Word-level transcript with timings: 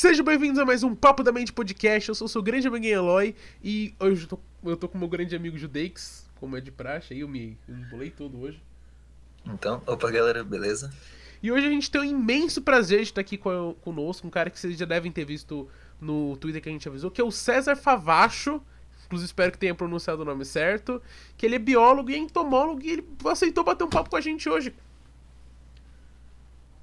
Sejam 0.00 0.24
bem-vindos 0.24 0.58
a 0.58 0.64
mais 0.64 0.82
um 0.82 0.94
Papo 0.94 1.22
da 1.22 1.30
Mente 1.30 1.52
Podcast. 1.52 2.08
Eu 2.08 2.14
sou 2.14 2.26
seu 2.26 2.42
grande 2.42 2.66
amigo 2.66 2.86
Eloy 2.86 3.36
e 3.62 3.94
hoje 4.00 4.22
eu 4.22 4.28
tô, 4.28 4.38
eu 4.64 4.74
tô 4.74 4.88
com 4.88 4.96
meu 4.96 5.06
grande 5.06 5.36
amigo 5.36 5.58
Judeix, 5.58 6.26
como 6.36 6.56
é 6.56 6.60
de 6.62 6.70
praxe, 6.70 7.12
aí 7.12 7.20
eu 7.20 7.28
me 7.28 7.58
embolei 7.68 8.08
todo 8.08 8.40
hoje. 8.40 8.62
Então, 9.44 9.82
opa 9.86 10.10
galera, 10.10 10.42
beleza? 10.42 10.90
E 11.42 11.52
hoje 11.52 11.66
a 11.66 11.70
gente 11.70 11.90
tem 11.90 12.00
um 12.00 12.04
imenso 12.04 12.62
prazer 12.62 13.00
de 13.00 13.10
estar 13.10 13.20
aqui 13.20 13.36
com, 13.36 13.76
conosco, 13.82 14.26
um 14.26 14.30
cara 14.30 14.48
que 14.48 14.58
vocês 14.58 14.78
já 14.78 14.86
devem 14.86 15.12
ter 15.12 15.26
visto 15.26 15.68
no 16.00 16.34
Twitter 16.38 16.62
que 16.62 16.70
a 16.70 16.72
gente 16.72 16.88
avisou, 16.88 17.10
que 17.10 17.20
é 17.20 17.24
o 17.24 17.30
César 17.30 17.76
Favacho. 17.76 18.62
Inclusive, 19.04 19.26
espero 19.26 19.52
que 19.52 19.58
tenha 19.58 19.74
pronunciado 19.74 20.22
o 20.22 20.24
nome 20.24 20.46
certo. 20.46 21.02
Que 21.36 21.44
ele 21.44 21.56
é 21.56 21.58
biólogo 21.58 22.08
e 22.08 22.16
entomólogo 22.16 22.80
e 22.82 22.90
ele 22.90 23.06
aceitou 23.26 23.62
bater 23.62 23.84
um 23.84 23.90
papo 23.90 24.08
com 24.08 24.16
a 24.16 24.20
gente 24.22 24.48
hoje. 24.48 24.74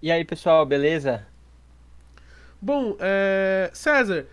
E 0.04 0.12
aí, 0.12 0.24
pessoal, 0.24 0.64
beleza? 0.68 1.26
Bom, 2.62 2.98
é... 3.00 3.70
César, 3.74 4.28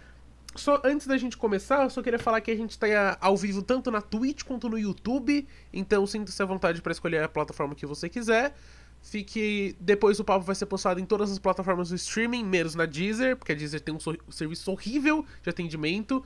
só 0.54 0.80
antes 0.84 1.06
da 1.06 1.16
gente 1.16 1.37
começar, 1.37 1.83
eu 1.83 1.91
só 1.91 2.02
queria 2.02 2.19
falar 2.19 2.41
que 2.41 2.50
a 2.50 2.56
gente 2.56 2.70
está 2.70 3.19
ao 3.20 3.37
vivo 3.37 3.62
tanto 3.62 3.91
na 3.91 4.00
Twitch 4.00 4.45
quanto 4.45 4.69
no 4.69 4.78
YouTube, 4.78 5.47
então 5.73 6.06
sinta-se 6.06 6.41
à 6.42 6.47
vontade 6.47 6.80
para 6.80 6.92
escolher 6.92 7.23
a 7.23 7.28
plataforma 7.28 7.74
que 7.74 7.84
você 7.87 8.09
quiser. 8.09 8.55
Fique. 9.02 9.77
Depois 9.78 10.19
o 10.19 10.24
papo 10.24 10.47
vai 10.47 10.55
ser 10.55 10.64
postado 10.64 10.98
em 10.98 11.05
todas 11.05 11.30
as 11.30 11.38
plataformas 11.38 11.91
do 11.91 11.95
streaming, 11.95 12.42
menos 12.42 12.74
na 12.74 12.87
Deezer, 12.87 13.37
porque 13.37 13.52
a 13.52 13.55
Deezer 13.55 13.80
tem 13.80 13.95
um 13.95 14.00
so 14.00 14.16
serviço 14.30 14.70
horrível 14.70 15.27
de 15.42 15.50
atendimento. 15.50 16.25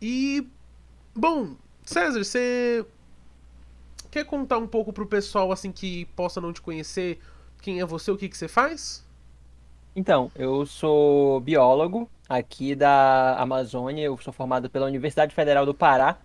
E. 0.00 0.46
Bom, 1.14 1.54
César, 1.84 2.24
você. 2.24 2.86
Quer 4.10 4.24
contar 4.24 4.56
um 4.58 4.66
pouco 4.66 4.92
pro 4.92 5.06
pessoal 5.06 5.52
assim 5.52 5.70
que 5.70 6.06
possa 6.16 6.40
não 6.40 6.52
te 6.52 6.62
conhecer 6.62 7.18
quem 7.60 7.80
é 7.80 7.84
você, 7.84 8.10
o 8.10 8.16
que, 8.16 8.28
que 8.28 8.36
você 8.38 8.48
faz? 8.48 9.03
Então, 9.96 10.28
eu 10.34 10.66
sou 10.66 11.38
biólogo 11.40 12.10
aqui 12.28 12.74
da 12.74 13.36
Amazônia, 13.38 14.02
eu 14.02 14.18
sou 14.18 14.32
formado 14.32 14.68
pela 14.68 14.86
Universidade 14.86 15.32
Federal 15.32 15.64
do 15.64 15.72
Pará 15.72 16.18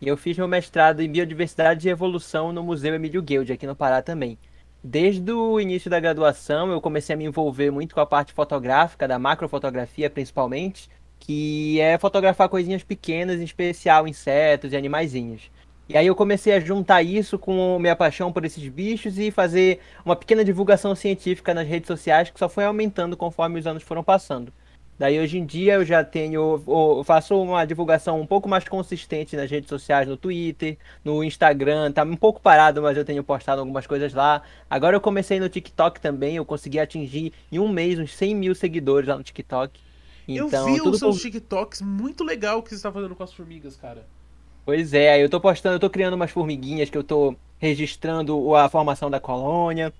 e 0.00 0.08
eu 0.08 0.16
fiz 0.16 0.36
meu 0.36 0.48
mestrado 0.48 1.00
em 1.00 1.08
Biodiversidade 1.08 1.86
e 1.86 1.90
Evolução 1.92 2.52
no 2.52 2.64
Museu 2.64 2.92
Emílio 2.92 3.22
Guild, 3.22 3.52
aqui 3.52 3.68
no 3.68 3.76
Pará 3.76 4.02
também. 4.02 4.36
Desde 4.82 5.30
o 5.30 5.60
início 5.60 5.88
da 5.88 6.00
graduação, 6.00 6.72
eu 6.72 6.80
comecei 6.80 7.14
a 7.14 7.16
me 7.16 7.24
envolver 7.24 7.70
muito 7.70 7.94
com 7.94 8.00
a 8.00 8.06
parte 8.06 8.32
fotográfica, 8.32 9.06
da 9.06 9.16
macrofotografia 9.16 10.10
principalmente, 10.10 10.90
que 11.20 11.80
é 11.80 11.96
fotografar 11.98 12.48
coisinhas 12.48 12.82
pequenas, 12.82 13.40
em 13.40 13.44
especial 13.44 14.08
insetos 14.08 14.72
e 14.72 14.76
animaizinhos. 14.76 15.50
E 15.88 15.98
aí 15.98 16.06
eu 16.06 16.14
comecei 16.14 16.54
a 16.54 16.60
juntar 16.60 17.02
isso 17.02 17.38
com 17.38 17.78
minha 17.78 17.94
paixão 17.94 18.32
por 18.32 18.44
esses 18.44 18.66
bichos 18.68 19.18
e 19.18 19.30
fazer 19.30 19.80
uma 20.04 20.16
pequena 20.16 20.42
divulgação 20.42 20.94
científica 20.94 21.52
nas 21.52 21.68
redes 21.68 21.86
sociais 21.86 22.30
que 22.30 22.38
só 22.38 22.48
foi 22.48 22.64
aumentando 22.64 23.16
conforme 23.16 23.58
os 23.58 23.66
anos 23.66 23.82
foram 23.82 24.02
passando. 24.02 24.52
Daí 24.98 25.18
hoje 25.18 25.38
em 25.38 25.44
dia 25.44 25.74
eu 25.74 25.84
já 25.84 26.04
tenho, 26.04 26.62
eu 26.66 27.02
faço 27.04 27.36
uma 27.40 27.64
divulgação 27.64 28.20
um 28.20 28.26
pouco 28.26 28.48
mais 28.48 28.66
consistente 28.66 29.36
nas 29.36 29.50
redes 29.50 29.68
sociais, 29.68 30.08
no 30.08 30.16
Twitter, 30.16 30.78
no 31.04 31.22
Instagram, 31.24 31.90
tá 31.90 32.04
um 32.04 32.16
pouco 32.16 32.40
parado, 32.40 32.80
mas 32.80 32.96
eu 32.96 33.04
tenho 33.04 33.24
postado 33.24 33.60
algumas 33.60 33.86
coisas 33.86 34.14
lá. 34.14 34.42
Agora 34.70 34.96
eu 34.96 35.00
comecei 35.00 35.40
no 35.40 35.48
TikTok 35.48 36.00
também, 36.00 36.36
eu 36.36 36.44
consegui 36.44 36.78
atingir 36.78 37.32
em 37.50 37.58
um 37.58 37.68
mês 37.68 37.98
uns 37.98 38.14
100 38.14 38.34
mil 38.36 38.54
seguidores 38.54 39.08
lá 39.08 39.16
no 39.16 39.24
TikTok. 39.24 39.80
Então, 40.28 40.68
eu 40.68 40.74
vi 40.74 40.80
os 40.80 40.98
seus 40.98 41.16
por... 41.16 41.22
TikToks, 41.22 41.82
muito 41.82 42.24
legal 42.24 42.60
o 42.60 42.62
que 42.62 42.70
você 42.70 42.76
está 42.76 42.90
fazendo 42.90 43.14
com 43.16 43.22
as 43.22 43.32
formigas, 43.32 43.76
cara. 43.76 44.06
Pois 44.64 44.94
é, 44.94 45.22
eu 45.22 45.28
tô 45.28 45.40
postando, 45.40 45.76
eu 45.76 45.80
tô 45.80 45.90
criando 45.90 46.14
umas 46.14 46.30
formiguinhas 46.30 46.88
que 46.88 46.96
eu 46.96 47.04
tô 47.04 47.36
registrando 47.58 48.54
a 48.54 48.68
formação 48.68 49.10
da 49.10 49.20
colônia. 49.20 49.92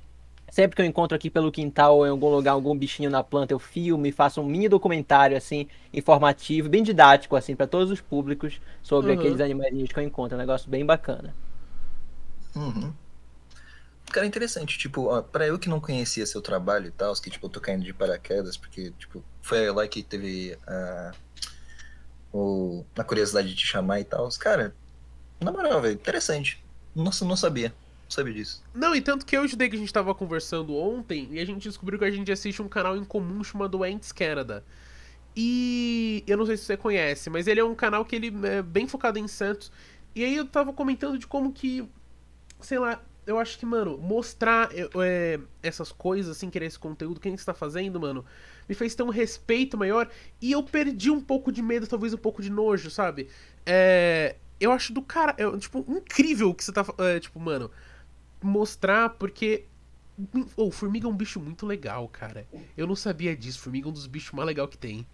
Sempre 0.51 0.77
que 0.77 0.83
eu 0.83 0.87
encontro 0.87 1.17
aqui 1.17 1.29
pelo 1.29 1.51
quintal 1.51 1.97
ou 1.97 2.07
em 2.07 2.11
algum 2.11 2.29
lugar 2.29 2.53
algum 2.53 2.77
bichinho 2.77 3.11
na 3.11 3.25
planta, 3.25 3.53
eu 3.53 3.59
filmo 3.59 4.07
e 4.07 4.13
faço 4.13 4.41
um 4.41 4.47
mini 4.47 4.69
documentário 4.69 5.37
assim, 5.37 5.67
informativo, 5.93 6.69
bem 6.69 6.83
didático 6.83 7.35
assim 7.35 7.57
para 7.57 7.67
todos 7.67 7.91
os 7.91 8.01
públicos 8.01 8.61
sobre 8.81 9.13
uhum. 9.13 9.19
aqueles 9.19 9.41
animais 9.41 9.93
que 9.93 9.99
eu 9.99 10.05
encontro, 10.05 10.35
é 10.35 10.39
um 10.39 10.41
negócio 10.41 10.71
bem 10.71 10.87
bacana. 10.87 11.35
Uhum. 12.55 12.93
Cara, 14.13 14.27
interessante, 14.27 14.79
tipo, 14.79 15.07
ó, 15.07 15.23
pra 15.23 15.47
eu 15.47 15.59
que 15.59 15.69
não 15.69 15.81
conhecia 15.81 16.25
seu 16.25 16.41
trabalho 16.41 16.87
e 16.87 16.91
tal, 16.93 17.13
que 17.15 17.31
tipo, 17.31 17.47
eu 17.47 17.51
tô 17.51 17.61
caindo 17.61 17.83
de 17.83 17.93
paraquedas, 17.93 18.57
porque, 18.57 18.93
tipo, 18.97 19.25
foi 19.43 19.69
lá 19.73 19.89
que 19.89 20.05
teve 20.05 20.57
a, 20.69 21.11
o, 22.35 22.85
a 22.99 23.05
curiosidade 23.05 23.49
de 23.49 23.55
te 23.55 23.67
chamar 23.67 24.01
e 24.01 24.05
tal. 24.05 24.29
Cara, 24.39 24.75
na 25.41 25.53
moral, 25.53 25.81
velho, 25.81 25.95
interessante. 25.95 26.63
Nossa, 26.95 27.25
não 27.25 27.37
sabia 27.37 27.73
sabia 28.09 28.35
disso. 28.35 28.63
Não, 28.75 28.95
e 28.95 29.01
tanto 29.01 29.27
que 29.27 29.37
eu 29.37 29.45
e 29.45 29.47
o 29.47 29.57
que 29.57 29.65
a 29.65 29.79
gente 29.79 29.93
tava 29.93 30.15
conversando 30.15 30.75
ontem 30.77 31.29
e 31.33 31.41
a 31.41 31.45
gente 31.45 31.69
descobriu 31.69 31.99
que 31.99 32.05
a 32.05 32.11
gente 32.11 32.31
assiste 32.31 32.63
um 32.63 32.69
canal 32.69 32.97
em 32.97 33.05
comum 33.05 33.43
chamado 33.43 33.83
Ants 33.83 34.13
Canada. 34.13 34.65
E 35.37 36.23
eu 36.27 36.37
não 36.37 36.47
sei 36.47 36.57
se 36.57 36.65
você 36.65 36.77
conhece, 36.77 37.29
mas 37.29 37.47
ele 37.47 37.61
é 37.61 37.65
um 37.65 37.75
canal 37.75 38.05
que 38.05 38.15
ele 38.15 38.33
é 38.47 38.63
bem 38.63 38.87
focado 38.87 39.19
em 39.19 39.27
Santos. 39.27 39.71
E 40.15 40.25
aí 40.25 40.37
eu 40.37 40.47
tava 40.47 40.73
comentando 40.73 41.19
de 41.19 41.27
como 41.27 41.53
que, 41.53 41.89
sei 42.61 42.79
lá, 42.79 43.03
eu 43.27 43.39
acho 43.39 43.59
que, 43.59 43.67
mano, 43.67 43.99
mostrar 43.99 44.71
é, 44.73 45.41
essas 45.63 45.91
coisas, 45.91 46.37
assim, 46.37 46.51
querer 46.51 46.67
esse 46.67 46.79
conteúdo 46.79 47.19
que 47.19 47.27
a 47.27 47.31
gente 47.31 47.45
tá 47.45 47.55
fazendo, 47.55 47.99
mano, 47.99 48.25
me 48.69 48.75
fez 48.75 48.95
ter 48.95 49.03
um 49.03 49.11
respeito 49.11 49.77
maior. 49.77 50.09
E 50.41 50.53
eu 50.53 50.63
perdi 50.63 51.11
um 51.11 51.21
pouco 51.21 51.51
de 51.53 51.63
medo, 51.63 51.87
talvez 51.87 52.15
um 52.15 52.19
pouco 52.19 52.43
de 52.43 52.51
nojo, 52.51 52.91
sabe? 52.91 53.29
É, 53.67 54.37
eu 54.61 54.73
acho 54.73 54.93
do 54.93 55.03
cara, 55.03 55.35
é, 55.39 55.59
tipo, 55.59 55.85
incrível 55.89 56.51
o 56.51 56.55
que 56.55 56.65
você 56.65 56.73
tá. 56.73 56.85
É, 56.99 57.21
tipo, 57.21 57.39
mano, 57.41 57.71
mostrar, 58.43 59.11
porque. 59.11 59.67
O 60.57 60.69
oh, 60.69 60.71
formiga 60.71 61.09
é 61.09 61.11
um 61.11 61.17
bicho 61.17 61.41
muito 61.41 61.67
legal, 61.67 62.07
cara. 62.09 62.47
Eu 62.77 62.87
não 62.87 62.95
sabia 62.95 63.37
disso. 63.37 63.59
Formiga 63.59 63.89
é 63.89 63.91
um 63.91 63.93
dos 63.93 64.07
bichos 64.07 64.31
mais 64.31 64.47
legais 64.47 64.71
que 64.71 64.79
tem. 64.79 65.05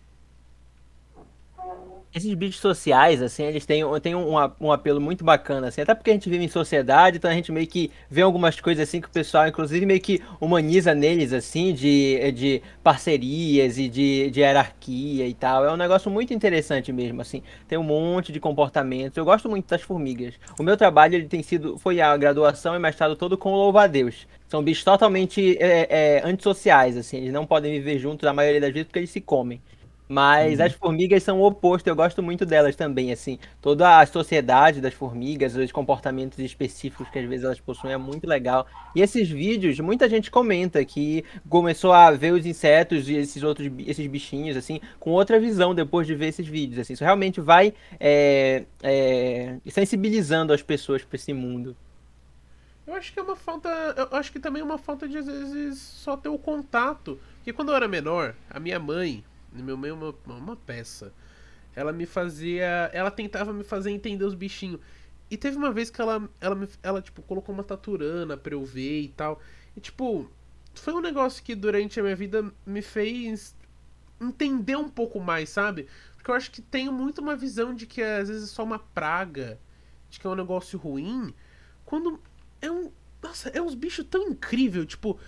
Esses 2.12 2.34
bichos 2.34 2.60
sociais, 2.60 3.22
assim, 3.22 3.44
eles 3.44 3.64
têm, 3.64 3.84
têm 4.02 4.16
um, 4.16 4.34
um 4.60 4.72
apelo 4.72 5.00
muito 5.00 5.24
bacana, 5.24 5.68
assim, 5.68 5.80
até 5.80 5.94
porque 5.94 6.10
a 6.10 6.12
gente 6.12 6.28
vive 6.28 6.44
em 6.44 6.48
sociedade, 6.48 7.18
então 7.18 7.30
a 7.30 7.34
gente 7.34 7.52
meio 7.52 7.68
que 7.68 7.88
vê 8.10 8.20
algumas 8.22 8.60
coisas 8.60 8.88
assim 8.88 9.00
que 9.00 9.06
o 9.06 9.10
pessoal, 9.12 9.46
inclusive, 9.46 9.86
meio 9.86 10.00
que 10.00 10.20
humaniza 10.40 10.92
neles, 10.92 11.32
assim, 11.32 11.72
de, 11.72 12.32
de 12.32 12.62
parcerias 12.82 13.78
e 13.78 13.88
de, 13.88 14.28
de 14.28 14.40
hierarquia 14.40 15.28
e 15.28 15.34
tal. 15.34 15.64
É 15.64 15.72
um 15.72 15.76
negócio 15.76 16.10
muito 16.10 16.34
interessante 16.34 16.92
mesmo, 16.92 17.20
assim. 17.20 17.44
Tem 17.68 17.78
um 17.78 17.84
monte 17.84 18.32
de 18.32 18.40
comportamentos. 18.40 19.16
Eu 19.16 19.24
gosto 19.24 19.48
muito 19.48 19.68
das 19.68 19.82
formigas. 19.82 20.34
O 20.58 20.64
meu 20.64 20.76
trabalho, 20.76 21.14
ele 21.14 21.28
tem 21.28 21.44
sido, 21.44 21.78
foi 21.78 22.00
a 22.00 22.16
graduação 22.16 22.74
e 22.74 22.78
mestrado 22.80 23.14
todo 23.14 23.38
com 23.38 23.52
louva-a-Deus. 23.54 24.26
São 24.48 24.64
bichos 24.64 24.82
totalmente 24.82 25.56
é, 25.60 25.86
é, 25.88 26.22
antissociais, 26.28 26.96
assim, 26.96 27.18
eles 27.18 27.32
não 27.32 27.46
podem 27.46 27.70
viver 27.70 28.00
juntos 28.00 28.26
a 28.28 28.32
maioria 28.32 28.60
das 28.60 28.72
vezes 28.72 28.88
porque 28.88 28.98
eles 28.98 29.10
se 29.10 29.20
comem. 29.20 29.60
Mas 30.12 30.58
uhum. 30.58 30.64
as 30.66 30.72
formigas 30.72 31.22
são 31.22 31.38
o 31.38 31.46
oposto, 31.46 31.86
eu 31.86 31.94
gosto 31.94 32.20
muito 32.20 32.44
delas 32.44 32.74
também, 32.74 33.12
assim. 33.12 33.38
Toda 33.62 34.00
a 34.00 34.04
sociedade 34.04 34.80
das 34.80 34.92
formigas, 34.92 35.54
os 35.54 35.70
comportamentos 35.70 36.40
específicos 36.40 37.08
que 37.10 37.20
às 37.20 37.28
vezes 37.28 37.44
elas 37.44 37.60
possuem 37.60 37.92
é 37.92 37.96
muito 37.96 38.26
legal. 38.26 38.66
E 38.92 39.02
esses 39.02 39.30
vídeos, 39.30 39.78
muita 39.78 40.08
gente 40.08 40.28
comenta 40.28 40.84
que 40.84 41.24
começou 41.48 41.92
a 41.92 42.10
ver 42.10 42.32
os 42.32 42.44
insetos 42.44 43.08
e 43.08 43.14
esses 43.14 43.40
outros 43.44 43.70
esses 43.86 44.04
bichinhos, 44.08 44.56
assim, 44.56 44.80
com 44.98 45.12
outra 45.12 45.38
visão 45.38 45.72
depois 45.72 46.08
de 46.08 46.16
ver 46.16 46.26
esses 46.26 46.48
vídeos, 46.48 46.80
assim. 46.80 46.94
Isso 46.94 47.04
realmente 47.04 47.40
vai 47.40 47.72
é, 48.00 48.64
é, 48.82 49.58
sensibilizando 49.68 50.52
as 50.52 50.60
pessoas 50.60 51.04
para 51.04 51.14
esse 51.14 51.32
mundo. 51.32 51.76
Eu 52.84 52.94
acho 52.94 53.12
que 53.12 53.20
é 53.20 53.22
uma 53.22 53.36
falta. 53.36 53.68
Eu 53.96 54.18
acho 54.18 54.32
que 54.32 54.40
também 54.40 54.60
é 54.60 54.64
uma 54.64 54.76
falta 54.76 55.08
de, 55.08 55.18
às 55.18 55.26
vezes, 55.26 55.78
só 55.78 56.16
ter 56.16 56.30
o 56.30 56.36
contato. 56.36 57.20
Porque 57.36 57.52
quando 57.52 57.68
eu 57.68 57.76
era 57.76 57.86
menor, 57.86 58.34
a 58.50 58.58
minha 58.58 58.80
mãe, 58.80 59.22
meu 59.52 59.76
meio 59.76 59.94
uma, 59.94 60.14
uma 60.26 60.56
peça. 60.56 61.12
Ela 61.74 61.92
me 61.92 62.06
fazia. 62.06 62.90
Ela 62.92 63.10
tentava 63.10 63.52
me 63.52 63.64
fazer 63.64 63.90
entender 63.90 64.24
os 64.24 64.34
bichinhos. 64.34 64.80
E 65.30 65.36
teve 65.36 65.56
uma 65.56 65.70
vez 65.70 65.90
que 65.90 66.00
ela, 66.00 66.28
ela, 66.40 66.54
me, 66.56 66.68
ela 66.82 67.00
tipo, 67.00 67.22
colocou 67.22 67.54
uma 67.54 67.62
taturana 67.62 68.36
pra 68.36 68.54
eu 68.54 68.64
ver 68.64 69.02
e 69.02 69.08
tal. 69.08 69.40
E, 69.76 69.80
tipo, 69.80 70.28
foi 70.74 70.92
um 70.92 71.00
negócio 71.00 71.42
que 71.42 71.54
durante 71.54 72.00
a 72.00 72.02
minha 72.02 72.16
vida 72.16 72.52
me 72.66 72.82
fez 72.82 73.54
entender 74.20 74.76
um 74.76 74.88
pouco 74.88 75.20
mais, 75.20 75.48
sabe? 75.48 75.86
Porque 76.16 76.30
eu 76.30 76.34
acho 76.34 76.50
que 76.50 76.60
tenho 76.60 76.92
muito 76.92 77.20
uma 77.20 77.36
visão 77.36 77.74
de 77.74 77.86
que 77.86 78.02
às 78.02 78.28
vezes 78.28 78.50
é 78.50 78.52
só 78.52 78.64
uma 78.64 78.78
praga, 78.78 79.58
de 80.10 80.18
que 80.18 80.26
é 80.26 80.30
um 80.30 80.34
negócio 80.34 80.78
ruim, 80.78 81.32
quando 81.84 82.20
é 82.60 82.70
um. 82.70 82.90
Nossa, 83.22 83.50
é 83.50 83.60
uns 83.60 83.74
bichos 83.74 84.06
tão 84.10 84.28
incrível, 84.28 84.84
tipo, 84.84 85.18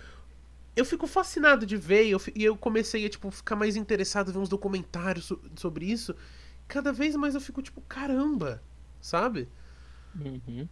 eu 0.75 0.85
fico 0.85 1.07
fascinado 1.07 1.65
de 1.65 1.77
ver 1.77 2.05
e 2.05 2.11
eu, 2.11 2.21
e 2.35 2.43
eu 2.43 2.57
comecei 2.57 3.05
a 3.05 3.09
tipo, 3.09 3.29
ficar 3.31 3.55
mais 3.55 3.75
interessado 3.75 4.29
em 4.29 4.33
ver 4.33 4.39
uns 4.39 4.49
documentários 4.49 5.25
so, 5.25 5.39
sobre 5.55 5.85
isso. 5.85 6.15
Cada 6.67 6.91
vez 6.91 7.15
mais 7.15 7.35
eu 7.35 7.41
fico 7.41 7.61
tipo, 7.61 7.81
caramba, 7.81 8.61
sabe? 9.01 9.47
Uhum. 10.15 10.67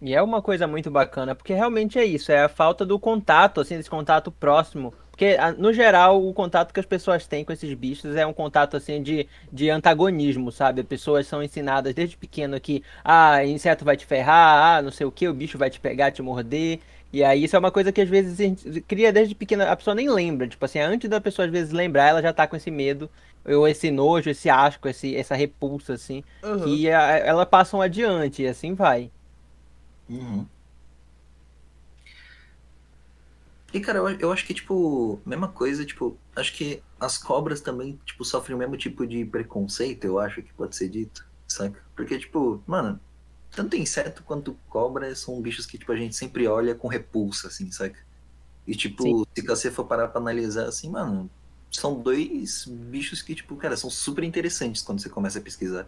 E 0.00 0.14
é 0.14 0.20
uma 0.20 0.42
coisa 0.42 0.66
muito 0.66 0.90
bacana, 0.90 1.34
porque 1.34 1.54
realmente 1.54 1.98
é 1.98 2.04
isso, 2.04 2.30
é 2.30 2.44
a 2.44 2.48
falta 2.48 2.84
do 2.84 2.98
contato, 2.98 3.60
assim, 3.60 3.76
desse 3.76 3.88
contato 3.88 4.30
próximo. 4.30 4.92
Porque, 5.10 5.36
no 5.56 5.72
geral, 5.72 6.26
o 6.26 6.34
contato 6.34 6.74
que 6.74 6.80
as 6.80 6.84
pessoas 6.84 7.26
têm 7.26 7.44
com 7.44 7.52
esses 7.52 7.72
bichos 7.72 8.16
é 8.16 8.26
um 8.26 8.32
contato, 8.32 8.76
assim, 8.76 9.02
de, 9.02 9.26
de 9.52 9.70
antagonismo, 9.70 10.50
sabe? 10.52 10.80
As 10.82 10.86
pessoas 10.86 11.26
são 11.26 11.42
ensinadas 11.42 11.94
desde 11.94 12.16
pequeno 12.16 12.60
que, 12.60 12.82
ah, 13.04 13.44
inseto 13.46 13.84
vai 13.84 13.96
te 13.96 14.04
ferrar, 14.04 14.78
ah, 14.78 14.82
não 14.82 14.90
sei 14.90 15.06
o 15.06 15.12
que, 15.12 15.28
o 15.28 15.32
bicho 15.32 15.56
vai 15.56 15.70
te 15.70 15.80
pegar, 15.80 16.10
te 16.10 16.20
morder. 16.20 16.80
E 17.14 17.22
aí 17.22 17.44
isso 17.44 17.54
é 17.54 17.58
uma 17.60 17.70
coisa 17.70 17.92
que 17.92 18.00
às 18.00 18.08
vezes 18.08 18.40
a 18.40 18.42
gente 18.42 18.80
cria 18.80 19.12
desde 19.12 19.36
pequena, 19.36 19.70
a 19.70 19.76
pessoa 19.76 19.94
nem 19.94 20.10
lembra. 20.10 20.48
Tipo 20.48 20.64
assim, 20.64 20.80
antes 20.80 21.08
da 21.08 21.20
pessoa 21.20 21.46
às 21.46 21.52
vezes 21.52 21.72
lembrar, 21.72 22.08
ela 22.08 22.20
já 22.20 22.32
tá 22.32 22.44
com 22.44 22.56
esse 22.56 22.72
medo, 22.72 23.08
ou 23.44 23.68
esse 23.68 23.88
nojo, 23.88 24.30
esse 24.30 24.50
asco, 24.50 24.88
esse, 24.88 25.14
essa 25.14 25.36
repulsa, 25.36 25.92
assim, 25.92 26.24
Aham. 26.42 26.64
que 26.64 26.90
a, 26.90 27.00
ela 27.18 27.46
passam 27.46 27.80
adiante, 27.80 28.42
e 28.42 28.48
assim 28.48 28.74
vai. 28.74 29.12
Uhum. 30.10 30.44
E, 33.72 33.78
cara, 33.78 33.98
eu, 33.98 34.08
eu 34.18 34.32
acho 34.32 34.44
que, 34.44 34.54
tipo, 34.54 35.20
mesma 35.24 35.46
coisa, 35.46 35.84
tipo, 35.86 36.18
acho 36.34 36.52
que 36.52 36.82
as 36.98 37.16
cobras 37.16 37.60
também, 37.60 37.96
tipo, 38.04 38.24
sofrem 38.24 38.56
o 38.56 38.58
mesmo 38.58 38.76
tipo 38.76 39.06
de 39.06 39.24
preconceito, 39.24 40.04
eu 40.04 40.18
acho 40.18 40.42
que 40.42 40.52
pode 40.54 40.74
ser 40.74 40.88
dito, 40.88 41.24
saca? 41.46 41.80
Porque, 41.94 42.18
tipo, 42.18 42.60
mano, 42.66 42.98
tanto 43.54 43.76
inseto 43.76 44.22
quanto 44.22 44.56
cobra 44.68 45.14
são 45.14 45.40
bichos 45.40 45.66
que, 45.66 45.78
tipo, 45.78 45.92
a 45.92 45.96
gente 45.96 46.14
sempre 46.14 46.46
olha 46.46 46.74
com 46.74 46.88
repulsa, 46.88 47.48
assim, 47.48 47.70
saca? 47.70 47.98
E, 48.66 48.74
tipo, 48.74 49.02
Sim. 49.02 49.24
se 49.34 49.46
você 49.46 49.70
for 49.70 49.84
parar 49.84 50.08
pra 50.08 50.20
analisar, 50.20 50.66
assim, 50.66 50.90
mano, 50.90 51.30
são 51.70 52.00
dois 52.00 52.64
bichos 52.66 53.22
que, 53.22 53.34
tipo, 53.34 53.56
cara, 53.56 53.76
são 53.76 53.90
super 53.90 54.24
interessantes 54.24 54.82
quando 54.82 55.00
você 55.00 55.08
começa 55.08 55.38
a 55.38 55.42
pesquisar. 55.42 55.86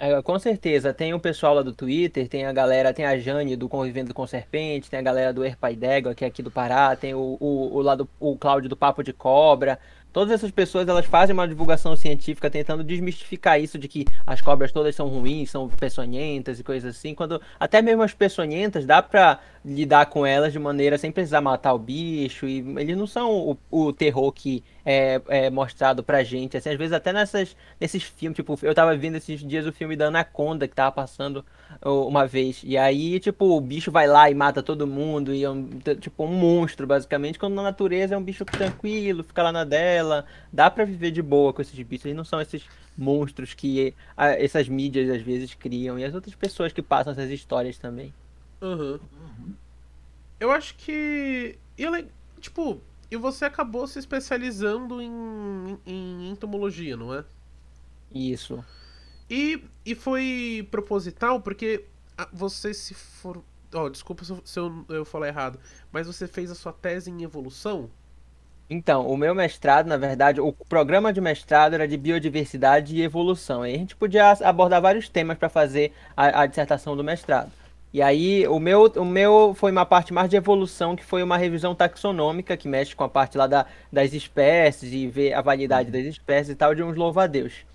É, 0.00 0.22
com 0.22 0.38
certeza, 0.38 0.94
tem 0.94 1.12
o 1.12 1.18
pessoal 1.18 1.54
lá 1.54 1.62
do 1.62 1.72
Twitter, 1.72 2.28
tem 2.28 2.46
a 2.46 2.52
galera, 2.52 2.94
tem 2.94 3.04
a 3.04 3.18
Jane 3.18 3.56
do 3.56 3.68
Convivendo 3.68 4.14
com 4.14 4.24
Serpente, 4.28 4.88
tem 4.88 4.98
a 5.00 5.02
galera 5.02 5.32
do 5.32 5.44
Erpai 5.44 5.74
d'Égua, 5.74 6.14
que 6.14 6.24
é 6.24 6.28
aqui 6.28 6.40
do 6.40 6.52
Pará, 6.52 6.94
tem 6.94 7.14
o, 7.14 7.36
o, 7.40 7.76
o, 7.76 7.82
lá 7.82 7.96
do, 7.96 8.08
o 8.20 8.38
Cláudio 8.38 8.68
do 8.70 8.76
Papo 8.76 9.02
de 9.02 9.12
Cobra. 9.12 9.78
Todas 10.12 10.32
essas 10.32 10.50
pessoas, 10.50 10.88
elas 10.88 11.06
fazem 11.06 11.34
uma 11.34 11.46
divulgação 11.46 11.94
científica 11.94 12.50
tentando 12.50 12.82
desmistificar 12.82 13.60
isso 13.60 13.78
de 13.78 13.86
que 13.86 14.04
as 14.26 14.40
cobras 14.40 14.72
todas 14.72 14.94
são 14.94 15.06
ruins, 15.08 15.50
são 15.50 15.68
peçonhentas 15.68 16.58
e 16.58 16.64
coisas 16.64 16.96
assim, 16.96 17.14
quando 17.14 17.40
até 17.60 17.82
mesmo 17.82 18.02
as 18.02 18.14
peçonhentas 18.14 18.86
dá 18.86 19.02
pra 19.02 19.38
lidar 19.68 20.06
com 20.06 20.24
elas 20.24 20.52
de 20.52 20.58
maneira 20.58 20.96
sem 20.96 21.12
precisar 21.12 21.40
matar 21.40 21.74
o 21.74 21.78
bicho, 21.78 22.46
e 22.46 22.58
eles 22.78 22.96
não 22.96 23.06
são 23.06 23.30
o, 23.30 23.58
o 23.70 23.92
terror 23.92 24.32
que 24.32 24.64
é, 24.84 25.20
é 25.28 25.50
mostrado 25.50 26.02
pra 26.02 26.24
gente, 26.24 26.56
assim, 26.56 26.70
às 26.70 26.76
vezes 26.76 26.92
até 26.92 27.12
nessas, 27.12 27.54
nesses 27.78 28.02
filmes, 28.02 28.36
tipo, 28.36 28.58
eu 28.62 28.74
tava 28.74 28.96
vendo 28.96 29.16
esses 29.16 29.40
dias 29.40 29.66
o 29.66 29.72
filme 29.72 29.94
da 29.94 30.06
Anaconda 30.06 30.66
que 30.66 30.74
tava 30.74 30.92
passando 30.92 31.44
uma 31.84 32.26
vez, 32.26 32.62
e 32.64 32.78
aí, 32.78 33.20
tipo, 33.20 33.44
o 33.56 33.60
bicho 33.60 33.92
vai 33.92 34.06
lá 34.06 34.30
e 34.30 34.34
mata 34.34 34.62
todo 34.62 34.86
mundo, 34.86 35.34
e 35.34 35.44
é 35.44 35.50
um, 35.50 35.68
tipo, 36.00 36.24
um 36.24 36.32
monstro, 36.32 36.86
basicamente, 36.86 37.38
quando 37.38 37.54
na 37.54 37.62
natureza 37.62 38.14
é 38.14 38.18
um 38.18 38.22
bicho 38.22 38.44
tranquilo, 38.44 39.22
fica 39.22 39.42
lá 39.42 39.52
na 39.52 39.64
dela, 39.64 40.24
dá 40.52 40.70
pra 40.70 40.84
viver 40.84 41.10
de 41.10 41.20
boa 41.20 41.52
com 41.52 41.60
esses 41.60 41.78
bichos, 41.80 42.06
eles 42.06 42.16
não 42.16 42.24
são 42.24 42.40
esses 42.40 42.64
monstros 42.96 43.54
que 43.54 43.94
essas 44.16 44.68
mídias 44.68 45.10
às 45.10 45.22
vezes 45.22 45.54
criam, 45.54 45.98
e 45.98 46.04
as 46.04 46.14
outras 46.14 46.34
pessoas 46.34 46.72
que 46.72 46.80
passam 46.80 47.12
essas 47.12 47.30
histórias 47.30 47.76
também. 47.76 48.12
Aham. 48.60 49.00
Eu 50.40 50.50
acho 50.50 50.74
que. 50.76 51.58
e 51.76 52.06
Tipo, 52.40 52.80
e 53.10 53.16
você 53.16 53.44
acabou 53.44 53.86
se 53.86 53.98
especializando 53.98 55.00
em, 55.00 55.78
em 55.86 56.30
entomologia, 56.30 56.96
não 56.96 57.14
é? 57.14 57.24
Isso. 58.14 58.64
E, 59.30 59.62
e 59.84 59.94
foi 59.94 60.66
proposital 60.70 61.40
porque 61.40 61.84
você 62.32 62.72
se 62.72 62.94
for. 62.94 63.42
Ó, 63.72 63.88
desculpa 63.88 64.24
se 64.24 64.58
eu, 64.58 64.84
eu, 64.88 65.04
falar 65.04 65.28
errado, 65.28 65.58
mas 65.92 66.06
você 66.06 66.26
fez 66.26 66.50
a 66.50 66.54
sua 66.54 66.72
tese 66.72 67.10
em 67.10 67.22
evolução? 67.22 67.90
Então, 68.70 69.06
o 69.06 69.16
meu 69.16 69.34
mestrado, 69.34 69.86
na 69.86 69.96
verdade, 69.96 70.40
o 70.40 70.52
programa 70.52 71.12
de 71.12 71.20
mestrado 71.20 71.74
era 71.74 71.88
de 71.88 71.96
biodiversidade 71.96 72.94
e 72.94 73.02
evolução. 73.02 73.62
Aí 73.62 73.74
a 73.74 73.78
gente 73.78 73.96
podia 73.96 74.30
abordar 74.30 74.80
vários 74.80 75.08
temas 75.08 75.38
para 75.38 75.48
fazer 75.48 75.92
a, 76.16 76.42
a 76.42 76.46
dissertação 76.46 76.96
do 76.96 77.04
mestrado. 77.04 77.50
E 77.92 78.02
aí, 78.02 78.46
o 78.46 78.58
meu, 78.60 78.84
o 78.96 79.04
meu 79.04 79.54
foi 79.54 79.72
uma 79.72 79.86
parte 79.86 80.12
mais 80.12 80.28
de 80.28 80.36
evolução, 80.36 80.94
que 80.94 81.04
foi 81.04 81.22
uma 81.22 81.38
revisão 81.38 81.74
taxonômica, 81.74 82.56
que 82.56 82.68
mexe 82.68 82.94
com 82.94 83.04
a 83.04 83.08
parte 83.08 83.38
lá 83.38 83.46
da, 83.46 83.64
das 83.90 84.12
espécies 84.12 84.92
e 84.92 85.06
ver 85.06 85.32
a 85.32 85.40
validade 85.40 85.90
das 85.90 86.04
espécies 86.04 86.50
e 86.50 86.54
tal, 86.54 86.74
de 86.74 86.82
uns 86.82 86.96
louva-a-Deus. 86.96 87.66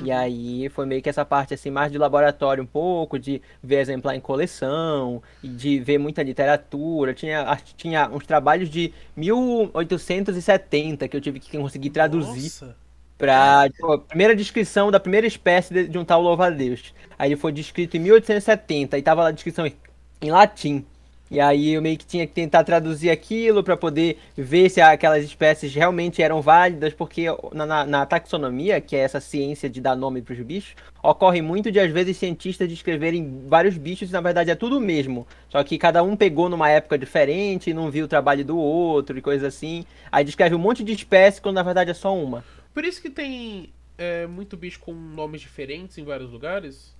E 0.00 0.10
aí 0.10 0.68
foi 0.70 0.86
meio 0.86 1.02
que 1.02 1.08
essa 1.08 1.24
parte 1.24 1.52
assim 1.52 1.70
mais 1.70 1.92
de 1.92 1.98
laboratório 1.98 2.62
um 2.62 2.66
pouco, 2.66 3.18
de 3.18 3.42
ver 3.62 3.80
exemplar 3.80 4.16
em 4.16 4.20
coleção, 4.20 5.22
de 5.42 5.78
ver 5.80 5.98
muita 5.98 6.22
literatura. 6.22 7.12
Tinha, 7.12 7.58
tinha 7.76 8.08
uns 8.08 8.26
trabalhos 8.26 8.70
de 8.70 8.92
1870 9.16 11.08
que 11.08 11.16
eu 11.16 11.20
tive 11.20 11.38
que 11.38 11.58
conseguir 11.58 11.90
traduzir 11.90 12.44
Nossa! 12.44 12.76
Para 13.22 13.64
a 13.64 13.98
primeira 13.98 14.34
descrição 14.34 14.90
da 14.90 14.98
primeira 14.98 15.26
espécie 15.26 15.72
de, 15.72 15.88
de 15.88 15.98
um 15.98 16.04
tal 16.04 16.20
louva-a-Deus. 16.20 16.92
Aí 17.18 17.28
ele 17.30 17.36
foi 17.36 17.52
descrito 17.52 17.96
em 17.96 18.00
1870 18.00 18.98
e 18.98 19.02
tava 19.02 19.22
lá 19.22 19.28
a 19.28 19.32
descrição 19.32 19.66
em, 19.66 19.74
em 20.20 20.30
latim. 20.30 20.84
E 21.30 21.40
aí 21.40 21.70
eu 21.72 21.80
meio 21.80 21.96
que 21.96 22.04
tinha 22.04 22.26
que 22.26 22.34
tentar 22.34 22.62
traduzir 22.62 23.08
aquilo 23.08 23.64
para 23.64 23.74
poder 23.74 24.18
ver 24.36 24.68
se 24.68 24.82
aquelas 24.82 25.24
espécies 25.24 25.74
realmente 25.74 26.20
eram 26.22 26.42
válidas, 26.42 26.92
porque 26.92 27.24
na, 27.54 27.64
na- 27.64 27.86
na 27.86 28.04
taxonomia, 28.06 28.82
que 28.82 28.94
é 28.94 28.98
essa 28.98 29.18
ciência 29.18 29.70
de 29.70 29.80
dar 29.80 29.96
nome 29.96 30.20
para 30.20 30.34
os 30.34 30.40
bichos, 30.40 30.74
ocorre 31.02 31.40
muito 31.40 31.72
de 31.72 31.80
às 31.80 31.90
vezes 31.90 32.18
cientistas 32.18 32.68
descreverem 32.68 33.44
vários 33.48 33.78
bichos 33.78 34.10
e 34.10 34.12
na 34.12 34.20
verdade 34.20 34.50
é 34.50 34.54
tudo 34.54 34.76
o 34.76 34.80
mesmo. 34.80 35.26
Só 35.48 35.64
que 35.64 35.78
cada 35.78 36.02
um 36.02 36.14
pegou 36.16 36.50
numa 36.50 36.68
época 36.68 36.98
diferente 36.98 37.70
e 37.70 37.74
não 37.74 37.90
viu 37.90 38.04
o 38.04 38.08
trabalho 38.08 38.44
do 38.44 38.58
outro 38.58 39.16
e 39.16 39.22
coisa 39.22 39.46
assim. 39.46 39.86
Aí 40.10 40.24
descreve 40.24 40.54
um 40.54 40.58
monte 40.58 40.84
de 40.84 40.92
espécie 40.92 41.40
quando 41.40 41.54
na 41.56 41.62
verdade 41.62 41.90
é 41.90 41.94
só 41.94 42.14
uma. 42.14 42.44
Por 42.72 42.84
isso 42.84 43.00
que 43.02 43.10
tem 43.10 43.72
é, 43.98 44.26
muito 44.26 44.56
bicho 44.56 44.80
com 44.80 44.92
nomes 44.94 45.40
diferentes 45.40 45.98
em 45.98 46.04
vários 46.04 46.30
lugares? 46.30 46.96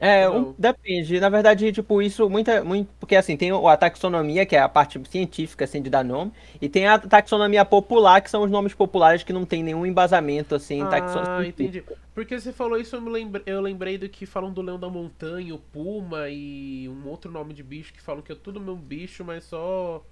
É, 0.00 0.28
um- 0.30 0.54
depende. 0.56 1.18
Na 1.18 1.28
verdade, 1.28 1.72
tipo, 1.72 2.00
isso 2.00 2.30
muita, 2.30 2.62
muito, 2.62 2.88
porque 3.00 3.16
assim, 3.16 3.36
tem 3.36 3.50
a 3.50 3.76
taxonomia, 3.76 4.46
que 4.46 4.54
é 4.54 4.60
a 4.60 4.68
parte 4.68 5.00
científica, 5.08 5.64
assim, 5.64 5.82
de 5.82 5.90
dar 5.90 6.04
nome, 6.04 6.32
e 6.60 6.68
tem 6.68 6.86
a 6.86 6.98
taxonomia 7.00 7.64
popular, 7.64 8.20
que 8.20 8.30
são 8.30 8.44
os 8.44 8.50
nomes 8.50 8.74
populares 8.74 9.24
que 9.24 9.32
não 9.32 9.44
tem 9.44 9.62
nenhum 9.62 9.84
embasamento, 9.84 10.54
assim, 10.54 10.86
Ah, 10.86 10.86
taxo- 10.86 11.18
entendi. 11.46 11.82
Porque 12.14 12.38
você 12.40 12.52
falou 12.52 12.78
isso, 12.78 12.94
eu, 12.96 13.00
me 13.00 13.10
lembrei, 13.10 13.42
eu 13.46 13.60
lembrei 13.60 13.98
do 13.98 14.08
que 14.08 14.26
falam 14.26 14.52
do 14.52 14.62
leão 14.62 14.78
da 14.78 14.88
montanha, 14.88 15.54
o 15.54 15.58
puma 15.58 16.28
e 16.30 16.88
um 16.88 17.06
outro 17.08 17.30
nome 17.30 17.52
de 17.54 17.62
bicho 17.62 17.92
que 17.92 18.00
falam 18.02 18.22
que 18.22 18.32
é 18.32 18.34
tudo 18.34 18.60
meu 18.60 18.76
bicho, 18.76 19.24
mas 19.24 19.44
só. 19.44 20.04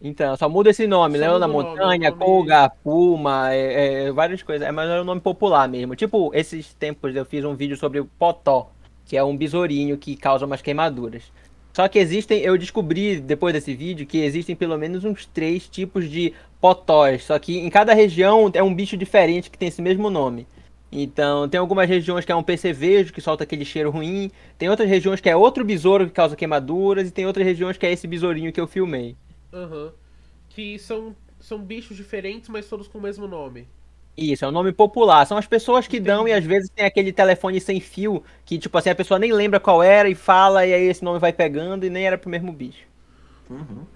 Então, 0.00 0.36
só 0.36 0.48
muda 0.48 0.70
esse 0.70 0.86
nome, 0.86 1.18
Só 1.18 1.24
Leão 1.24 1.40
da 1.40 1.48
Montanha, 1.48 2.10
nome- 2.10 2.24
Colga, 2.24 2.70
Puma, 2.84 3.52
é, 3.52 4.06
é, 4.06 4.12
várias 4.12 4.42
coisas, 4.42 4.66
é, 4.66 4.70
mas 4.70 4.88
é 4.88 5.00
um 5.00 5.04
nome 5.04 5.20
popular 5.20 5.68
mesmo. 5.68 5.96
Tipo, 5.96 6.30
esses 6.32 6.72
tempos 6.74 7.14
eu 7.16 7.24
fiz 7.24 7.44
um 7.44 7.56
vídeo 7.56 7.76
sobre 7.76 7.98
o 7.98 8.04
Potó, 8.04 8.70
que 9.04 9.16
é 9.16 9.24
um 9.24 9.36
besourinho 9.36 9.98
que 9.98 10.14
causa 10.16 10.46
umas 10.46 10.62
queimaduras. 10.62 11.24
Só 11.72 11.86
que 11.88 11.98
existem, 11.98 12.40
eu 12.40 12.56
descobri 12.56 13.20
depois 13.20 13.52
desse 13.52 13.74
vídeo 13.74 14.06
que 14.06 14.18
existem 14.18 14.54
pelo 14.54 14.78
menos 14.78 15.04
uns 15.04 15.26
três 15.26 15.68
tipos 15.68 16.08
de 16.08 16.32
potóis, 16.60 17.24
só 17.24 17.38
que 17.38 17.58
em 17.58 17.70
cada 17.70 17.92
região 17.94 18.50
é 18.54 18.62
um 18.62 18.74
bicho 18.74 18.96
diferente 18.96 19.50
que 19.50 19.58
tem 19.58 19.68
esse 19.68 19.82
mesmo 19.82 20.10
nome. 20.10 20.46
Então, 20.90 21.48
tem 21.48 21.60
algumas 21.60 21.88
regiões 21.88 22.24
que 22.24 22.32
é 22.32 22.36
um 22.36 22.42
percevejo 22.42 23.12
que 23.12 23.20
solta 23.20 23.44
aquele 23.44 23.64
cheiro 23.64 23.90
ruim, 23.90 24.30
tem 24.56 24.68
outras 24.68 24.88
regiões 24.88 25.20
que 25.20 25.28
é 25.28 25.36
outro 25.36 25.64
besouro 25.64 26.06
que 26.06 26.12
causa 26.12 26.34
queimaduras, 26.36 27.08
e 27.08 27.10
tem 27.12 27.26
outras 27.26 27.44
regiões 27.46 27.76
que 27.76 27.84
é 27.86 27.92
esse 27.92 28.06
besourinho 28.06 28.52
que 28.52 28.60
eu 28.60 28.66
filmei. 28.66 29.14
Aham. 29.52 29.92
Que 30.48 30.78
são, 30.78 31.14
são 31.40 31.58
bichos 31.58 31.96
diferentes, 31.96 32.48
mas 32.48 32.68
todos 32.68 32.88
com 32.88 32.98
o 32.98 33.02
mesmo 33.02 33.26
nome. 33.26 33.68
Isso, 34.16 34.44
é 34.44 34.48
um 34.48 34.52
nome 34.52 34.72
popular. 34.72 35.24
São 35.26 35.38
as 35.38 35.46
pessoas 35.46 35.86
que 35.86 36.00
dão 36.00 36.26
e 36.26 36.32
às 36.32 36.44
vezes 36.44 36.68
tem 36.70 36.84
aquele 36.84 37.12
telefone 37.12 37.60
sem 37.60 37.80
fio 37.80 38.24
que, 38.44 38.58
tipo 38.58 38.76
assim, 38.76 38.90
a 38.90 38.94
pessoa 38.94 39.18
nem 39.18 39.32
lembra 39.32 39.60
qual 39.60 39.80
era 39.80 40.08
e 40.08 40.14
fala, 40.14 40.66
e 40.66 40.74
aí 40.74 40.88
esse 40.88 41.04
nome 41.04 41.20
vai 41.20 41.32
pegando 41.32 41.86
e 41.86 41.90
nem 41.90 42.04
era 42.04 42.18
pro 42.18 42.28
mesmo 42.28 42.52
bicho. 42.52 42.84
Uhum. 43.48 43.86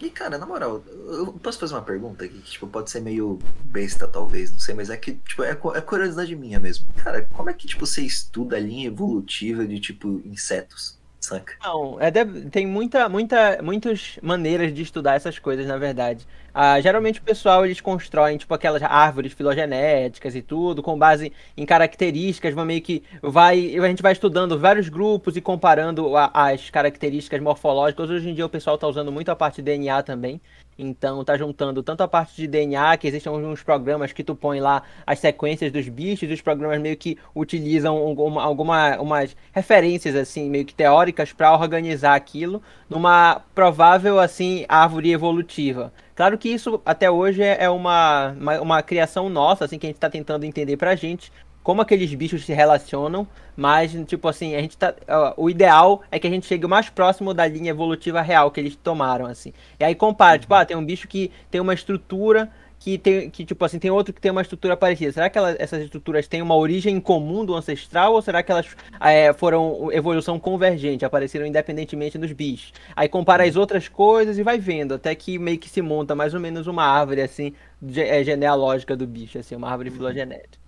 E, 0.00 0.10
cara, 0.10 0.38
na 0.38 0.46
moral, 0.46 0.84
eu 0.86 1.32
posso 1.42 1.58
fazer 1.58 1.74
uma 1.74 1.82
pergunta 1.82 2.28
que, 2.28 2.38
tipo, 2.42 2.66
pode 2.68 2.90
ser 2.90 3.00
meio 3.00 3.38
besta, 3.64 4.06
talvez, 4.06 4.52
não 4.52 4.58
sei, 4.58 4.74
mas 4.74 4.90
é 4.90 4.96
que, 4.96 5.14
tipo, 5.14 5.42
é, 5.42 5.50
é 5.50 5.80
curiosidade 5.80 6.36
minha 6.36 6.60
mesmo. 6.60 6.86
Cara, 6.96 7.22
como 7.32 7.50
é 7.50 7.54
que, 7.54 7.66
tipo, 7.66 7.86
você 7.86 8.02
estuda 8.02 8.56
a 8.56 8.60
linha 8.60 8.86
evolutiva 8.86 9.66
de, 9.66 9.80
tipo, 9.80 10.20
insetos, 10.24 10.98
saca? 11.24 11.54
Não, 11.62 11.98
é 12.00 12.10
de- 12.10 12.50
tem 12.50 12.66
muita, 12.66 13.08
muita, 13.08 13.62
muitas 13.62 14.18
maneiras 14.22 14.72
de 14.74 14.82
estudar 14.82 15.14
essas 15.14 15.38
coisas, 15.38 15.66
na 15.66 15.78
verdade. 15.78 16.26
Ah, 16.56 16.80
geralmente 16.80 17.18
o 17.18 17.22
pessoal 17.22 17.64
eles 17.66 17.80
constroem 17.80 18.36
tipo 18.38 18.54
aquelas 18.54 18.80
árvores 18.80 19.32
filogenéticas 19.32 20.36
e 20.36 20.40
tudo 20.42 20.84
com 20.84 20.96
base 20.96 21.32
em 21.56 21.66
características, 21.66 22.54
meio 22.54 22.80
que 22.80 23.02
vai, 23.20 23.76
a 23.76 23.88
gente 23.88 24.00
vai 24.02 24.12
estudando 24.12 24.56
vários 24.56 24.88
grupos 24.88 25.36
e 25.36 25.40
comparando 25.40 26.16
a- 26.16 26.30
as 26.32 26.70
características 26.70 27.40
morfológicas. 27.40 28.08
Hoje 28.08 28.30
em 28.30 28.34
dia 28.34 28.46
o 28.46 28.48
pessoal 28.48 28.76
está 28.76 28.86
usando 28.86 29.10
muito 29.10 29.30
a 29.32 29.36
parte 29.36 29.56
de 29.56 29.62
DNA 29.62 30.00
também. 30.04 30.40
Então 30.78 31.24
tá 31.24 31.36
juntando 31.36 31.82
tanto 31.82 32.02
a 32.02 32.08
parte 32.08 32.36
de 32.36 32.46
DNA, 32.46 32.96
que 32.96 33.06
existem 33.08 33.32
uns 33.32 33.62
programas 33.62 34.12
que 34.12 34.22
tu 34.24 34.34
põe 34.34 34.60
lá 34.60 34.82
as 35.06 35.18
sequências 35.20 35.70
dos 35.72 35.88
bichos, 35.88 36.30
os 36.30 36.40
programas 36.40 36.80
meio 36.80 36.96
que 36.96 37.16
utilizam 37.34 37.96
alguma, 37.96 38.42
alguma 38.42 38.96
umas 39.00 39.36
referências 39.52 40.14
assim, 40.16 40.48
meio 40.50 40.64
que 40.64 40.74
teóricas 40.74 41.32
para 41.32 41.52
organizar 41.52 42.14
aquilo 42.14 42.62
numa 42.88 43.40
provável 43.54 44.18
assim 44.20 44.64
árvore 44.68 45.12
evolutiva. 45.12 45.92
Claro 46.14 46.38
que 46.38 46.48
isso 46.48 46.80
até 46.84 47.10
hoje 47.10 47.42
é 47.42 47.64
é 47.64 47.70
uma, 47.70 48.30
uma, 48.38 48.60
uma 48.60 48.82
criação 48.82 49.28
nossa, 49.28 49.64
assim, 49.64 49.78
que 49.78 49.86
a 49.86 49.88
gente 49.88 49.96
está 49.96 50.10
tentando 50.10 50.44
entender 50.44 50.76
pra 50.76 50.94
gente. 50.94 51.32
como 51.64 51.80
aqueles 51.80 52.12
bichos 52.14 52.44
se 52.44 52.52
relacionam, 52.52 53.26
mas, 53.56 53.92
tipo 54.06 54.28
assim, 54.28 54.54
a 54.54 54.60
gente 54.60 54.76
tá. 54.76 54.94
O 55.36 55.48
ideal 55.48 56.02
é 56.10 56.18
que 56.18 56.26
a 56.26 56.30
gente 56.30 56.46
chegue 56.46 56.66
o 56.66 56.68
mais 56.68 56.90
próximo 56.90 57.32
da 57.32 57.46
linha 57.46 57.70
evolutiva 57.70 58.20
real 58.20 58.50
que 58.50 58.60
eles 58.60 58.76
tomaram, 58.76 59.26
assim. 59.26 59.52
E 59.80 59.84
aí 59.84 59.94
compara, 59.94 60.38
tipo, 60.38 60.52
ah, 60.54 60.64
tem 60.64 60.76
um 60.76 60.84
bicho 60.84 61.08
que 61.08 61.32
tem 61.50 61.60
uma 61.60 61.72
estrutura 61.72 62.50
que 62.78 62.98
tem 62.98 63.30
que 63.30 63.44
tipo 63.44 63.64
assim 63.64 63.78
tem 63.78 63.90
outro 63.90 64.12
que 64.12 64.20
tem 64.20 64.30
uma 64.30 64.42
estrutura 64.42 64.76
parecida. 64.76 65.12
Será 65.12 65.30
que 65.30 65.38
essas 65.58 65.82
estruturas 65.82 66.28
têm 66.28 66.42
uma 66.42 66.56
origem 66.56 67.00
comum 67.00 67.44
do 67.44 67.54
ancestral 67.54 68.12
ou 68.12 68.22
será 68.22 68.42
que 68.42 68.52
elas 68.52 68.66
é, 69.00 69.32
foram 69.32 69.90
evolução 69.92 70.38
convergente 70.38 71.04
apareceram 71.04 71.46
independentemente 71.46 72.18
dos 72.18 72.32
bichos 72.32 72.72
aí 72.94 73.08
compara 73.08 73.44
as 73.44 73.56
outras 73.56 73.88
coisas 73.88 74.38
e 74.38 74.42
vai 74.42 74.58
vendo 74.58 74.94
até 74.94 75.14
que 75.14 75.38
meio 75.38 75.58
que 75.58 75.68
se 75.68 75.80
monta 75.80 76.14
mais 76.14 76.34
ou 76.34 76.40
menos 76.40 76.66
uma 76.66 76.84
árvore 76.84 77.22
assim 77.22 77.54
é, 77.96 78.22
genealógica 78.22 78.96
do 78.96 79.06
bicho 79.06 79.38
assim 79.38 79.56
uma 79.56 79.70
árvore 79.70 79.90
uhum. 79.90 79.96
filogenética. 79.96 80.58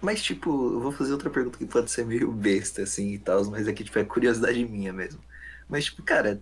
Mas 0.00 0.22
tipo 0.22 0.50
eu 0.50 0.80
vou 0.80 0.92
fazer 0.92 1.12
outra 1.12 1.30
pergunta 1.30 1.58
que 1.58 1.66
pode 1.66 1.90
ser 1.90 2.06
meio 2.06 2.30
besta 2.30 2.82
assim 2.82 3.12
e 3.12 3.18
tal 3.18 3.44
mas 3.46 3.66
aqui 3.66 3.82
tipo 3.82 3.98
é 3.98 4.04
curiosidade 4.04 4.64
minha 4.64 4.92
mesmo. 4.92 5.20
Mas 5.68 5.86
tipo 5.86 6.02
cara 6.02 6.40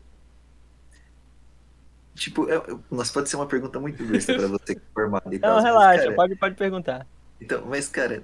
Tipo, 2.14 2.48
é, 2.48 2.62
nossa, 2.90 3.12
pode 3.12 3.28
ser 3.28 3.36
uma 3.36 3.46
pergunta 3.46 3.80
muito 3.80 4.04
besta 4.04 4.34
pra 4.34 4.46
você 4.46 4.80
formado 4.92 5.34
e 5.34 5.38
tal. 5.38 5.56
Não, 5.56 5.62
relaxa, 5.62 6.04
cara, 6.04 6.14
pode, 6.14 6.36
pode 6.36 6.54
perguntar. 6.54 7.06
Então, 7.40 7.64
mas, 7.66 7.88
cara, 7.88 8.22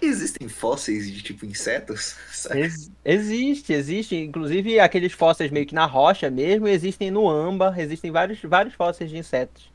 existem 0.00 0.48
fósseis 0.48 1.10
de 1.10 1.22
tipo 1.22 1.44
insetos? 1.44 2.16
Ex 2.54 2.90
existe, 3.04 3.72
existe. 3.72 4.16
Inclusive 4.16 4.78
aqueles 4.78 5.12
fósseis 5.12 5.50
meio 5.50 5.66
que 5.66 5.74
na 5.74 5.84
rocha 5.84 6.30
mesmo, 6.30 6.68
existem 6.68 7.10
no 7.10 7.28
âmbar, 7.28 7.78
existem 7.78 8.10
vários, 8.10 8.40
vários 8.42 8.74
fósseis 8.74 9.10
de 9.10 9.18
insetos. 9.18 9.68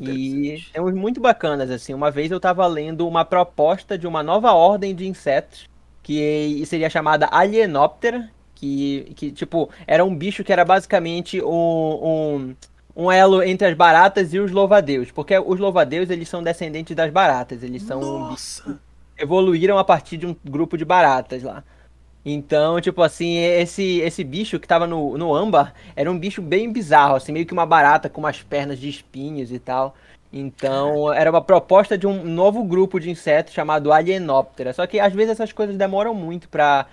E 0.00 0.64
é 0.72 0.80
muito 0.80 1.20
bacanas, 1.20 1.70
assim. 1.70 1.92
Uma 1.92 2.10
vez 2.10 2.30
eu 2.30 2.38
tava 2.38 2.66
lendo 2.66 3.06
uma 3.06 3.24
proposta 3.24 3.98
de 3.98 4.06
uma 4.06 4.22
nova 4.22 4.52
ordem 4.52 4.94
de 4.94 5.06
insetos, 5.06 5.68
que 6.02 6.62
seria 6.66 6.88
chamada 6.88 7.28
Alienoptera, 7.30 8.30
que, 8.62 9.12
que, 9.16 9.32
tipo, 9.32 9.68
era 9.88 10.04
um 10.04 10.14
bicho 10.14 10.44
que 10.44 10.52
era 10.52 10.64
basicamente 10.64 11.42
um, 11.42 11.48
um, 11.48 12.56
um 12.94 13.10
elo 13.10 13.42
entre 13.42 13.66
as 13.66 13.74
baratas 13.74 14.32
e 14.32 14.38
os 14.38 14.52
louvadeus. 14.52 15.10
Porque 15.10 15.36
os 15.36 15.58
louvadeus, 15.58 16.10
eles 16.10 16.28
são 16.28 16.44
descendentes 16.44 16.94
das 16.94 17.10
baratas. 17.10 17.64
Eles 17.64 17.82
são... 17.82 18.00
Nossa! 18.00 18.78
Evoluíram 19.18 19.78
a 19.78 19.84
partir 19.84 20.16
de 20.16 20.26
um 20.26 20.36
grupo 20.44 20.78
de 20.78 20.84
baratas 20.84 21.42
lá. 21.42 21.64
Então, 22.24 22.80
tipo 22.80 23.02
assim, 23.02 23.38
esse 23.38 23.98
esse 23.98 24.22
bicho 24.22 24.60
que 24.60 24.68
tava 24.68 24.86
no, 24.86 25.18
no 25.18 25.34
âmbar 25.34 25.74
era 25.96 26.08
um 26.08 26.16
bicho 26.16 26.40
bem 26.40 26.72
bizarro, 26.72 27.16
assim, 27.16 27.32
meio 27.32 27.44
que 27.44 27.52
uma 27.52 27.66
barata 27.66 28.08
com 28.08 28.20
umas 28.20 28.40
pernas 28.42 28.78
de 28.78 28.88
espinhos 28.88 29.50
e 29.50 29.58
tal. 29.58 29.96
Então, 30.32 31.12
era 31.12 31.28
uma 31.30 31.42
proposta 31.42 31.98
de 31.98 32.06
um 32.06 32.22
novo 32.22 32.62
grupo 32.62 33.00
de 33.00 33.10
insetos 33.10 33.52
chamado 33.52 33.92
Alienoptera. 33.92 34.72
Só 34.72 34.86
que 34.86 35.00
às 35.00 35.12
vezes 35.12 35.32
essas 35.32 35.52
coisas 35.52 35.76
demoram 35.76 36.14
muito 36.14 36.48
pra 36.48 36.86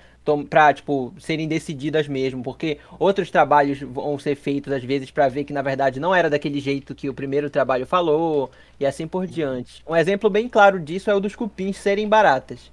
para 0.49 0.73
tipo 0.73 1.13
serem 1.19 1.47
decididas 1.47 2.07
mesmo, 2.07 2.43
porque 2.43 2.77
outros 2.99 3.31
trabalhos 3.31 3.79
vão 3.81 4.17
ser 4.19 4.35
feitos 4.35 4.71
às 4.71 4.83
vezes 4.83 5.11
para 5.11 5.27
ver 5.27 5.43
que 5.43 5.53
na 5.53 5.61
verdade 5.61 5.99
não 5.99 6.13
era 6.13 6.29
daquele 6.29 6.59
jeito 6.59 6.93
que 6.93 7.09
o 7.09 7.13
primeiro 7.13 7.49
trabalho 7.49 7.85
falou 7.85 8.51
e 8.79 8.85
assim 8.85 9.07
por 9.07 9.25
diante. 9.25 9.83
Um 9.87 9.95
exemplo 9.95 10.29
bem 10.29 10.47
claro 10.47 10.79
disso 10.79 11.09
é 11.09 11.15
o 11.15 11.19
dos 11.19 11.35
cupins 11.35 11.77
serem 11.77 12.07
baratas. 12.07 12.71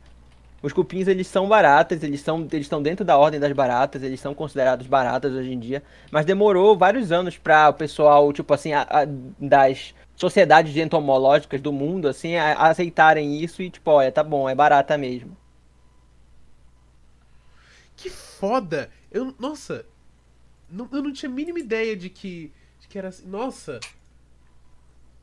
Os 0.62 0.73
cupins 0.73 1.07
eles 1.07 1.26
são 1.26 1.49
baratas, 1.49 2.03
eles 2.03 2.21
são 2.21 2.47
eles 2.50 2.67
estão 2.67 2.83
dentro 2.83 3.05
da 3.05 3.17
ordem 3.17 3.38
das 3.38 3.53
baratas, 3.53 4.03
eles 4.03 4.21
são 4.21 4.35
considerados 4.35 4.87
baratas 4.87 5.33
hoje 5.33 5.53
em 5.53 5.59
dia, 5.59 5.83
mas 6.11 6.25
demorou 6.25 6.76
vários 6.76 7.12
anos 7.12 7.38
para 7.38 7.69
o 7.69 7.75
pessoal, 7.75 8.33
tipo 8.33 8.53
assim, 8.53 8.73
a, 8.73 8.83
a, 8.83 9.07
das 9.38 9.95
sociedades 10.17 10.76
entomológicas 10.76 11.61
do 11.61 11.73
mundo 11.73 12.09
assim 12.09 12.37
a, 12.37 12.55
aceitarem 12.55 13.38
isso 13.38 13.62
e 13.62 13.71
tipo, 13.71 13.91
olha, 13.91 14.11
tá 14.11 14.25
bom, 14.25 14.49
é 14.49 14.55
barata 14.55 14.97
mesmo 14.99 15.37
foda. 18.11 18.91
Eu, 19.11 19.35
nossa, 19.38 19.87
eu 20.71 21.03
não 21.03 21.12
tinha 21.12 21.31
a 21.31 21.35
mínima 21.35 21.59
ideia 21.59 21.97
de 21.97 22.11
que, 22.11 22.53
de 22.81 22.88
que 22.88 22.99
era 22.99 23.09
assim. 23.09 23.26
Nossa. 23.26 23.81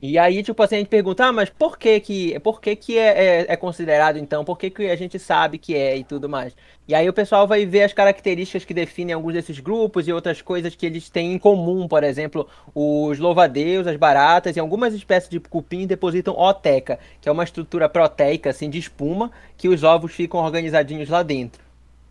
E 0.06 0.18
aí, 0.18 0.44
tipo 0.44 0.62
assim, 0.62 0.76
a 0.76 0.78
gente 0.80 0.90
pergunta, 0.90 1.24
ah, 1.24 1.32
mas 1.32 1.50
por 1.50 1.78
que 1.78 1.98
que, 2.02 2.38
por 2.42 2.60
que, 2.60 2.76
que 2.76 2.98
é, 2.98 3.44
é, 3.44 3.46
é, 3.54 3.56
considerado 3.56 4.18
então? 4.18 4.44
Por 4.44 4.58
que, 4.58 4.70
que 4.70 4.90
a 4.90 4.98
gente 4.98 5.18
sabe 5.18 5.58
que 5.58 5.74
é 5.74 5.96
e 5.96 6.04
tudo 6.04 6.28
mais? 6.28 6.54
E 6.86 6.94
aí 6.94 7.08
o 7.08 7.14
pessoal 7.14 7.48
vai 7.48 7.66
ver 7.66 7.84
as 7.84 7.94
características 7.94 8.66
que 8.66 8.74
definem 8.74 9.14
alguns 9.14 9.32
desses 9.32 9.62
grupos 9.62 10.06
e 10.06 10.12
outras 10.12 10.42
coisas 10.42 10.76
que 10.76 10.86
eles 10.86 11.10
têm 11.10 11.32
em 11.32 11.40
comum. 11.40 11.88
Por 11.88 12.04
exemplo, 12.04 12.50
os 12.76 13.18
louvadeus, 13.18 13.88
as 13.88 13.96
baratas 13.96 14.58
e 14.58 14.60
algumas 14.60 14.94
espécies 14.94 15.30
de 15.30 15.40
cupim 15.40 15.88
depositam 15.88 16.38
oteca, 16.38 17.00
que 17.22 17.30
é 17.30 17.32
uma 17.32 17.46
estrutura 17.46 17.88
proteica, 17.88 18.50
assim, 18.50 18.70
de 18.70 18.80
espuma, 18.80 19.32
que 19.56 19.70
os 19.70 19.84
ovos 19.84 20.12
ficam 20.12 20.42
organizadinhos 20.42 21.08
lá 21.08 21.24
dentro. 21.24 21.63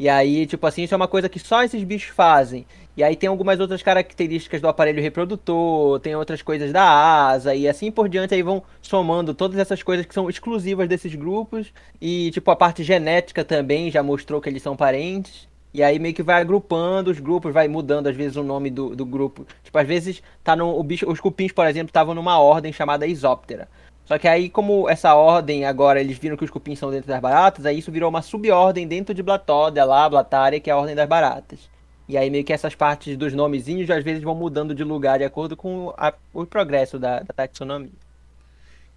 E 0.02 0.08
aí, 0.08 0.46
tipo 0.46 0.66
assim, 0.66 0.82
isso 0.82 0.92
é 0.92 0.96
uma 0.96 1.06
coisa 1.06 1.28
que 1.28 1.38
só 1.38 1.62
esses 1.62 1.84
bichos 1.84 2.10
fazem. 2.10 2.66
E 2.96 3.04
aí 3.04 3.14
tem 3.14 3.28
algumas 3.28 3.60
outras 3.60 3.84
características 3.84 4.60
do 4.60 4.66
aparelho 4.66 5.00
reprodutor, 5.00 6.00
tem 6.00 6.16
outras 6.16 6.42
coisas 6.42 6.72
da 6.72 6.82
asa 6.82 7.54
e 7.54 7.68
assim 7.68 7.88
por 7.88 8.08
diante 8.08 8.34
aí 8.34 8.42
vão 8.42 8.64
somando 8.80 9.32
todas 9.32 9.56
essas 9.60 9.80
coisas 9.80 10.04
que 10.04 10.12
são 10.12 10.28
exclusivas 10.28 10.88
desses 10.88 11.14
grupos 11.14 11.72
e 12.00 12.32
tipo 12.32 12.50
a 12.50 12.56
parte 12.56 12.82
genética 12.82 13.44
também 13.44 13.92
já 13.92 14.02
mostrou 14.02 14.40
que 14.40 14.48
eles 14.48 14.60
são 14.60 14.74
parentes. 14.74 15.46
E 15.72 15.84
aí 15.84 16.00
meio 16.00 16.14
que 16.16 16.22
vai 16.24 16.40
agrupando 16.40 17.08
os 17.08 17.20
grupos, 17.20 17.54
vai 17.54 17.68
mudando 17.68 18.08
às 18.08 18.16
vezes 18.16 18.36
o 18.36 18.42
nome 18.42 18.70
do, 18.70 18.96
do 18.96 19.06
grupo. 19.06 19.46
Tipo, 19.62 19.78
às 19.78 19.86
vezes 19.86 20.20
tá 20.42 20.56
no 20.56 20.82
bicho, 20.82 21.08
os 21.08 21.20
cupins, 21.20 21.52
por 21.52 21.64
exemplo, 21.64 21.90
estavam 21.90 22.12
numa 22.12 22.40
ordem 22.40 22.72
chamada 22.72 23.06
Isóptera. 23.06 23.68
Só 24.12 24.18
que 24.18 24.28
aí, 24.28 24.50
como 24.50 24.90
essa 24.90 25.14
ordem 25.14 25.64
agora, 25.64 25.98
eles 25.98 26.18
viram 26.18 26.36
que 26.36 26.44
os 26.44 26.50
cupins 26.50 26.78
são 26.78 26.90
dentro 26.90 27.08
das 27.08 27.18
baratas, 27.18 27.64
aí 27.64 27.78
isso 27.78 27.90
virou 27.90 28.10
uma 28.10 28.20
subordem 28.20 28.86
dentro 28.86 29.14
de 29.14 29.22
Blatódia 29.22 29.86
lá, 29.86 30.06
Blatária, 30.06 30.60
que 30.60 30.68
é 30.68 30.72
a 30.74 30.76
ordem 30.76 30.94
das 30.94 31.08
baratas. 31.08 31.60
E 32.06 32.18
aí 32.18 32.28
meio 32.28 32.44
que 32.44 32.52
essas 32.52 32.74
partes 32.74 33.16
dos 33.16 33.32
nomezinhos 33.32 33.88
às 33.88 34.04
vezes 34.04 34.22
vão 34.22 34.34
mudando 34.34 34.74
de 34.74 34.84
lugar 34.84 35.16
de 35.16 35.24
acordo 35.24 35.56
com 35.56 35.94
a, 35.96 36.12
o 36.34 36.44
progresso 36.44 36.98
da, 36.98 37.20
da 37.20 37.32
taxonomia. 37.32 37.88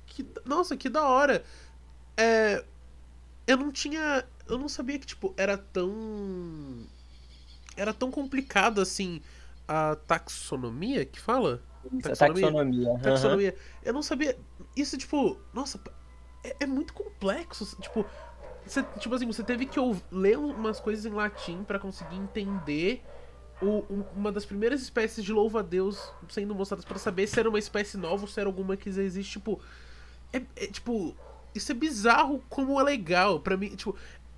Que, 0.06 0.28
nossa, 0.44 0.76
que 0.76 0.90
da 0.90 1.08
hora! 1.08 1.46
É, 2.18 2.62
eu 3.48 3.56
não 3.56 3.72
tinha. 3.72 4.26
Eu 4.50 4.58
não 4.58 4.68
sabia 4.68 5.00
que, 5.00 5.06
tipo, 5.06 5.34
era 5.38 5.58
tão. 5.58 5.94
Era 7.78 7.94
tão 7.94 8.12
complicado 8.12 8.82
assim 8.82 9.22
a 9.66 9.96
taxonomia 9.96 11.06
que 11.06 11.22
fala? 11.22 11.62
Taxonomia. 12.01 12.46
Taxonomia. 12.46 13.00
taxonomia. 13.01 13.56
Eu 13.84 13.94
não 13.94 14.01
sabia. 14.01 14.38
Isso, 14.75 14.98
tipo, 14.98 15.38
nossa, 15.54 15.80
é, 16.44 16.56
é 16.62 16.65
muito 16.65 16.94
complexo. 16.94 17.65
Tipo, 17.82 18.06
você, 18.65 18.84
tipo 19.00 19.13
assim, 19.13 19.27
você 19.27 19.44
teve 19.44 19.65
que 19.65 19.80
ler 20.12 20.38
umas 20.38 20.80
coisas 20.80 21.06
em 21.06 21.13
latim 21.13 21.63
para 21.63 21.80
conseguir 21.80 22.15
entender 22.15 23.04
o, 23.62 24.04
uma 24.15 24.32
das 24.32 24.46
primeiras 24.46 24.82
espécies 24.82 25.24
de 25.24 25.32
louva-a-Deus 25.32 26.12
sendo 26.30 26.54
mostradas 26.54 26.84
para 26.84 26.98
saber 26.98 27.27
se 27.27 27.39
era 27.39 27.48
uma 27.48 27.60
espécie 27.60 27.98
nova 27.98 28.24
ou 28.24 28.27
se 28.27 28.39
era 28.39 28.50
alguma 28.50 28.75
que 28.75 28.92
já 28.92 29.01
existe. 29.01 29.34
Tipo, 29.34 29.60
é, 30.34 30.42
é 30.56 30.68
tipo, 30.68 31.15
isso 31.54 31.72
é 31.72 31.75
bizarro 31.75 32.44
como 32.50 32.80
é 32.80 32.84
legal. 32.84 33.39
para 33.39 33.56
mim, 33.56 33.75
tipo. 33.75 33.96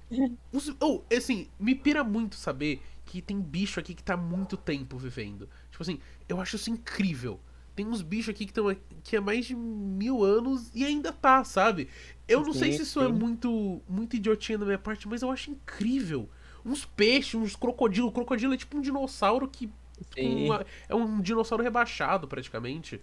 Os, 0.54 0.74
oh, 0.80 1.02
assim, 1.16 1.50
me 1.60 1.76
pira 1.76 2.04
muito 2.04 2.36
saber 2.36 2.82
que 3.08 3.22
tem 3.22 3.42
bicho 3.42 3.80
aqui 3.80 3.94
que 3.96 4.04
tá 4.04 4.18
muito 4.18 4.58
tempo 4.58 4.98
vivendo. 4.98 5.50
Tipo 5.72 5.82
assim, 5.82 6.00
eu 6.28 6.40
acho 6.42 6.58
isso 6.58 6.70
incrível. 6.70 7.40
Tem 7.76 7.88
uns 7.88 8.02
bichos 8.02 8.30
aqui 8.30 8.46
que 8.46 8.52
estão 8.52 8.68
aqui 8.68 9.16
há 9.16 9.22
mais 9.22 9.46
de 9.46 9.56
mil 9.56 10.24
anos 10.24 10.70
e 10.74 10.84
ainda 10.84 11.14
tá, 11.14 11.44
sabe? 11.44 11.88
Eu 12.28 12.42
não 12.42 12.52
sim, 12.52 12.60
sei 12.60 12.74
se 12.74 12.82
isso 12.82 13.00
é 13.00 13.06
sim. 13.06 13.10
é 13.10 13.14
muito, 13.14 13.82
muito 13.88 14.16
idiotinha 14.16 14.58
da 14.58 14.66
minha 14.66 14.78
parte, 14.80 15.08
mas 15.08 15.22
eu 15.22 15.32
acho 15.32 15.52
incrível. 15.52 16.30
Uns 16.66 16.86
peixes, 16.86 17.36
uns 17.36 17.56
crocodilos. 17.56 18.10
O 18.10 18.14
crocodilo 18.14 18.54
é 18.54 18.58
tipo 18.58 18.78
um 18.78 18.82
dinossauro 18.82 19.48
que 19.48 19.72
uma, 20.18 20.66
é 20.90 20.96
um 20.96 21.22
dinossauro 21.22 21.64
rebaixado, 21.64 22.28
praticamente. 22.28 23.00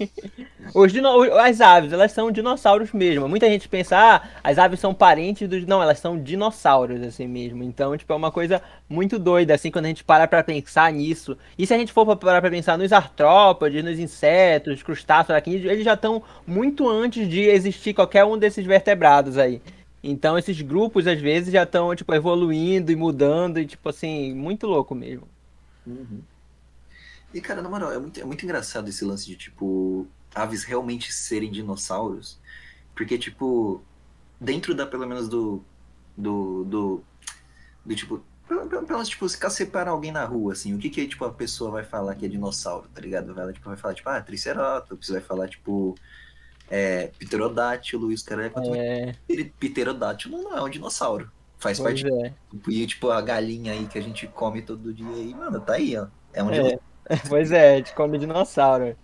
Os. 0.74 0.92
As 1.40 1.60
aves, 1.60 1.92
elas 1.92 2.12
são 2.12 2.30
dinossauros 2.30 2.92
mesmo. 2.92 3.28
Muita 3.28 3.48
gente 3.48 3.68
pensa, 3.68 3.96
ah, 3.96 4.28
as 4.42 4.58
aves 4.58 4.80
são 4.80 4.92
parentes 4.94 5.48
dos. 5.48 5.66
Não, 5.66 5.82
elas 5.82 5.98
são 5.98 6.20
dinossauros, 6.20 7.02
assim 7.02 7.26
mesmo. 7.26 7.62
Então, 7.62 7.96
tipo, 7.96 8.12
é 8.12 8.16
uma 8.16 8.30
coisa 8.30 8.62
muito 8.88 9.18
doida, 9.18 9.54
assim, 9.54 9.70
quando 9.70 9.86
a 9.86 9.88
gente 9.88 10.04
para 10.04 10.26
pra 10.26 10.42
pensar 10.42 10.92
nisso. 10.92 11.36
E 11.56 11.66
se 11.66 11.74
a 11.74 11.78
gente 11.78 11.92
for 11.92 12.16
parar 12.16 12.40
pra 12.40 12.50
pensar 12.50 12.76
nos 12.76 12.92
artrópodes, 12.92 13.84
nos 13.84 13.98
insetos, 13.98 14.82
crustáceos, 14.82 15.30
aracnídeos, 15.30 15.72
eles 15.72 15.84
já 15.84 15.94
estão 15.94 16.22
muito 16.46 16.88
antes 16.88 17.28
de 17.28 17.42
existir 17.42 17.94
qualquer 17.94 18.24
um 18.24 18.36
desses 18.38 18.64
vertebrados 18.64 19.38
aí. 19.38 19.60
Então, 20.02 20.36
esses 20.36 20.60
grupos, 20.60 21.06
às 21.06 21.20
vezes, 21.20 21.52
já 21.52 21.62
estão, 21.62 21.94
tipo, 21.94 22.12
evoluindo 22.12 22.90
e 22.90 22.96
mudando, 22.96 23.58
e, 23.60 23.66
tipo, 23.66 23.88
assim, 23.88 24.34
muito 24.34 24.66
louco 24.66 24.94
mesmo. 24.94 25.31
Uhum. 25.86 26.22
E, 27.34 27.40
cara, 27.40 27.62
na 27.62 27.68
moral, 27.68 27.92
é 27.92 27.98
muito, 27.98 28.20
é 28.20 28.24
muito 28.24 28.44
engraçado 28.44 28.88
esse 28.88 29.04
lance 29.04 29.26
de, 29.26 29.36
tipo, 29.36 30.06
aves 30.34 30.64
realmente 30.64 31.12
serem 31.12 31.50
dinossauros. 31.50 32.38
Porque, 32.94 33.16
tipo, 33.18 33.82
dentro 34.40 34.74
da, 34.74 34.86
pelo 34.86 35.06
menos, 35.06 35.28
do. 35.28 35.64
Do. 36.16 36.64
Do, 36.64 37.04
do 37.84 37.94
tipo. 37.94 38.22
Pelo, 38.46 38.68
pelo 38.68 38.86
menos, 38.86 39.08
tipo, 39.08 39.28
se 39.28 39.38
separar 39.50 39.92
alguém 39.92 40.12
na 40.12 40.24
rua, 40.24 40.52
assim, 40.52 40.74
o 40.74 40.78
que 40.78 40.90
que, 40.90 41.08
tipo, 41.08 41.24
a 41.24 41.32
pessoa 41.32 41.70
vai 41.70 41.84
falar 41.84 42.14
que 42.14 42.26
é 42.26 42.28
dinossauro, 42.28 42.88
tá 42.94 43.00
ligado? 43.00 43.38
Ela, 43.38 43.52
tipo, 43.52 43.68
vai 43.68 43.78
falar, 43.78 43.94
tipo, 43.94 44.08
ah, 44.10 44.20
Triceratops, 44.20 45.08
vai 45.08 45.20
falar, 45.20 45.48
tipo. 45.48 45.94
é, 46.70 47.08
pterodátilo 47.18 48.10
e 48.10 48.14
os 48.14 48.22
caras. 48.22 48.52
É, 48.74 49.14
Pterodátilo 49.60 50.42
não 50.42 50.56
é 50.56 50.62
um 50.62 50.70
dinossauro. 50.70 51.30
Faz 51.62 51.78
pois 51.78 52.02
parte. 52.02 52.12
é. 52.12 52.32
E 52.68 52.86
tipo, 52.88 53.08
a 53.08 53.20
galinha 53.20 53.72
aí 53.72 53.86
que 53.86 53.96
a 53.96 54.02
gente 54.02 54.26
come 54.26 54.60
todo 54.62 54.92
dia 54.92 55.06
aí, 55.06 55.32
mano, 55.32 55.60
tá 55.60 55.74
aí, 55.74 55.96
ó. 55.96 56.08
É 56.34 56.42
um 56.42 56.50
É. 56.50 56.54
dinossauro. 56.54 56.82
Pois 57.28 57.52
é, 57.52 57.74
a 57.74 57.76
gente 57.76 57.94
come 57.94 58.18
dinossauro. 58.18 58.96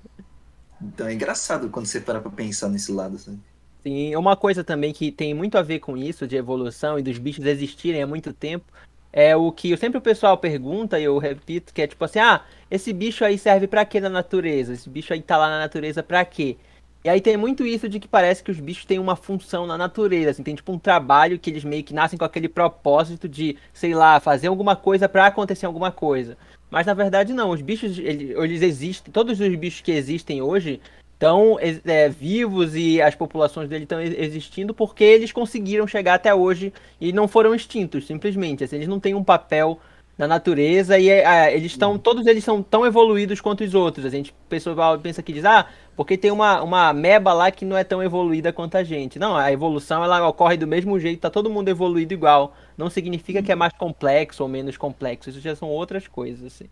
Então 0.82 1.06
é 1.06 1.14
engraçado 1.14 1.68
quando 1.68 1.86
você 1.86 2.00
para 2.00 2.20
pra 2.20 2.30
pensar 2.30 2.68
nesse 2.68 2.90
lado, 2.90 3.14
assim. 3.16 3.40
Sim, 3.82 4.16
uma 4.16 4.36
coisa 4.36 4.64
também 4.64 4.92
que 4.92 5.12
tem 5.12 5.32
muito 5.34 5.56
a 5.56 5.62
ver 5.62 5.78
com 5.78 5.96
isso, 5.96 6.26
de 6.26 6.36
evolução 6.36 6.98
e 6.98 7.02
dos 7.02 7.16
bichos 7.18 7.44
existirem 7.44 8.02
há 8.02 8.06
muito 8.06 8.32
tempo, 8.32 8.66
é 9.12 9.36
o 9.36 9.52
que 9.52 9.76
sempre 9.76 9.98
o 9.98 10.02
pessoal 10.02 10.36
pergunta, 10.36 10.98
e 10.98 11.04
eu 11.04 11.16
repito, 11.18 11.72
que 11.72 11.82
é 11.82 11.86
tipo 11.86 12.04
assim, 12.04 12.18
ah, 12.18 12.44
esse 12.70 12.92
bicho 12.92 13.24
aí 13.24 13.38
serve 13.38 13.66
pra 13.68 13.84
quê 13.84 14.00
na 14.00 14.08
natureza? 14.10 14.72
Esse 14.74 14.88
bicho 14.90 15.12
aí 15.12 15.22
tá 15.22 15.36
lá 15.36 15.48
na 15.48 15.58
natureza 15.60 16.02
pra 16.02 16.24
quê? 16.24 16.56
E 17.04 17.08
aí 17.08 17.20
tem 17.20 17.36
muito 17.36 17.64
isso 17.64 17.88
de 17.88 18.00
que 18.00 18.08
parece 18.08 18.42
que 18.42 18.50
os 18.50 18.58
bichos 18.58 18.84
têm 18.84 18.98
uma 18.98 19.14
função 19.14 19.66
na 19.66 19.78
natureza, 19.78 20.30
assim, 20.30 20.42
tem 20.42 20.54
tipo 20.54 20.72
um 20.72 20.78
trabalho 20.78 21.38
que 21.38 21.48
eles 21.48 21.62
meio 21.62 21.84
que 21.84 21.94
nascem 21.94 22.18
com 22.18 22.24
aquele 22.24 22.48
propósito 22.48 23.28
de, 23.28 23.56
sei 23.72 23.94
lá, 23.94 24.18
fazer 24.18 24.48
alguma 24.48 24.74
coisa 24.74 25.08
pra 25.08 25.26
acontecer 25.26 25.64
alguma 25.64 25.92
coisa. 25.92 26.36
Mas 26.70 26.86
na 26.86 26.94
verdade 26.94 27.32
não, 27.32 27.50
os 27.50 27.62
bichos, 27.62 27.98
eles, 27.98 28.36
eles 28.36 28.62
existem, 28.62 29.12
todos 29.12 29.40
os 29.40 29.54
bichos 29.54 29.80
que 29.80 29.92
existem 29.92 30.42
hoje 30.42 30.80
estão 31.14 31.58
é, 31.60 32.08
vivos 32.08 32.76
e 32.76 33.00
as 33.00 33.14
populações 33.14 33.68
dele 33.68 33.84
estão 33.84 34.00
existindo 34.00 34.72
porque 34.72 35.02
eles 35.02 35.32
conseguiram 35.32 35.86
chegar 35.86 36.14
até 36.14 36.32
hoje 36.34 36.72
e 37.00 37.12
não 37.12 37.26
foram 37.26 37.54
extintos, 37.54 38.06
simplesmente. 38.06 38.64
Assim, 38.64 38.76
eles 38.76 38.88
não 38.88 39.00
têm 39.00 39.14
um 39.14 39.24
papel 39.24 39.80
na 40.18 40.26
natureza 40.28 40.98
e 40.98 41.08
é, 41.08 41.54
eles 41.54 41.72
estão, 41.72 41.98
todos 41.98 42.26
eles 42.26 42.44
são 42.44 42.62
tão 42.62 42.84
evoluídos 42.84 43.40
quanto 43.40 43.64
os 43.64 43.74
outros. 43.74 44.04
A 44.04 44.10
gente, 44.10 44.34
pessoal 44.48 44.98
pensa 44.98 45.22
que 45.22 45.32
diz, 45.32 45.44
ah, 45.44 45.68
porque 45.96 46.18
tem 46.18 46.30
uma, 46.32 46.62
uma 46.62 46.92
meba 46.92 47.32
lá 47.32 47.50
que 47.52 47.64
não 47.64 47.76
é 47.76 47.84
tão 47.84 48.02
evoluída 48.02 48.52
quanto 48.52 48.76
a 48.76 48.84
gente. 48.84 49.18
Não, 49.18 49.36
a 49.36 49.52
evolução 49.52 50.04
ela 50.04 50.26
ocorre 50.28 50.56
do 50.56 50.66
mesmo 50.66 50.98
jeito, 51.00 51.20
tá 51.20 51.30
todo 51.30 51.48
mundo 51.50 51.68
evoluído 51.68 52.12
igual. 52.14 52.54
Não 52.76 52.90
significa 52.90 53.42
que 53.42 53.52
é 53.52 53.54
mais 53.56 53.72
complexo 53.74 54.42
ou 54.42 54.48
menos 54.48 54.76
complexo. 54.76 55.30
Isso 55.30 55.40
já 55.40 55.54
são 55.56 55.68
outras 55.68 56.06
coisas, 56.08 56.44
assim. 56.44 56.68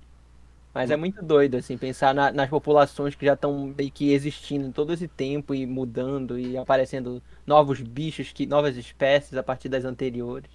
Mas 0.74 0.90
é 0.90 0.96
muito 0.96 1.22
doido, 1.24 1.56
assim, 1.56 1.78
pensar 1.78 2.14
na- 2.14 2.30
nas 2.32 2.50
populações 2.50 3.14
que 3.14 3.24
já 3.24 3.32
estão 3.34 3.74
meio 3.76 3.90
que 3.90 4.12
existindo 4.12 4.70
todo 4.72 4.92
esse 4.92 5.08
tempo 5.08 5.54
e 5.54 5.66
mudando 5.66 6.38
e 6.38 6.56
aparecendo 6.56 7.22
novos 7.46 7.80
bichos, 7.80 8.30
que, 8.32 8.46
novas 8.46 8.76
espécies 8.76 9.34
a 9.38 9.42
partir 9.42 9.68
das 9.70 9.84
anteriores. 9.86 10.50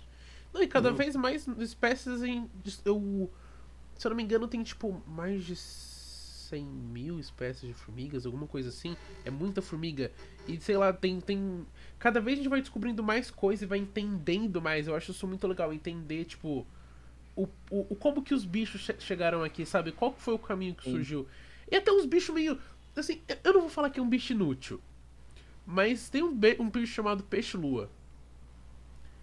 Não, 0.53 0.61
e 0.61 0.67
cada 0.67 0.91
vez 0.91 1.15
mais 1.15 1.47
espécies 1.59 2.21
em. 2.23 2.49
Eu, 2.85 3.31
se 3.97 4.05
eu 4.05 4.09
não 4.09 4.15
me 4.15 4.23
engano, 4.23 4.47
tem 4.47 4.61
tipo 4.63 5.01
mais 5.07 5.43
de 5.45 5.55
100 5.55 6.65
mil 6.65 7.19
espécies 7.19 7.67
de 7.67 7.73
formigas, 7.73 8.25
alguma 8.25 8.45
coisa 8.45 8.69
assim. 8.69 8.97
É 9.23 9.31
muita 9.31 9.61
formiga. 9.61 10.11
E 10.47 10.59
sei 10.59 10.75
lá, 10.77 10.91
tem. 10.91 11.21
tem 11.21 11.65
cada 11.97 12.19
vez 12.19 12.37
a 12.37 12.41
gente 12.41 12.49
vai 12.49 12.59
descobrindo 12.59 13.01
mais 13.01 13.31
coisa 13.31 13.63
e 13.63 13.67
vai 13.67 13.77
entendendo 13.79 14.61
mais. 14.61 14.87
Eu 14.87 14.95
acho 14.95 15.11
isso 15.11 15.25
muito 15.27 15.47
legal, 15.47 15.71
entender, 15.73 16.25
tipo. 16.25 16.65
O, 17.33 17.47
o, 17.69 17.95
como 17.95 18.21
que 18.21 18.33
os 18.33 18.43
bichos 18.43 18.81
che- 18.81 18.99
chegaram 18.99 19.41
aqui, 19.41 19.65
sabe? 19.65 19.93
Qual 19.93 20.11
foi 20.13 20.33
o 20.33 20.39
caminho 20.39 20.75
que 20.75 20.83
Sim. 20.83 20.91
surgiu. 20.91 21.27
E 21.71 21.75
até 21.77 21.89
uns 21.91 22.05
bichos 22.05 22.35
meio. 22.35 22.59
Assim, 22.93 23.21
eu 23.41 23.53
não 23.53 23.61
vou 23.61 23.69
falar 23.69 23.89
que 23.89 24.01
é 24.01 24.03
um 24.03 24.09
bicho 24.09 24.33
inútil. 24.33 24.81
Mas 25.65 26.09
tem 26.09 26.21
um, 26.21 26.37
um 26.59 26.69
bicho 26.69 26.87
chamado 26.93 27.23
peixe-lua. 27.23 27.89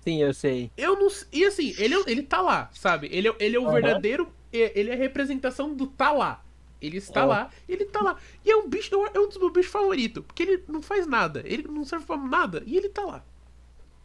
Sim, 0.08 0.22
eu 0.22 0.32
sei. 0.32 0.70
Eu 0.76 0.98
não. 0.98 1.08
E 1.32 1.44
assim, 1.44 1.74
ele, 1.78 1.94
é- 1.94 2.02
ele 2.06 2.22
tá 2.22 2.40
lá, 2.40 2.70
sabe? 2.72 3.08
Ele, 3.12 3.28
é- 3.28 3.36
ele 3.38 3.56
é 3.56 3.60
o 3.60 3.64
Aham. 3.64 3.72
verdadeiro. 3.74 4.32
é- 4.50 4.72
Ele 4.80 4.88
é 4.90 4.94
a 4.94 4.96
representação 4.96 5.74
do 5.74 5.86
tá 5.86 6.10
lá. 6.10 6.42
Ele 6.80 6.96
está 6.96 7.20
É. 7.20 7.24
lá, 7.24 7.50
ele 7.68 7.84
tá 7.84 8.00
lá. 8.00 8.16
E 8.42 8.50
é 8.50 8.56
um 8.56 8.66
bicho, 8.66 8.88
é 9.12 9.18
um 9.20 9.28
dos 9.28 9.36
meus 9.36 9.52
bichos 9.52 9.70
favoritos. 9.70 10.24
Porque 10.26 10.42
ele 10.42 10.64
não 10.66 10.80
faz 10.80 11.06
nada. 11.06 11.42
Ele 11.44 11.64
não 11.68 11.84
serve 11.84 12.06
pra 12.06 12.16
nada. 12.16 12.62
E 12.64 12.74
ele 12.76 12.88
tá 12.88 13.04
lá. 13.04 13.22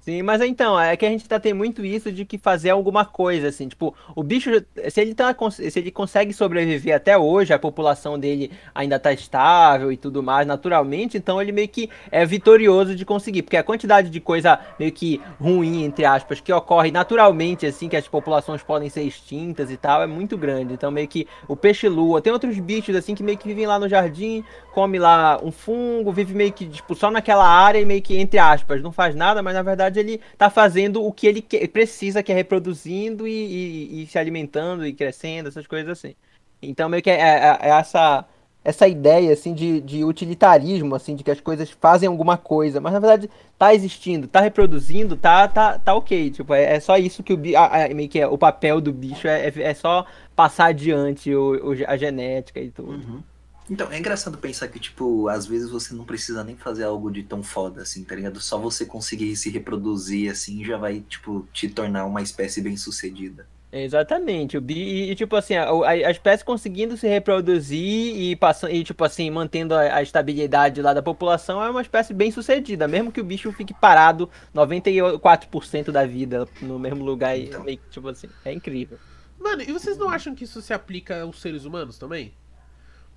Sim, 0.04 0.22
mas 0.22 0.42
então, 0.42 0.78
é 0.78 0.98
que 0.98 1.06
a 1.06 1.10
gente 1.10 1.26
tá 1.30 1.40
tem 1.40 1.54
muito 1.54 1.86
isso 1.86 2.12
de 2.12 2.26
que 2.26 2.38
fazer 2.38 2.72
alguma 2.72 3.06
coisa, 3.06 3.48
assim, 3.48 3.70
tipo, 3.70 3.96
o 4.14 4.22
bicho, 4.22 4.50
se 4.90 5.00
ele 5.00 5.16
tá, 5.16 5.34
se 5.50 5.80
ele 5.80 5.92
consegue 5.92 6.34
sobreviver 6.34 6.94
até 6.94 7.18
hoje, 7.18 7.54
a 7.54 7.60
população 7.60 8.20
dele 8.20 8.52
ainda 8.76 9.00
tá 9.00 9.14
estável 9.14 9.94
e 9.94 9.96
tudo 9.96 10.22
mais, 10.22 10.46
naturalmente, 10.46 11.16
então 11.16 11.42
ele 11.42 11.54
meio 11.54 11.70
que 11.70 11.90
é 12.12 12.26
vitorioso 12.26 12.98
de 12.98 13.06
conseguir, 13.06 13.44
porque 13.44 13.56
a 13.56 13.64
quantidade 13.64 14.10
de 14.10 14.20
coisa 14.20 14.60
meio 14.78 14.92
que 14.92 15.22
ruim, 15.40 15.86
entre 15.86 16.04
aspas, 16.04 16.42
que 16.42 16.52
ocorre 16.52 16.92
naturalmente, 16.92 17.66
assim, 17.66 17.88
que 17.88 17.96
as 17.96 18.06
populações 18.06 18.62
podem 18.62 18.90
ser 18.90 19.04
extintas 19.04 19.72
e 19.72 19.78
tal, 19.78 20.02
é 20.04 20.08
muito 20.08 20.38
grande, 20.38 20.74
então 20.74 20.92
meio 20.92 21.08
que 21.08 21.26
o 21.48 21.56
peixe-lua, 21.56 22.20
tem 22.22 22.34
outros 22.34 22.60
bichos, 22.60 22.94
assim, 22.94 23.16
que 23.16 23.24
meio 23.24 23.38
que 23.38 23.48
vivem 23.48 23.66
lá 23.66 23.80
no 23.80 23.88
jardim, 23.88 24.44
come 24.74 25.00
lá 25.00 25.40
um 25.42 25.52
fungo, 25.52 26.12
vive 26.12 26.34
meio 26.34 26.52
que, 26.52 26.66
tipo, 26.66 26.94
só 26.94 27.10
naquela 27.10 27.48
área 27.48 27.80
e 27.80 27.86
meio 27.86 28.02
que, 28.02 28.18
entre 28.18 28.38
aspas, 28.38 28.82
não 28.82 28.92
faz 28.92 29.16
nada, 29.16 29.42
mas 29.42 29.54
na 29.54 29.62
verdade 29.62 29.93
ele 29.98 30.20
tá 30.38 30.50
fazendo 30.50 31.04
o 31.04 31.12
que 31.12 31.28
ele 31.28 31.42
que- 31.42 31.68
precisa, 31.68 32.24
que 32.24 32.32
é 32.32 32.36
reproduzindo 32.36 33.28
e, 33.28 33.32
e- 33.32 34.04
e 34.04 34.08
se 34.08 34.18
alimentando 34.20 34.86
e 34.86 34.94
crescendo, 34.94 35.50
essas 35.50 35.68
coisas 35.68 35.90
assim. 36.00 36.16
Então 36.62 36.90
meio 36.90 37.04
que 37.04 37.10
é, 37.10 37.16
é- 37.20 37.58
é 37.62 37.70
essa, 37.70 38.26
essa 38.64 38.88
ideia, 38.88 39.34
assim, 39.34 39.54
de, 39.54 39.82
de 39.82 40.04
utilitarismo, 40.06 40.96
assim, 40.96 41.16
de 41.16 41.24
que 41.24 41.32
as 41.32 41.42
coisas 41.42 41.70
fazem 41.70 42.08
alguma 42.08 42.38
coisa, 42.38 42.80
mas 42.80 42.94
na 42.94 43.00
verdade 43.00 43.30
tá 43.58 43.74
existindo, 43.74 44.28
tá 44.28 44.40
reproduzindo, 44.40 45.18
tá, 45.18 45.48
tá, 45.48 45.78
tá 45.80 45.94
ok, 45.94 46.32
tipo, 46.32 46.54
é, 46.54 46.76
é 46.76 46.80
só 46.80 46.98
isso 46.98 47.22
que 47.24 47.34
o, 47.34 47.40
a- 47.58 47.86
a- 47.86 47.94
meio 47.94 48.08
que 48.10 48.20
é, 48.20 48.28
o 48.28 48.38
papel 48.38 48.80
do 48.80 48.94
bicho 48.94 49.28
é, 49.28 49.48
é, 49.48 49.54
é 49.62 49.74
só 49.74 50.06
passar 50.36 50.68
adiante 50.68 51.34
o, 51.36 51.72
o- 51.72 51.86
a 51.88 51.98
genética 51.98 52.60
e 52.62 52.72
tudo. 52.72 52.92
Uhum. 52.94 53.22
Então, 53.70 53.92
é 53.92 53.98
engraçado 53.98 54.38
pensar 54.38 54.68
que, 54.68 54.80
tipo, 54.80 55.28
às 55.30 55.46
vezes 55.46 55.70
você 55.70 55.94
não 55.94 56.04
precisa 56.06 56.44
nem 56.44 56.56
fazer 56.58 56.84
algo 56.84 57.10
de 57.10 57.24
tão 57.24 57.42
foda, 57.42 57.82
assim, 57.82 58.04
tá 58.04 58.16
ligado? 58.16 58.40
Só 58.42 58.58
você 58.58 58.86
conseguir 58.86 59.36
se 59.38 59.50
reproduzir, 59.50 60.30
assim, 60.32 60.64
já 60.66 60.78
vai, 60.78 61.00
tipo, 61.02 61.48
te 61.54 61.70
tornar 61.70 62.06
uma 62.06 62.22
espécie 62.22 62.62
bem 62.62 62.76
sucedida. 62.76 63.48
Exatamente, 63.76 64.58
e, 64.70 65.10
e, 65.12 65.16
tipo 65.16 65.36
assim, 65.36 65.56
a, 65.56 65.64
a 65.68 65.90
a 65.90 66.12
espécie 66.12 66.46
conseguindo 66.46 66.96
se 66.96 67.08
reproduzir 67.08 68.16
e 68.16 68.36
passando 68.36 68.72
e 68.72 68.84
tipo 68.84 69.04
assim, 69.04 69.32
mantendo 69.32 69.74
a, 69.74 69.96
a 69.96 70.04
estabilidade 70.04 70.80
lá 70.80 70.94
da 70.94 71.02
população 71.02 71.60
é 71.64 71.68
uma 71.72 71.82
espécie 71.82 72.14
bem 72.14 72.30
sucedida, 72.30 72.88
mesmo 72.88 73.12
que 73.12 73.20
o 73.20 73.24
bicho 73.24 73.52
fique 73.52 73.74
parado 73.74 74.30
94% 74.54 75.90
da 75.92 76.06
vida 76.06 76.48
no 76.62 76.78
mesmo 76.78 77.04
lugar 77.04 77.36
e 77.36 77.46
Então. 77.46 77.64
meio 77.64 77.80
que 77.80 77.90
tipo 77.90 78.08
assim, 78.10 78.30
é 78.46 78.54
incrível. 78.54 79.00
Mano, 79.40 79.64
e 79.64 79.72
vocês 79.74 79.98
não 79.98 80.08
acham 80.08 80.36
que 80.36 80.44
isso 80.44 80.62
se 80.62 80.72
aplica 80.72 81.22
aos 81.22 81.42
seres 81.42 81.66
humanos 81.66 81.98
também? 81.98 82.32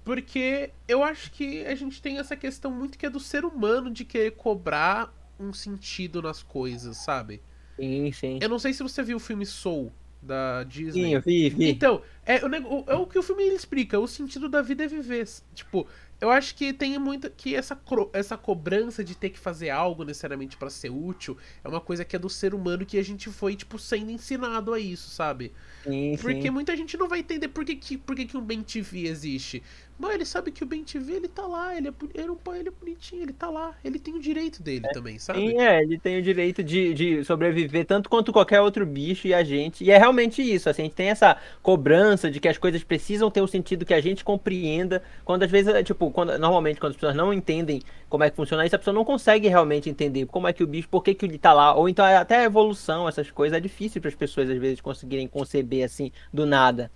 Porque 0.06 0.70
eu 0.86 1.02
acho 1.02 1.32
que 1.32 1.66
a 1.66 1.74
gente 1.74 2.00
tem 2.00 2.20
essa 2.20 2.36
questão 2.36 2.70
muito 2.70 2.96
que 2.96 3.04
é 3.04 3.10
do 3.10 3.18
ser 3.18 3.44
humano 3.44 3.90
de 3.90 4.04
querer 4.04 4.30
cobrar 4.36 5.12
um 5.36 5.52
sentido 5.52 6.22
nas 6.22 6.44
coisas, 6.44 6.96
sabe? 6.98 7.42
Sim, 7.74 8.12
sim. 8.12 8.38
Eu 8.40 8.48
não 8.48 8.60
sei 8.60 8.72
se 8.72 8.84
você 8.84 9.02
viu 9.02 9.16
o 9.16 9.20
filme 9.20 9.44
Soul 9.44 9.92
da 10.22 10.62
Disney. 10.62 11.02
Sim, 11.02 11.14
eu 11.14 11.20
vi, 11.20 11.50
vi. 11.50 11.70
Então, 11.70 12.02
é 12.24 12.36
o, 12.36 12.84
é 12.86 12.94
o 12.94 13.04
que 13.04 13.18
o 13.18 13.22
filme 13.22 13.48
explica, 13.48 13.98
o 13.98 14.06
sentido 14.06 14.48
da 14.48 14.62
vida 14.62 14.84
é 14.84 14.88
viver. 14.88 15.26
Tipo, 15.52 15.88
eu 16.20 16.30
acho 16.30 16.54
que 16.54 16.72
tem 16.72 16.98
muito 16.98 17.30
que 17.30 17.54
essa, 17.54 17.78
essa 18.12 18.36
cobrança 18.36 19.04
de 19.04 19.14
ter 19.14 19.30
que 19.30 19.38
fazer 19.38 19.68
algo 19.70 20.02
necessariamente 20.02 20.56
pra 20.56 20.70
ser 20.70 20.90
útil 20.90 21.36
é 21.62 21.68
uma 21.68 21.80
coisa 21.80 22.04
que 22.04 22.16
é 22.16 22.18
do 22.18 22.30
ser 22.30 22.54
humano 22.54 22.86
que 22.86 22.98
a 22.98 23.02
gente 23.02 23.28
foi, 23.28 23.54
tipo, 23.54 23.78
sendo 23.78 24.10
ensinado 24.10 24.72
a 24.72 24.80
isso, 24.80 25.10
sabe? 25.10 25.52
Sim, 25.84 26.16
Porque 26.20 26.42
sim. 26.42 26.50
muita 26.50 26.74
gente 26.76 26.96
não 26.96 27.08
vai 27.08 27.18
entender 27.20 27.48
por 27.48 27.64
que, 27.64 27.76
que, 27.76 27.98
por 27.98 28.16
que, 28.16 28.24
que 28.24 28.36
o 28.36 28.40
Ben 28.40 28.62
TV 28.62 29.06
existe. 29.06 29.62
Mas 29.98 30.14
ele 30.14 30.24
sabe 30.24 30.52
que 30.52 30.62
o 30.62 30.66
Ben 30.66 30.84
TV, 30.84 31.14
ele 31.14 31.28
tá 31.28 31.46
lá, 31.46 31.76
ele 31.76 31.88
é, 31.88 31.92
ele, 32.14 32.28
é 32.28 32.30
um- 32.32 32.54
ele 32.54 32.68
é 32.68 32.72
bonitinho, 32.72 33.22
ele 33.22 33.32
tá 33.32 33.48
lá. 33.50 33.74
Ele 33.84 33.98
tem 33.98 34.14
o 34.14 34.20
direito 34.20 34.62
dele 34.62 34.88
também, 34.88 35.18
sabe? 35.18 35.40
Sim, 35.40 35.60
é, 35.60 35.82
ele 35.82 35.98
tem 35.98 36.18
o 36.18 36.22
direito 36.22 36.62
de, 36.62 36.94
de 36.94 37.24
sobreviver 37.24 37.84
tanto 37.84 38.08
quanto 38.08 38.32
qualquer 38.32 38.60
outro 38.60 38.86
bicho 38.86 39.26
e 39.26 39.34
a 39.34 39.42
gente. 39.44 39.84
E 39.84 39.90
é 39.90 39.98
realmente 39.98 40.40
isso, 40.40 40.70
assim, 40.70 40.82
a 40.82 40.84
gente 40.84 40.94
tem 40.94 41.08
essa 41.10 41.36
cobrança 41.62 42.30
de 42.30 42.40
que 42.40 42.48
as 42.48 42.56
coisas 42.56 42.82
precisam 42.84 43.30
ter 43.30 43.42
o 43.42 43.46
sentido 43.46 43.84
que 43.84 43.92
a 43.92 44.00
gente 44.00 44.24
compreenda. 44.24 45.02
Quando 45.24 45.42
às 45.42 45.50
vezes, 45.50 45.74
é, 45.74 45.82
tipo, 45.82 46.10
quando, 46.10 46.38
normalmente 46.38 46.80
quando 46.80 46.90
as 46.92 46.96
pessoas 46.96 47.14
não 47.16 47.34
entendem 47.34 47.82
como 48.08 48.24
é 48.24 48.30
que 48.30 48.36
funciona 48.36 48.64
isso, 48.64 48.76
a 48.76 48.78
pessoa 48.78 48.94
não 48.94 49.04
consegue 49.04 49.48
realmente 49.48 49.90
entender 49.90 50.24
como 50.26 50.46
é 50.48 50.52
que 50.52 50.62
o 50.62 50.66
bicho, 50.66 50.88
por 50.88 51.02
que, 51.02 51.12
que 51.14 51.26
ele 51.26 51.38
tá 51.38 51.52
lá. 51.52 51.74
Ou 51.74 51.88
então 51.88 52.06
é 52.06 52.16
até 52.16 52.36
a 52.38 52.44
evolução, 52.44 53.08
essas 53.08 53.30
coisas, 53.30 53.56
é 53.58 53.60
difícil 53.60 54.00
para 54.00 54.08
as 54.08 54.14
pessoas 54.14 54.48
às 54.48 54.56
vezes 54.58 54.80
conseguirem 54.80 55.26
conceber 55.28 55.84
assim, 55.84 56.12
do 56.32 56.46
nada. 56.46 56.90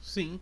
Sim. 0.00 0.40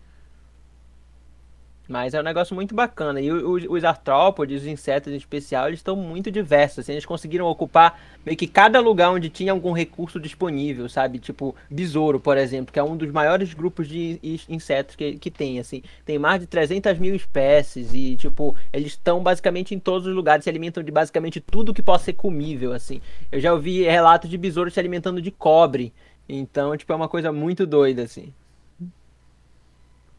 Mas 1.89 2.13
é 2.13 2.21
um 2.21 2.23
negócio 2.23 2.55
muito 2.55 2.75
bacana. 2.75 3.19
E 3.19 3.33
os, 3.33 3.65
os 3.67 3.83
artrópodes, 3.83 4.61
os 4.61 4.69
insetos 4.69 5.11
em 5.11 5.17
especial, 5.17 5.69
eles 5.69 5.79
estão 5.79 5.97
muito 5.97 6.31
diversos. 6.31 6.81
assim, 6.81 6.93
eles 6.93 7.07
conseguiram 7.07 7.47
ocupar 7.47 7.99
meio 8.27 8.37
que 8.37 8.47
cada 8.47 8.79
lugar 8.79 9.11
onde 9.11 9.31
tinha 9.31 9.53
algum 9.53 9.73
recurso 9.73 10.21
disponível, 10.21 10.87
sabe? 10.89 11.19
Tipo, 11.19 11.57
besouro, 11.71 12.21
por 12.21 12.37
exemplo, 12.37 12.73
que 12.73 12.79
é 12.79 12.83
um 12.83 12.95
dos 12.95 13.11
maiores 13.11 13.55
grupos 13.55 13.89
de 13.89 14.21
insetos 14.49 14.97
que, 14.97 15.17
que 15.17 15.31
tem, 15.31 15.59
assim. 15.59 15.83
Tem 16.05 16.19
mais 16.19 16.41
de 16.41 16.47
300 16.47 16.99
mil 16.99 17.15
espécies 17.15 17.95
e, 17.95 18.17
tipo, 18.17 18.55
eles 18.71 18.89
estão 18.89 19.23
basicamente 19.23 19.75
em 19.75 19.79
todos 19.79 20.07
os 20.07 20.15
lugares, 20.15 20.45
se 20.45 20.51
alimentam 20.51 20.83
de 20.83 20.93
basicamente 20.93 21.41
tudo 21.41 21.73
que 21.73 21.83
possa 21.83 22.05
ser 22.05 22.13
comível, 22.13 22.75
assim. 22.75 23.01
Eu 23.33 23.41
já 23.41 23.53
ouvi 23.55 23.83
relatos 23.83 24.29
de 24.29 24.37
besouros 24.37 24.75
se 24.75 24.81
alimentando 24.81 25.23
de 25.23 25.31
cobre. 25.31 25.93
Então, 26.29 26.77
tipo, 26.77 26.93
é 26.93 26.97
uma 26.97 27.09
coisa 27.09 27.33
muito 27.33 27.67
doida, 27.67 28.03
assim. 28.03 28.31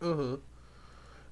Aham. 0.01 0.39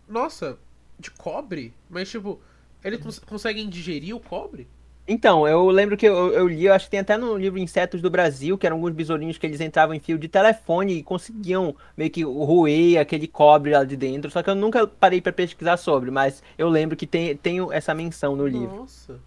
Nossa, 0.08 0.60
de 1.00 1.12
cobre? 1.12 1.74
Mas 1.90 2.10
tipo, 2.10 2.42
Eles 2.84 3.00
cons 3.00 3.20
conseguem 3.20 3.70
digerir 3.70 4.16
o 4.16 4.20
cobre? 4.20 4.68
Então, 5.10 5.48
eu 5.48 5.70
lembro 5.70 5.96
que 5.96 6.06
eu, 6.06 6.34
eu, 6.34 6.48
li, 6.50 6.66
eu 6.66 6.74
acho 6.74 6.86
que 6.86 6.92
tem 6.92 7.00
até 7.00 7.18
no 7.18 7.38
livro 7.38 7.58
Insetos 7.58 8.02
do 8.02 8.10
Brasil, 8.10 8.58
que 8.58 8.66
eram 8.68 8.76
alguns 8.76 8.92
besourinhos 8.94 9.38
que 9.38 9.46
eles 9.46 9.62
entravam 9.62 9.96
em 9.96 10.00
fio 10.02 10.18
de 10.20 10.28
telefone 10.28 10.96
e 10.96 11.04
conseguiam 11.04 11.76
meio 11.96 12.12
que 12.12 12.24
roer 12.24 13.00
aquele 13.00 13.26
cobre 13.28 13.72
lá 13.72 13.86
de 13.86 13.96
dentro, 13.96 14.30
só 14.30 14.44
que 14.44 14.50
eu 14.50 14.56
nunca 14.56 14.86
parei 14.86 15.22
para 15.22 15.32
pesquisar 15.32 15.78
sobre, 15.78 16.12
mas 16.12 16.44
eu 16.58 16.68
lembro 16.68 16.98
que 16.98 17.08
tem, 17.08 17.38
tem 17.38 17.60
essa 17.74 17.94
menção 17.94 18.36
no 18.36 18.46
livro. 18.46 18.82
Nossa. 18.82 19.22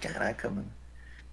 Caraca, 0.00 0.50
mano. 0.50 0.72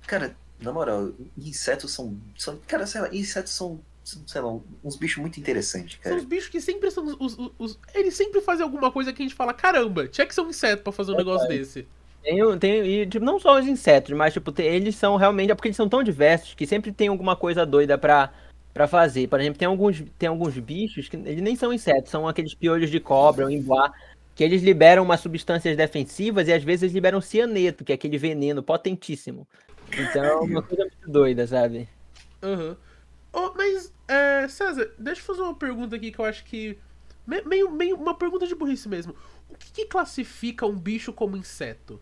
Cara, 0.08 0.36
na 0.60 0.72
moral, 0.74 1.14
insetos 1.38 1.92
são. 1.94 2.18
são 2.38 2.60
cara, 2.68 2.88
sei 2.88 3.02
lá, 3.02 3.10
insetos 3.14 3.54
são, 3.54 3.82
sei 4.26 4.42
lá, 4.42 4.58
uns 4.84 4.96
bichos 4.96 5.18
muito 5.18 5.40
interessantes, 5.40 5.98
cara. 5.98 6.16
São 6.16 6.24
os 6.24 6.30
bichos 6.30 6.50
que 6.50 6.62
sempre 6.62 6.90
são 6.92 7.06
os, 7.06 7.38
os, 7.38 7.52
os, 7.58 7.80
Eles 7.94 8.16
sempre 8.16 8.42
fazem 8.42 8.64
alguma 8.64 8.92
coisa 8.92 9.14
que 9.14 9.22
a 9.22 9.26
gente 9.26 9.36
fala, 9.36 9.54
caramba, 9.54 10.08
tinha 10.08 10.26
que 10.26 10.34
ser 10.34 10.42
um 10.42 10.50
inseto 10.50 10.84
pra 10.84 10.92
fazer 10.92 11.12
um 11.12 11.16
é, 11.16 11.18
negócio 11.18 11.46
é. 11.46 11.58
desse. 11.58 11.88
Tem, 12.24 12.60
tem 12.60 12.86
e, 12.86 13.06
tipo, 13.08 13.26
não 13.26 13.40
só 13.40 13.60
os 13.60 13.68
insetos, 13.68 14.12
mas 14.16 14.34
tipo, 14.34 14.52
tem, 14.52 14.68
eles 14.68 14.96
são 14.96 15.16
realmente. 15.16 15.52
É 15.52 15.56
porque 15.56 15.70
eles 15.70 15.78
são 15.78 15.90
tão 15.90 16.04
diversos 16.04 16.54
que 16.54 16.68
sempre 16.68 16.92
tem 16.92 17.08
alguma 17.08 17.36
coisa 17.36 17.66
doida 17.66 17.98
pra, 17.98 18.32
pra 18.74 18.88
fazer. 18.88 19.28
Por 19.28 19.40
exemplo, 19.40 19.58
tem 19.58 19.68
alguns, 19.68 20.04
tem 20.18 20.30
alguns 20.30 20.58
bichos 20.60 21.10
que 21.10 21.18
eles 21.18 21.42
nem 21.42 21.56
são 21.56 21.74
insetos, 21.74 22.12
são 22.12 22.28
aqueles 22.28 22.54
piolhos 22.54 22.92
de 22.92 23.00
cobra, 23.00 23.46
ou 23.46 23.52
emboá, 23.52 23.92
que 24.36 24.44
eles 24.44 24.62
liberam 24.62 25.04
umas 25.04 25.20
substâncias 25.20 25.76
defensivas 25.76 26.48
e 26.48 26.54
às 26.54 26.64
vezes 26.64 26.84
eles 26.84 26.94
liberam 26.94 27.20
cianeto, 27.22 27.84
que 27.84 27.92
é 27.92 27.96
aquele 27.96 28.18
veneno 28.18 28.62
potentíssimo. 28.62 29.48
Então 29.92 30.24
é 30.24 30.36
uma 30.36 30.62
coisa 30.62 30.84
muito 30.84 31.12
doida, 31.12 31.46
sabe? 31.48 31.90
Uhum. 32.42 32.76
Oh, 33.34 33.52
mas, 33.56 33.94
é, 34.12 34.48
César, 34.48 34.92
deixa 34.98 35.22
eu 35.22 35.26
fazer 35.26 35.42
uma 35.42 35.54
pergunta 35.56 35.96
aqui 35.96 36.12
que 36.12 36.20
eu 36.20 36.26
acho 36.26 36.44
que. 36.44 36.78
Meio, 37.26 37.72
meio 37.72 37.96
uma 37.96 38.14
pergunta 38.14 38.46
de 38.46 38.56
burrice 38.56 38.90
mesmo. 38.90 39.16
O 39.50 39.56
que, 39.56 39.72
que 39.72 39.86
classifica 39.86 40.66
um 40.66 40.78
bicho 40.78 41.14
como 41.14 41.38
inseto? 41.38 42.00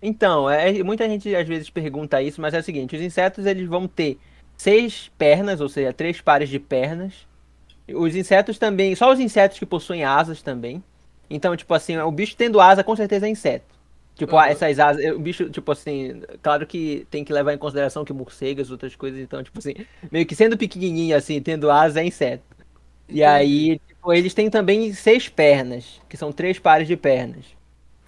Então, 0.00 0.48
é, 0.48 0.82
muita 0.82 1.08
gente 1.08 1.34
às 1.34 1.46
vezes 1.46 1.70
pergunta 1.70 2.22
isso, 2.22 2.40
mas 2.40 2.54
é 2.54 2.58
o 2.58 2.62
seguinte: 2.62 2.96
os 2.96 3.02
insetos 3.02 3.46
eles 3.46 3.68
vão 3.68 3.86
ter 3.86 4.18
seis 4.56 5.10
pernas, 5.18 5.60
ou 5.60 5.68
seja, 5.68 5.92
três 5.92 6.20
pares 6.20 6.48
de 6.48 6.58
pernas. 6.58 7.26
Os 7.88 8.14
insetos 8.14 8.58
também, 8.58 8.94
só 8.94 9.12
os 9.12 9.20
insetos 9.20 9.58
que 9.58 9.66
possuem 9.66 10.04
asas 10.04 10.40
também. 10.40 10.82
Então, 11.28 11.56
tipo 11.56 11.72
assim, 11.74 11.96
o 11.98 12.10
bicho 12.10 12.36
tendo 12.36 12.60
asa 12.60 12.84
com 12.84 12.94
certeza 12.94 13.26
é 13.26 13.30
inseto. 13.30 13.71
Tipo, 14.14 14.38
essas 14.40 14.78
asas, 14.78 15.04
o 15.14 15.18
bicho, 15.18 15.48
tipo 15.50 15.72
assim, 15.72 16.22
claro 16.42 16.66
que 16.66 17.06
tem 17.10 17.24
que 17.24 17.32
levar 17.32 17.54
em 17.54 17.58
consideração 17.58 18.04
que 18.04 18.12
morcegas, 18.12 18.70
outras 18.70 18.94
coisas, 18.94 19.18
então, 19.20 19.42
tipo 19.42 19.58
assim, 19.58 19.74
meio 20.10 20.26
que 20.26 20.34
sendo 20.34 20.56
pequenininho 20.56 21.16
assim, 21.16 21.40
tendo 21.40 21.70
asa 21.70 22.00
é 22.00 22.04
inseto. 22.04 22.44
E 23.08 23.22
aí, 23.24 23.78
tipo, 23.80 24.12
eles 24.12 24.34
têm 24.34 24.50
também 24.50 24.92
seis 24.94 25.28
pernas, 25.28 26.00
que 26.08 26.16
são 26.16 26.32
três 26.32 26.58
pares 26.58 26.88
de 26.88 26.96
pernas. 26.96 27.44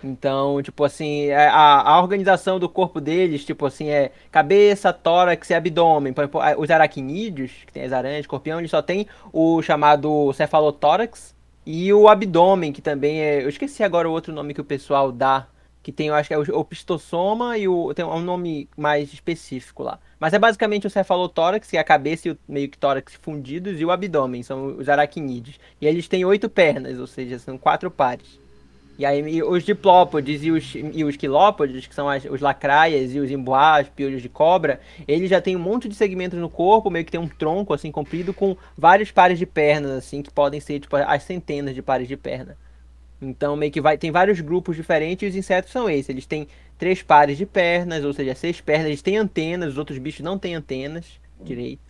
Então, 0.02 0.62
tipo 0.62 0.84
assim, 0.84 1.30
a, 1.30 1.80
a 1.80 2.00
organização 2.02 2.58
do 2.58 2.68
corpo 2.68 3.00
deles, 3.00 3.44
tipo 3.44 3.64
assim, 3.66 3.88
é 3.88 4.12
cabeça, 4.30 4.92
tórax 4.92 5.48
e 5.50 5.54
abdômen. 5.54 6.12
Por 6.12 6.22
exemplo, 6.24 6.40
os 6.58 6.70
aracnídeos, 6.70 7.52
que 7.66 7.72
tem 7.72 7.84
as 7.84 7.92
aranhas, 7.92 8.20
escorpião, 8.20 8.58
eles 8.58 8.70
só 8.70 8.82
tem 8.82 9.06
o 9.32 9.62
chamado 9.62 10.32
cefalotórax 10.34 11.34
e 11.64 11.92
o 11.92 12.06
abdômen, 12.08 12.72
que 12.72 12.82
também 12.82 13.20
é. 13.20 13.42
Eu 13.42 13.48
esqueci 13.48 13.82
agora 13.82 14.08
o 14.08 14.12
outro 14.12 14.32
nome 14.32 14.52
que 14.54 14.60
o 14.60 14.64
pessoal 14.64 15.10
dá. 15.10 15.48
Que 15.84 15.92
tem, 15.92 16.08
eu 16.08 16.14
acho 16.14 16.28
que 16.28 16.34
é 16.34 16.38
o 16.38 16.58
opistossoma 16.58 17.58
e 17.58 17.68
o. 17.68 17.92
Tem 17.92 18.04
um 18.04 18.22
nome 18.22 18.66
mais 18.74 19.12
específico 19.12 19.82
lá. 19.82 20.00
Mas 20.18 20.32
é 20.32 20.38
basicamente 20.38 20.86
o 20.86 20.90
cefalotórax, 20.90 21.70
que 21.70 21.76
é 21.76 21.80
a 21.80 21.84
cabeça 21.84 22.26
e 22.26 22.30
o 22.30 22.38
meio 22.48 22.70
que 22.70 22.78
tórax 22.78 23.14
fundidos, 23.20 23.78
e 23.78 23.84
o 23.84 23.90
abdômen, 23.90 24.42
são 24.42 24.78
os 24.78 24.88
aracnídeos. 24.88 25.60
E 25.78 25.86
eles 25.86 26.08
têm 26.08 26.24
oito 26.24 26.48
pernas, 26.48 26.98
ou 26.98 27.06
seja, 27.06 27.38
são 27.38 27.58
quatro 27.58 27.90
pares. 27.90 28.40
E 28.96 29.04
aí 29.04 29.42
os 29.42 29.62
diplópodes 29.62 30.42
e 30.42 30.50
os, 30.50 30.72
e 30.74 31.04
os 31.04 31.16
quilópodes, 31.16 31.86
que 31.86 31.94
são 31.94 32.08
as, 32.08 32.24
os 32.24 32.40
lacraias 32.40 33.14
e 33.14 33.18
os 33.18 33.30
emboás, 33.30 33.88
piolhos 33.88 34.22
de 34.22 34.28
cobra, 34.30 34.80
eles 35.06 35.28
já 35.28 35.40
têm 35.40 35.54
um 35.54 35.60
monte 35.60 35.86
de 35.86 35.94
segmentos 35.94 36.38
no 36.38 36.48
corpo, 36.48 36.90
meio 36.90 37.04
que 37.04 37.12
tem 37.12 37.20
um 37.20 37.28
tronco 37.28 37.74
assim 37.74 37.90
comprido 37.90 38.32
com 38.32 38.56
vários 38.74 39.10
pares 39.10 39.38
de 39.38 39.44
pernas 39.44 39.90
assim, 39.90 40.22
que 40.22 40.32
podem 40.32 40.60
ser 40.60 40.80
tipo 40.80 40.96
as 40.96 41.24
centenas 41.24 41.74
de 41.74 41.82
pares 41.82 42.08
de 42.08 42.16
perna. 42.16 42.56
Então 43.20 43.56
meio 43.56 43.72
que 43.72 43.80
vai 43.80 43.96
tem 43.96 44.10
vários 44.10 44.40
grupos 44.40 44.76
diferentes 44.76 45.22
e 45.22 45.30
os 45.30 45.36
insetos 45.36 45.72
são 45.72 45.88
esses, 45.88 46.08
eles 46.08 46.26
têm 46.26 46.48
três 46.78 47.02
pares 47.02 47.38
de 47.38 47.46
pernas, 47.46 48.04
ou 48.04 48.12
seja, 48.12 48.34
seis 48.34 48.60
pernas, 48.60 48.86
eles 48.86 49.02
têm 49.02 49.16
antenas, 49.16 49.72
os 49.72 49.78
outros 49.78 49.98
bichos 49.98 50.24
não 50.24 50.38
têm 50.38 50.54
antenas 50.54 51.20
direito. 51.42 51.80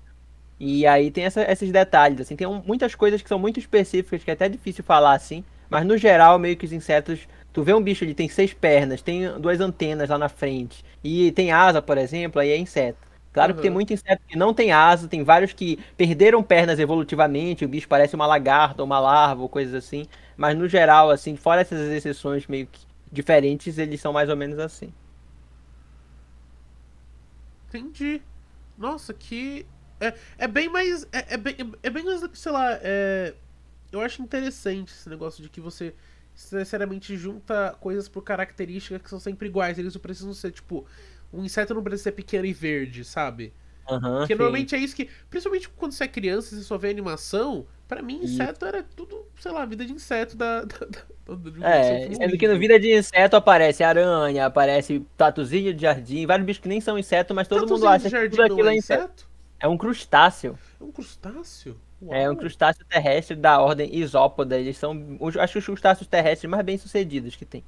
E 0.58 0.86
aí 0.86 1.10
tem 1.10 1.24
essa, 1.24 1.42
esses 1.50 1.70
detalhes, 1.72 2.20
assim, 2.20 2.36
tem 2.36 2.46
um, 2.46 2.62
muitas 2.64 2.94
coisas 2.94 3.20
que 3.20 3.28
são 3.28 3.38
muito 3.38 3.58
específicas 3.58 4.22
que 4.22 4.30
é 4.30 4.34
até 4.34 4.48
difícil 4.48 4.84
falar 4.84 5.14
assim. 5.14 5.44
Mas 5.68 5.84
no 5.84 5.96
geral, 5.96 6.38
meio 6.38 6.56
que 6.56 6.64
os 6.66 6.72
insetos. 6.72 7.26
Tu 7.52 7.62
vê 7.62 7.72
um 7.72 7.82
bicho, 7.82 8.04
ele 8.04 8.14
tem 8.14 8.28
seis 8.28 8.52
pernas, 8.52 9.00
tem 9.00 9.28
duas 9.40 9.60
antenas 9.60 10.08
lá 10.08 10.18
na 10.18 10.28
frente. 10.28 10.84
E 11.02 11.30
tem 11.32 11.52
asa, 11.52 11.80
por 11.80 11.96
exemplo, 11.98 12.40
aí 12.40 12.50
é 12.50 12.56
inseto. 12.56 12.98
Claro 13.32 13.52
uhum. 13.52 13.56
que 13.56 13.62
tem 13.62 13.70
muito 13.70 13.92
inseto 13.92 14.22
que 14.28 14.36
não 14.36 14.54
tem 14.54 14.72
asa, 14.72 15.08
tem 15.08 15.24
vários 15.24 15.52
que 15.52 15.78
perderam 15.96 16.42
pernas 16.42 16.78
evolutivamente, 16.78 17.64
o 17.64 17.68
bicho 17.68 17.88
parece 17.88 18.14
uma 18.14 18.26
lagarta 18.26 18.82
ou 18.82 18.86
uma 18.86 19.00
larva 19.00 19.42
ou 19.42 19.48
coisas 19.48 19.74
assim. 19.74 20.06
Mas 20.36 20.56
no 20.56 20.68
geral, 20.68 21.10
assim, 21.10 21.36
fora 21.36 21.60
essas 21.62 21.80
exceções 21.90 22.46
meio 22.46 22.66
que 22.66 22.86
diferentes, 23.10 23.78
eles 23.78 24.00
são 24.00 24.12
mais 24.12 24.28
ou 24.28 24.36
menos 24.36 24.58
assim. 24.58 24.92
Entendi. 27.68 28.22
Nossa, 28.76 29.12
que. 29.14 29.66
É, 30.00 30.14
é 30.38 30.48
bem 30.48 30.68
mais. 30.68 31.04
É, 31.12 31.34
é, 31.34 31.36
bem, 31.36 31.56
é 31.82 31.90
bem 31.90 32.04
mais, 32.04 32.20
sei 32.34 32.52
lá, 32.52 32.78
é, 32.82 33.34
eu 33.92 34.00
acho 34.00 34.22
interessante 34.22 34.92
esse 34.92 35.08
negócio 35.08 35.42
de 35.42 35.48
que 35.48 35.60
você 35.60 35.94
necessariamente 36.34 37.16
junta 37.16 37.76
coisas 37.80 38.08
por 38.08 38.22
características 38.22 39.02
que 39.02 39.10
são 39.10 39.20
sempre 39.20 39.48
iguais. 39.48 39.78
Eles 39.78 39.94
não 39.94 40.00
precisam 40.00 40.34
ser, 40.34 40.52
tipo, 40.52 40.86
um 41.32 41.44
inseto 41.44 41.74
não 41.74 41.82
precisa 41.82 42.04
ser 42.04 42.12
pequeno 42.12 42.46
e 42.46 42.52
verde, 42.52 43.04
sabe? 43.04 43.52
Uhum, 43.90 44.18
Porque 44.18 44.34
sim. 44.34 44.38
normalmente 44.38 44.74
é 44.74 44.78
isso 44.78 44.96
que. 44.96 45.08
Principalmente 45.30 45.68
quando 45.70 45.92
você 45.92 46.04
é 46.04 46.08
criança 46.08 46.54
e 46.54 46.58
você 46.58 46.64
só 46.64 46.78
vê 46.78 46.90
animação, 46.90 47.66
para 47.94 48.02
mim, 48.02 48.20
inseto 48.24 48.66
era 48.66 48.82
tudo, 48.82 49.24
sei 49.38 49.52
lá, 49.52 49.64
vida 49.64 49.86
de 49.86 49.92
inseto 49.92 50.36
da. 50.36 50.62
da, 50.66 51.34
da 51.36 51.68
é, 51.68 52.12
sendo 52.12 52.36
que 52.36 52.48
no 52.48 52.58
vida 52.58 52.78
de 52.78 52.98
inseto 52.98 53.36
aparece 53.36 53.84
aranha, 53.84 54.46
aparece 54.46 55.00
tatuzinho 55.16 55.72
de 55.72 55.82
jardim, 55.82 56.26
vários 56.26 56.44
bichos 56.44 56.60
que 56.60 56.68
nem 56.68 56.80
são 56.80 56.98
inseto, 56.98 57.32
mas 57.32 57.46
todo 57.46 57.60
tatuzinho 57.60 57.78
mundo 57.78 57.88
acha 57.88 58.10
que 58.10 58.28
tudo 58.30 58.42
aquilo 58.42 58.68
é 58.68 58.76
inseto. 58.76 59.28
É 59.60 59.68
um 59.68 59.78
crustáceo. 59.78 60.58
É 60.80 60.84
um 60.84 60.90
crustáceo? 60.90 61.76
Uau. 62.02 62.14
É 62.14 62.28
um 62.28 62.34
crustáceo 62.34 62.84
terrestre 62.84 63.36
da 63.36 63.60
ordem 63.60 63.96
Isópoda. 63.96 64.58
Eles 64.58 64.76
são, 64.76 65.00
acho 65.40 65.52
que 65.52 65.58
os 65.60 65.64
crustáceos 65.64 66.08
terrestres 66.08 66.50
mais 66.50 66.64
bem 66.64 66.76
sucedidos 66.76 67.36
que 67.36 67.44
tem. 67.44 67.62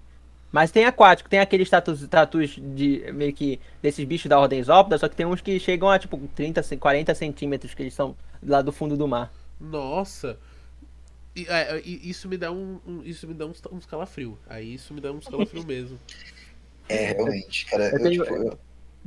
Mas 0.50 0.72
tem 0.72 0.84
aquático, 0.84 1.30
tem 1.30 1.38
aqueles 1.38 1.70
tatus, 1.70 2.06
tatus 2.08 2.58
de 2.60 3.10
meio 3.12 3.32
que 3.32 3.60
desses 3.80 4.04
bichos 4.04 4.28
da 4.28 4.38
ordem 4.38 4.58
Isópoda, 4.58 4.98
só 4.98 5.08
que 5.08 5.14
tem 5.14 5.24
uns 5.24 5.40
que 5.40 5.58
chegam 5.60 5.88
a 5.88 5.98
tipo 5.98 6.18
30, 6.34 6.62
40 6.76 7.14
centímetros 7.14 7.74
que 7.74 7.82
eles 7.82 7.94
são 7.94 8.16
lá 8.42 8.60
do 8.60 8.72
fundo 8.72 8.96
do 8.96 9.06
mar. 9.06 9.30
Nossa! 9.60 10.38
E, 11.34 11.46
é, 11.48 11.80
isso 11.84 12.28
me 12.28 12.36
dá 12.38 12.50
um, 12.50 12.80
um, 12.86 13.02
isso 13.02 13.26
me 13.28 13.34
dá 13.34 13.44
uns, 13.44 13.60
uns 13.70 13.84
calafrio. 13.84 14.38
Aí 14.48 14.74
isso 14.74 14.94
me 14.94 15.00
dá 15.00 15.12
uns 15.12 15.26
calafrio 15.26 15.64
mesmo. 15.66 15.98
É, 16.88 17.12
realmente, 17.12 17.66
cara. 17.66 17.90
Eu, 17.90 17.98
eu, 17.98 18.10
tipo, 18.10 18.34
eu... 18.34 18.58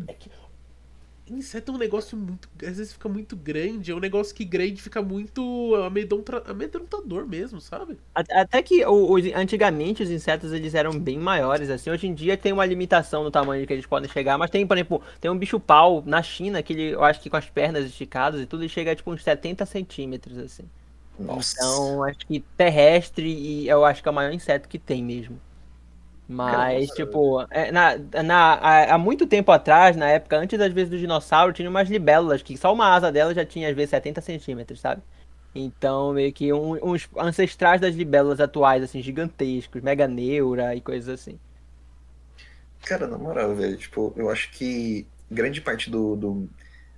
É 0.08 0.14
que, 0.14 0.30
Inseto 1.30 1.72
é 1.72 1.76
um 1.76 1.78
negócio 1.78 2.18
muito. 2.18 2.50
Às 2.62 2.78
vezes 2.78 2.94
fica 2.94 3.08
muito 3.08 3.36
grande. 3.36 3.92
É 3.92 3.96
um 3.96 4.00
negócio 4.00 4.34
que 4.34 4.44
grande 4.44 4.82
fica 4.82 5.02
muito 5.02 5.74
amedrontador 6.48 7.28
mesmo, 7.28 7.62
sabe? 7.62 7.98
Até 8.16 8.62
que 8.62 8.86
os, 8.86 9.24
antigamente 9.36 10.04
os 10.04 10.10
insetos 10.10 10.52
eles 10.52 10.74
eram 10.74 10.98
bem 11.00 11.20
maiores, 11.20 11.70
assim. 11.70 11.90
Hoje 11.90 12.08
em 12.08 12.14
dia 12.14 12.38
tem 12.38 12.52
uma 12.52 12.66
limitação 12.66 13.24
no 13.24 13.32
tamanho 13.32 13.66
que 13.68 13.74
eles 13.74 13.86
podem 13.86 14.10
chegar. 14.10 14.38
Mas 14.38 14.50
tem, 14.50 14.66
por 14.66 14.78
exemplo, 14.78 15.02
tem 15.22 15.30
um 15.30 15.38
bicho-pau 15.38 16.04
na 16.06 16.22
China 16.24 16.64
que 16.64 16.74
ele, 16.74 16.90
eu 16.94 17.04
acho 17.04 17.22
que 17.22 17.30
com 17.30 17.38
as 17.38 17.50
pernas 17.50 17.86
esticadas 17.86 18.42
e 18.42 18.46
tudo, 18.46 18.64
ele 18.64 18.70
chega 18.70 18.92
a 18.92 18.96
tipo 18.96 19.12
uns 19.12 19.24
70 19.24 19.66
centímetros, 19.66 20.38
assim. 20.38 20.64
Nossa. 21.20 21.56
Então, 21.58 22.04
acho 22.04 22.20
que 22.20 22.40
terrestre 22.56 23.28
e 23.28 23.68
eu 23.68 23.84
acho 23.84 24.02
que 24.02 24.08
é 24.08 24.12
o 24.12 24.16
maior 24.16 24.32
inseto 24.32 24.70
que 24.70 24.80
tem 24.80 25.04
mesmo. 25.04 25.40
Mas, 26.32 26.90
tipo, 26.92 27.42
é, 27.50 27.72
na, 27.72 27.98
na, 28.24 28.94
há, 28.94 28.98
muito 29.00 29.26
tempo 29.26 29.52
atrás, 29.52 29.96
na 29.96 30.08
época, 30.12 30.38
antes 30.38 30.60
das 30.60 30.72
vezes 30.72 30.92
do 30.92 31.00
dinossauro, 31.00 31.52
tinha 31.52 31.68
umas 31.68 31.90
libélulas 31.90 32.44
que 32.44 32.56
só 32.56 32.72
uma 32.72 32.94
asa 32.94 33.12
dela 33.12 33.34
já 33.34 33.44
tinha, 33.44 33.68
às 33.68 33.76
vezes, 33.76 33.90
70 33.90 34.22
centímetros, 34.22 34.80
sabe? 34.80 35.02
Então, 35.56 36.14
meio 36.14 36.32
que 36.32 36.54
um, 36.54 36.78
uns 36.84 37.10
ancestrais 37.18 37.82
das 37.82 37.96
libélulas 37.96 38.40
atuais, 38.40 38.84
assim, 38.84 39.02
gigantescos, 39.02 39.82
mega 39.82 40.08
neura 40.08 40.76
e 40.76 40.82
coisas 40.82 41.10
assim. 41.10 41.40
Cara, 42.84 43.08
na 43.08 43.18
moral, 43.18 43.56
velho, 43.56 43.76
tipo, 43.76 44.14
eu 44.16 44.30
acho 44.30 44.52
que 44.52 45.08
grande 45.32 45.62
parte 45.62 45.90
do. 45.90 46.16
do... 46.16 46.48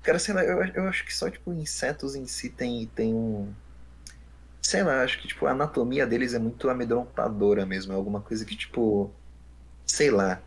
Cara, 0.03 0.19
sei 0.19 0.33
lá, 0.33 0.43
eu, 0.43 0.61
eu 0.73 0.87
acho 0.89 1.05
que 1.05 1.15
só, 1.15 1.29
tipo, 1.29 1.53
insetos 1.53 2.15
em 2.15 2.25
si 2.25 2.49
tem, 2.49 2.85
tem 2.93 3.13
um 3.13 3.47
sei 4.61 4.83
lá, 4.83 5.03
acho 5.03 5.19
que 5.19 5.27
tipo, 5.27 5.45
a 5.45 5.51
anatomia 5.51 6.05
deles 6.05 6.33
é 6.33 6.39
muito 6.39 6.69
amedrontadora 6.69 7.65
mesmo. 7.65 7.93
É 7.93 7.95
alguma 7.95 8.21
coisa 8.21 8.45
que, 8.45 8.55
tipo, 8.55 9.11
sei 9.91 10.09
lá. 10.11 10.39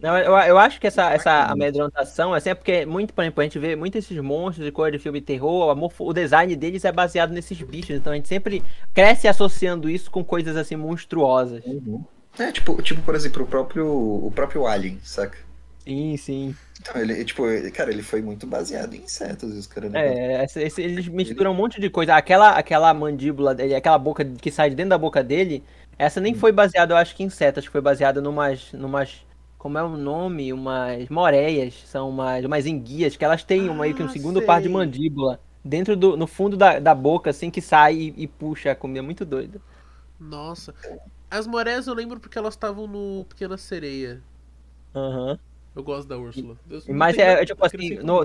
Não, 0.00 0.18
eu, 0.18 0.32
eu 0.36 0.58
acho 0.58 0.80
que 0.80 0.86
essa, 0.88 1.12
essa 1.12 1.44
amedrontação, 1.44 2.34
assim, 2.34 2.50
é 2.50 2.54
porque, 2.54 2.84
muito, 2.84 3.14
por 3.14 3.22
exemplo, 3.22 3.40
a 3.40 3.44
gente 3.44 3.58
vê 3.58 3.76
muito 3.76 3.96
esses 3.96 4.18
monstros 4.18 4.66
de 4.66 4.72
cor 4.72 4.90
de 4.90 4.98
filme 4.98 5.20
terror, 5.20 5.76
o, 5.78 5.92
o 6.08 6.12
design 6.12 6.56
deles 6.56 6.84
é 6.84 6.90
baseado 6.90 7.30
nesses 7.30 7.60
bichos, 7.62 7.90
então 7.96 8.12
a 8.12 8.16
gente 8.16 8.26
sempre 8.26 8.64
cresce 8.92 9.28
associando 9.28 9.88
isso 9.88 10.10
com 10.10 10.24
coisas, 10.24 10.56
assim, 10.56 10.74
monstruosas. 10.74 11.62
Uhum. 11.64 12.04
É, 12.36 12.50
tipo, 12.50 12.80
tipo, 12.82 13.00
por 13.02 13.14
exemplo, 13.14 13.44
o 13.44 13.46
próprio, 13.46 13.86
o 13.86 14.32
próprio 14.34 14.66
Alien, 14.66 14.98
saca? 15.04 15.38
Sim, 15.84 16.16
sim. 16.16 16.56
Então, 16.80 17.00
ele, 17.00 17.24
tipo, 17.24 17.46
ele- 17.46 17.70
cara, 17.70 17.90
ele 17.90 18.02
foi 18.02 18.22
muito 18.22 18.46
baseado 18.46 18.94
em 18.94 19.02
insetos, 19.02 19.52
os 19.56 19.66
caras. 19.66 19.92
É, 19.94 20.44
esse- 20.44 20.62
esse- 20.62 20.82
eles 20.82 21.08
misturam 21.08 21.52
um 21.52 21.54
monte 21.54 21.80
de 21.80 21.90
coisa. 21.90 22.14
Aquela, 22.14 22.50
aquela 22.50 22.92
mandíbula 22.94 23.54
dele, 23.54 23.74
aquela 23.74 23.98
boca 23.98 24.24
que 24.24 24.50
sai 24.50 24.70
de 24.70 24.76
dentro 24.76 24.90
da 24.90 24.98
boca 24.98 25.22
dele, 25.22 25.62
essa 26.04 26.20
nem 26.20 26.34
foi 26.34 26.52
baseada, 26.52 26.92
eu 26.94 26.96
acho 26.98 27.14
que 27.16 27.22
em 27.22 27.28
que 27.28 27.68
foi 27.70 27.80
baseada 27.80 28.20
numas, 28.20 28.72
numas, 28.72 29.24
como 29.58 29.78
é 29.78 29.82
o 29.82 29.96
nome? 29.96 30.52
Umas 30.52 31.08
moreias, 31.08 31.74
são 31.86 32.08
umas, 32.10 32.44
umas 32.44 32.66
enguias, 32.66 33.16
que 33.16 33.24
elas 33.24 33.44
têm 33.44 33.68
uma, 33.68 33.82
meio 33.82 33.94
que 33.94 34.02
um 34.02 34.06
Ah, 34.06 34.08
segundo 34.08 34.42
par 34.42 34.60
de 34.60 34.68
sei. 34.68 34.72
mandíbula. 34.72 35.40
Dentro 35.64 35.96
do, 35.96 36.16
no 36.16 36.26
fundo 36.26 36.56
da, 36.56 36.78
da 36.78 36.94
boca, 36.94 37.30
assim, 37.30 37.50
que 37.50 37.60
sai 37.60 37.94
e, 37.94 38.14
e 38.24 38.26
puxa 38.26 38.72
a 38.72 38.74
comida, 38.74 39.02
muito 39.02 39.24
doido. 39.24 39.60
Nossa. 40.18 40.74
As 41.30 41.46
moreias 41.46 41.86
eu 41.86 41.94
lembro 41.94 42.20
porque 42.20 42.38
elas 42.38 42.54
estavam 42.54 42.86
no 42.86 43.24
Pequena 43.26 43.56
Sereia. 43.58 44.22
Aham. 44.94 45.38
Eu 45.74 45.82
gosto 45.82 46.08
da 46.08 46.18
Úrsula. 46.18 46.58
Eu- 46.68 46.82
não 46.88 46.94
Mas 46.94 47.18
é- 47.18 47.22
nada- 47.24 47.42
é 47.42 47.46
tipo 47.46 47.64
assim, 47.64 47.96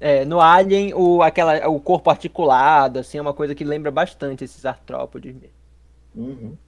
é, 0.00 0.24
no 0.24 0.40
Alien, 0.40 0.94
o, 0.94 1.22
aquela, 1.22 1.66
o 1.68 1.80
corpo 1.80 2.10
articulado, 2.10 2.98
assim, 3.00 3.18
é 3.18 3.20
uma 3.20 3.34
coisa 3.34 3.54
que 3.54 3.64
lembra 3.64 3.90
bastante 3.90 4.44
esses 4.44 4.64
artrópodes 4.64 5.34
mesmo. 5.34 5.54
Uhum. 6.14 6.58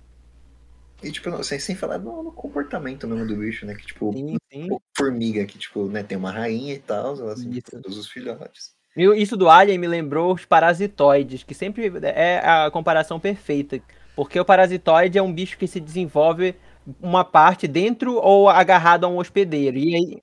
E, 1.03 1.13
tipo, 1.13 1.45
sem, 1.45 1.59
sem 1.59 1.77
falar 1.77 1.99
no, 1.99 2.23
no 2.23 2.33
comportamento 2.33 3.07
mesmo 3.07 3.27
do 3.27 3.37
bicho, 3.37 3.67
né? 3.67 3.75
Que, 3.75 3.87
tipo, 3.87 4.13
Sim, 4.13 4.37
sim. 4.51 4.69
formiga, 4.97 5.45
que, 5.45 5.59
tipo, 5.59 5.87
né, 5.89 6.03
tem 6.03 6.17
uma 6.17 6.31
rainha 6.31 6.75
e 6.75 6.79
tal, 6.79 7.19
ela 7.19 7.37
sempre 7.37 7.59
Isso. 7.59 7.71
produz 7.71 7.97
os 7.97 8.09
filhotes. 8.09 8.75
Isso 8.97 9.37
do 9.37 9.51
Alien 9.51 9.79
me 9.79 9.87
lembrou 9.87 10.33
os 10.33 10.47
parasitoides, 10.47 11.43
que 11.43 11.55
sempre 11.55 11.93
é 12.03 12.39
a 12.39 12.71
comparação 12.71 13.21
perfeita. 13.21 13.79
Porque 14.15 14.41
o 14.41 14.45
parasitoide 14.45 15.19
é 15.19 15.23
um 15.23 15.33
bicho 15.33 15.59
que 15.59 15.67
se 15.67 15.79
desenvolve 15.79 16.57
uma 17.01 17.23
parte 17.23 17.69
dentro 17.69 18.15
ou 18.15 18.49
agarrado 18.49 19.05
a 19.05 19.09
um 19.09 19.19
hospedeiro. 19.19 19.77
E 19.77 19.95
aí. 19.95 20.23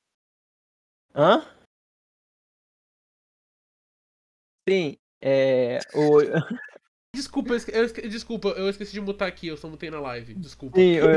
Hã? 1.14 1.46
Sim. 4.68 4.98
É, 5.22 5.80
o, 5.94 6.20
Desculpa, 7.16 7.52
eu 7.54 7.58
esque... 7.58 7.72
eu 7.72 7.86
esque- 7.86 8.08
desculpa, 8.08 8.48
eu 8.58 8.68
esqueci 8.68 8.92
de 8.92 9.00
mutar 9.00 9.28
aqui, 9.28 9.48
eu 9.48 9.56
só 9.56 9.68
mutei 9.68 9.92
na 9.92 10.00
live. 10.00 10.34
Desculpa. 10.34 10.80
sim, 10.80 11.00
o- 11.00 11.06
o- 11.06 11.08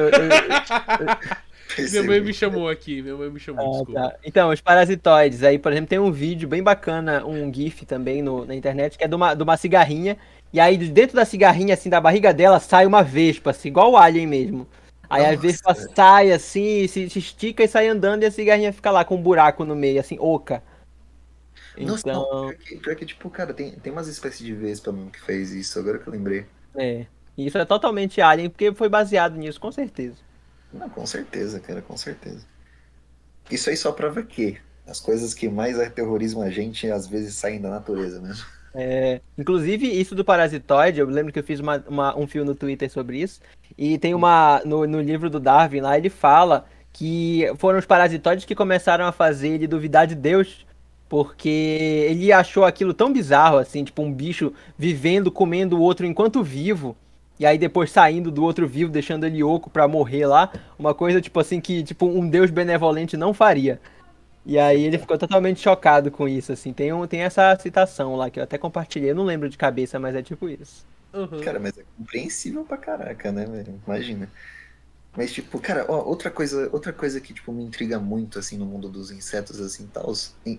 minha 1.91 2.03
mãe 2.03 2.21
me 2.21 2.35
chamou 2.35 2.69
aqui, 2.69 3.01
minha 3.01 3.17
mãe 3.17 3.31
me 3.31 3.41
chamou, 3.41 3.65
Ah, 3.67 3.71
desculpa. 3.79 4.01
tá. 4.11 4.17
Então, 4.23 4.51
os 4.51 4.61
parasitoides. 4.61 5.43
Aí, 5.43 5.59
por 5.59 5.73
exemplo, 5.73 5.89
tem 5.89 5.99
um 5.99 6.13
vídeo 6.13 6.47
bem 6.47 6.63
bacana, 6.63 7.25
um 7.25 7.53
GIF 7.53 7.87
também 7.87 8.21
no- 8.21 8.45
na 8.45 8.55
internet, 8.55 8.99
que 8.99 9.05
é 9.05 9.09
de 9.09 9.15
uma, 9.15 9.33
de 9.35 9.43
uma 9.43 9.57
cigarrinha. 9.57 10.19
E 10.53 10.61
aí, 10.61 10.77
de 10.77 10.91
dentro 10.91 11.17
da 11.17 11.25
cigarrinha, 11.25 11.73
assim, 11.73 11.89
da 11.89 11.99
barriga 12.01 12.33
dela, 12.35 12.61
sai 12.61 12.85
uma 12.85 13.03
vespa, 13.03 13.51
assim, 13.51 13.69
igual 13.69 13.93
o 13.93 13.97
Alien 13.97 14.27
mesmo. 14.27 14.67
Aí 15.09 15.25
a 15.25 15.29
Nossa. 15.31 15.41
vespa 15.41 15.75
sai 15.95 16.31
assim, 16.31 16.87
se, 16.89 17.09
se 17.09 17.19
estica 17.21 17.63
e 17.65 17.69
sai 17.69 17.89
andando, 17.89 18.23
e 18.23 18.27
a 18.27 18.31
cigarrinha 18.31 18.71
fica 18.73 18.91
lá 18.91 19.03
com 19.03 19.15
um 19.15 19.23
buraco 19.23 19.65
no 19.65 19.75
meio, 19.75 19.99
assim, 19.99 20.19
oca. 20.21 20.63
Nossa, 21.85 22.09
Então, 22.09 22.23
não, 22.31 22.49
pior 22.49 22.57
que, 22.59 22.77
pior 22.77 22.97
que, 22.97 23.07
tipo, 23.07 23.29
cara, 23.31 23.53
tem, 23.53 23.73
tem 23.73 23.93
umas 23.93 24.09
espécies 24.09 24.45
de 24.47 24.55
vespa 24.55 24.93
mesmo 24.93 25.11
que 25.11 25.21
fez 25.21 25.53
isso, 25.53 25.79
agora 25.79 25.99
que 25.99 26.07
eu 26.09 26.13
lembrei. 26.13 26.47
é. 26.77 27.07
Isso 27.37 27.59
é 27.59 27.67
totalmente 27.67 28.19
Alien, 28.23 28.49
porque 28.49 28.73
foi 28.75 28.89
baseado 28.89 29.37
nisso, 29.37 29.61
com 29.61 29.71
certeza. 29.71 30.17
Não, 30.73 30.89
com 30.89 31.05
certeza, 31.05 31.61
cara, 31.61 31.83
com 31.83 31.95
certeza. 31.95 32.47
Isso 33.51 33.69
aí 33.69 33.77
só 33.77 33.93
prova 33.93 34.23
que 34.23 34.59
as 34.87 35.01
coisas 35.01 35.35
que 35.35 35.49
mais 35.49 35.79
aterrorizam 35.79 36.41
a 36.41 36.51
gente 36.51 36.91
às 36.91 37.07
vezes 37.07 37.35
saem 37.35 37.61
da 37.61 37.69
natureza 37.69 38.21
mesmo. 38.23 38.45
É, 38.75 39.21
inclusive, 39.39 39.87
isso 39.87 40.15
do 40.15 40.25
parasitoide, 40.25 41.01
eu 41.01 41.07
lembro 41.09 41.33
que 41.33 41.39
eu 41.39 41.45
fiz 41.45 41.61
uma- 41.61 41.83
uma- 41.89 42.17
um 42.19 42.27
fio 42.27 42.45
no 42.45 42.55
Twitter 42.55 42.91
sobre 42.91 43.19
isso. 43.21 43.41
E 43.77 43.99
tem 43.99 44.15
uma. 44.15 44.61
No, 44.65 44.87
no 44.87 45.01
livro 45.01 45.31
do 45.31 45.41
Darwin 45.41 45.81
lá, 45.81 45.97
ele 45.97 46.11
fala 46.11 46.67
que 46.93 47.45
foram 47.59 47.79
os 47.79 47.87
parasitoides 47.87 48.45
que 48.45 48.55
começaram 48.55 49.07
a 49.07 49.13
fazer 49.13 49.49
ele 49.49 49.67
duvidar 49.67 50.07
de 50.07 50.15
Deus. 50.15 50.67
Porque 51.09 52.07
ele 52.11 52.33
achou 52.33 52.65
aquilo 52.65 52.93
tão 52.93 53.13
bizarro, 53.13 53.59
assim, 53.59 53.85
tipo 53.85 54.03
um 54.03 54.13
bicho 54.13 54.53
vivendo, 54.77 55.31
comendo 55.31 55.77
o 55.77 55.81
outro 55.81 56.05
enquanto 56.05 56.43
vivo. 56.43 56.97
E 57.39 57.45
aí 57.45 57.59
depois 57.59 57.91
saindo 57.91 58.31
do 58.31 58.43
outro 58.43 58.67
vivo, 58.67 58.91
deixando 58.91 59.25
ele 59.25 59.43
oco 59.43 59.71
pra 59.71 59.87
morrer 59.87 60.27
lá. 60.27 60.51
Uma 60.79 60.95
coisa, 60.95 61.21
tipo 61.21 61.39
assim, 61.39 61.61
que 61.61 61.83
tipo 61.83 62.07
um 62.07 62.29
Deus 62.29 62.51
benevolente 62.51 63.17
não 63.17 63.35
faria. 63.35 63.81
E 64.45 64.59
aí 64.59 64.85
ele 64.85 64.97
ficou 64.97 65.19
totalmente 65.19 65.61
chocado 65.61 66.11
com 66.11 66.29
isso, 66.29 66.53
assim. 66.53 66.73
Tem, 66.73 66.93
um, 66.93 67.07
tem 67.07 67.21
essa 67.21 67.55
citação 67.57 68.15
lá 68.17 68.31
que 68.31 68.39
eu 68.39 68.45
até 68.45 68.57
compartilhei, 68.57 69.11
eu 69.11 69.15
não 69.15 69.25
lembro 69.25 69.49
de 69.49 69.59
cabeça, 69.59 69.99
mas 69.99 70.15
é 70.15 70.23
tipo 70.23 70.49
isso. 70.49 70.87
Uhum. 71.13 71.41
Cara, 71.41 71.59
mas 71.59 71.77
é 71.77 71.83
compreensível 71.97 72.65
pra 72.65 72.77
caraca, 72.77 73.33
né, 73.33 73.45
velho? 73.45 73.81
Imagina. 73.87 74.31
Mas, 75.17 75.33
tipo, 75.33 75.59
cara, 75.61 75.87
ó, 75.89 76.05
outra 76.05 76.31
coisa, 76.31 76.69
outra 76.73 76.93
coisa 76.93 77.21
que, 77.21 77.33
tipo, 77.33 77.53
me 77.53 77.65
intriga 77.65 77.99
muito, 77.99 78.39
assim, 78.39 78.59
no 78.59 78.67
mundo 78.67 78.89
dos 78.91 79.11
insetos, 79.11 79.59
assim, 79.61 79.87
tal, 79.89 80.13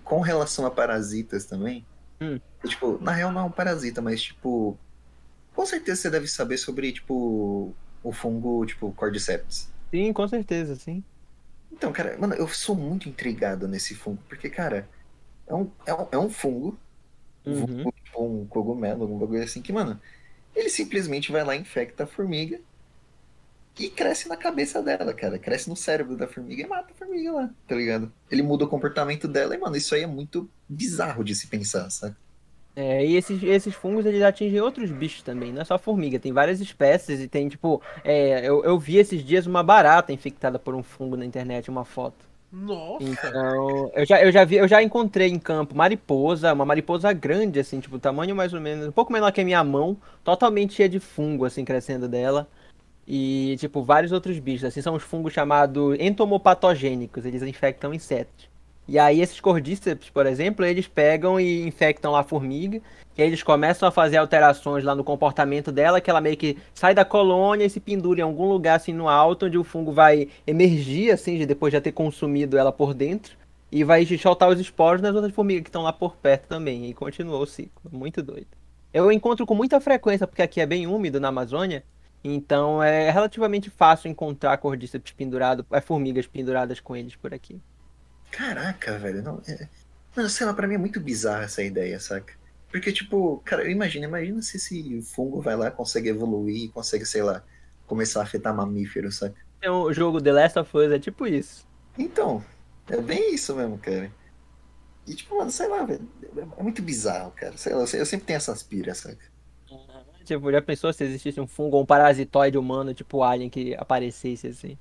com 0.03 0.19
relação 0.19 0.65
a 0.65 0.71
parasitas 0.71 1.45
também, 1.45 1.85
Hum. 2.21 2.39
é, 2.63 2.67
tipo, 2.67 2.97
na 2.99 3.11
real 3.11 3.31
não 3.31 3.41
é 3.41 3.43
um 3.45 3.51
parasita, 3.51 4.01
mas, 4.01 4.21
tipo, 4.21 4.77
com 5.55 5.65
certeza 5.65 6.01
você 6.03 6.09
deve 6.09 6.27
saber 6.27 6.57
sobre, 6.57 6.91
tipo, 6.93 7.73
o 8.03 8.11
fungo, 8.13 8.65
tipo, 8.65 8.91
Cordyceps. 8.93 9.69
Sim, 9.93 10.11
com 10.13 10.27
certeza, 10.27 10.75
sim. 10.75 11.03
Então, 11.71 11.91
cara, 11.93 12.17
mano, 12.17 12.33
eu 12.33 12.47
sou 12.47 12.75
muito 12.75 13.07
intrigado 13.09 13.67
nesse 13.67 13.93
fungo, 13.95 14.21
porque, 14.27 14.49
cara, 14.49 14.89
é 15.47 15.55
um, 15.55 15.71
é 15.85 15.93
um, 15.93 16.07
é 16.13 16.17
um 16.17 16.29
fungo, 16.29 16.79
Uhum. 17.45 17.91
tipo 17.91 18.23
um 18.23 18.47
cogumelo, 18.47 19.03
algum 19.03 19.17
bagulho 19.19 19.43
assim, 19.43 19.61
que, 19.61 19.71
mano, 19.71 20.01
ele 20.55 20.69
simplesmente 20.69 21.31
vai 21.31 21.43
lá, 21.43 21.55
infecta 21.55 22.03
a 22.05 22.07
formiga 22.07 22.61
e 23.79 23.89
cresce 23.89 24.27
na 24.27 24.35
cabeça 24.35 24.81
dela, 24.81 25.13
cara. 25.13 25.37
Cresce 25.37 25.69
no 25.69 25.75
cérebro 25.75 26.15
da 26.15 26.27
formiga 26.27 26.63
e 26.63 26.67
mata 26.67 26.91
a 26.93 26.97
formiga 26.97 27.31
lá, 27.31 27.49
tá 27.67 27.75
ligado? 27.75 28.11
Ele 28.31 28.41
muda 28.41 28.65
o 28.65 28.67
comportamento 28.67 29.27
dela 29.27 29.55
e, 29.55 29.57
mano, 29.57 29.75
isso 29.77 29.93
aí 29.93 30.03
é 30.03 30.07
muito 30.07 30.49
bizarro 30.67 31.23
de 31.23 31.35
se 31.35 31.47
pensar, 31.47 31.89
sabe? 31.89 32.15
É, 32.75 33.03
e 33.03 33.15
esses, 33.15 33.41
esses 33.41 33.73
fungos 33.73 34.05
eles 34.05 34.21
atingem 34.21 34.61
outros 34.61 34.91
bichos 34.91 35.23
também, 35.23 35.51
não 35.51 35.63
é 35.63 35.65
só 35.65 35.79
formiga, 35.79 36.19
tem 36.19 36.31
várias 36.31 36.61
espécies 36.61 37.19
e 37.19 37.27
tem 37.27 37.49
tipo. 37.49 37.81
É, 38.03 38.47
eu, 38.47 38.63
eu 38.63 38.77
vi 38.77 38.97
esses 38.97 39.23
dias 39.23 39.47
uma 39.47 39.63
barata 39.63 40.13
infectada 40.13 40.59
por 40.59 40.75
um 40.75 40.83
fungo 40.83 41.17
na 41.17 41.25
internet, 41.25 41.71
uma 41.71 41.83
foto. 41.83 42.27
Nossa. 42.51 43.03
Então, 43.03 43.91
eu 43.93 44.05
já, 44.05 44.21
eu 44.23 44.31
já 44.31 44.45
vi, 44.45 44.55
eu 44.55 44.67
já 44.67 44.81
encontrei 44.81 45.27
em 45.27 45.39
campo 45.39 45.75
mariposa, 45.75 46.53
uma 46.53 46.65
mariposa 46.65 47.11
grande, 47.11 47.59
assim, 47.59 47.79
tipo, 47.79 47.99
tamanho 47.99 48.35
mais 48.35 48.53
ou 48.53 48.61
menos, 48.61 48.87
um 48.87 48.91
pouco 48.91 49.11
menor 49.11 49.31
que 49.31 49.41
a 49.41 49.45
minha 49.45 49.63
mão, 49.63 49.97
totalmente 50.23 50.73
cheia 50.73 50.87
de 50.87 50.99
fungo, 50.99 51.45
assim, 51.45 51.65
crescendo 51.65 52.07
dela. 52.07 52.47
E, 53.07 53.55
tipo, 53.57 53.83
vários 53.83 54.11
outros 54.11 54.37
bichos, 54.37 54.65
assim, 54.65 54.81
são 54.81 54.93
os 54.93 55.03
fungos 55.03 55.31
chamados 55.31 55.95
entomopatogênicos, 55.97 57.25
eles 57.25 57.41
infectam 57.41 57.93
insetos. 57.93 58.49
E 58.85 58.99
aí 58.99 59.21
esses 59.21 59.39
cordíceps, 59.39 60.09
por 60.09 60.25
exemplo, 60.25 60.65
eles 60.65 60.87
pegam 60.87 61.39
e 61.39 61.65
infectam 61.65 62.11
lá 62.11 62.19
a 62.19 62.23
formiga, 62.23 62.81
e 63.17 63.21
aí 63.21 63.27
eles 63.27 63.43
começam 63.43 63.87
a 63.87 63.91
fazer 63.91 64.17
alterações 64.17 64.83
lá 64.83 64.93
no 64.93 65.03
comportamento 65.03 65.71
dela, 65.71 65.99
que 65.99 66.09
ela 66.09 66.21
meio 66.21 66.37
que 66.37 66.57
sai 66.73 66.93
da 66.93 67.03
colônia 67.03 67.65
e 67.65 67.69
se 67.69 67.79
pendura 67.79 68.19
em 68.19 68.23
algum 68.23 68.47
lugar 68.47 68.75
assim 68.75 68.93
no 68.93 69.07
alto, 69.09 69.45
onde 69.45 69.57
o 69.57 69.63
fungo 69.63 69.91
vai 69.91 70.27
emergir, 70.45 71.11
assim, 71.11 71.37
de- 71.37 71.45
depois 71.45 71.71
de 71.71 71.77
já 71.77 71.81
ter 71.81 71.93
consumido 71.93 72.57
ela 72.57 72.71
por 72.71 72.93
dentro, 72.93 73.37
e 73.71 73.83
vai 73.83 74.05
soltar 74.17 74.49
os 74.49 74.59
esporos 74.59 75.01
nas 75.01 75.15
outras 75.15 75.33
formigas 75.33 75.63
que 75.63 75.69
estão 75.69 75.83
lá 75.83 75.91
por 75.91 76.15
perto 76.15 76.47
também, 76.47 76.89
e 76.89 76.93
continua 76.93 77.39
o 77.39 77.45
ciclo. 77.45 77.89
Muito 77.91 78.21
doido. 78.21 78.47
Eu 78.93 79.11
encontro 79.11 79.45
com 79.45 79.53
muita 79.53 79.81
frequência, 79.81 80.25
porque 80.25 80.41
aqui 80.41 80.61
é 80.61 80.65
bem 80.65 80.87
úmido 80.87 81.19
na 81.19 81.27
Amazônia, 81.27 81.83
então 82.33 82.81
é 82.81 83.09
relativamente 83.09 83.69
fácil 83.69 84.09
encontrar 84.09 84.57
cordíceps 84.57 85.11
pendurado, 85.11 85.65
é, 85.71 85.81
formigas 85.81 86.27
penduradas 86.27 86.79
com 86.79 86.95
eles 86.95 87.15
por 87.15 87.33
aqui. 87.33 87.61
Caraca, 88.31 88.97
velho, 88.97 89.21
não. 89.21 89.41
É... 89.47 89.67
Mano, 90.15 90.29
sei 90.29 90.45
lá, 90.45 90.53
pra 90.53 90.67
mim 90.67 90.75
é 90.75 90.79
muito 90.79 90.99
bizarra 90.99 91.43
essa 91.43 91.63
ideia, 91.63 91.99
saca? 91.99 92.33
Porque, 92.71 92.91
tipo, 92.91 93.41
cara, 93.45 93.63
eu 93.63 93.71
imagino, 93.71 94.05
imagina 94.05 94.41
se 94.41 94.57
esse 94.57 95.01
fungo 95.03 95.41
vai 95.41 95.55
lá, 95.55 95.71
consegue 95.71 96.09
evoluir, 96.09 96.71
consegue, 96.71 97.05
sei 97.05 97.23
lá, 97.23 97.43
começar 97.85 98.19
a 98.19 98.23
afetar 98.23 98.55
mamíferos, 98.55 99.17
saca? 99.17 99.35
Então, 99.59 99.83
o 99.83 99.93
jogo 99.93 100.21
The 100.21 100.31
Last 100.31 100.59
of 100.59 100.77
Us 100.77 100.91
é 100.91 100.99
tipo 100.99 101.25
isso. 101.25 101.65
Então, 101.97 102.43
é 102.89 102.99
bem 103.01 103.33
isso 103.33 103.55
mesmo, 103.55 103.77
cara. 103.77 104.11
E 105.07 105.15
tipo, 105.15 105.37
mano, 105.37 105.51
sei 105.51 105.67
lá, 105.67 105.83
velho. 105.85 106.07
É 106.59 106.61
muito 106.63 106.81
bizarro, 106.81 107.31
cara. 107.31 107.55
Sei 107.57 107.73
lá, 107.73 107.81
eu 107.81 108.05
sempre 108.05 108.25
tenho 108.25 108.37
essas 108.37 108.61
piras, 108.61 108.97
saca? 108.97 109.36
Tipo, 110.27 110.51
já 110.51 110.61
pensou 110.61 110.91
se 110.93 111.03
existisse 111.03 111.39
um 111.41 111.47
fungo 111.47 111.77
ou 111.77 111.83
um 111.83 111.85
parasitoide 111.85 112.57
humano, 112.57 112.93
tipo 112.93 113.23
Alien, 113.23 113.49
que 113.49 113.75
aparecesse 113.75 114.47
assim? 114.47 114.77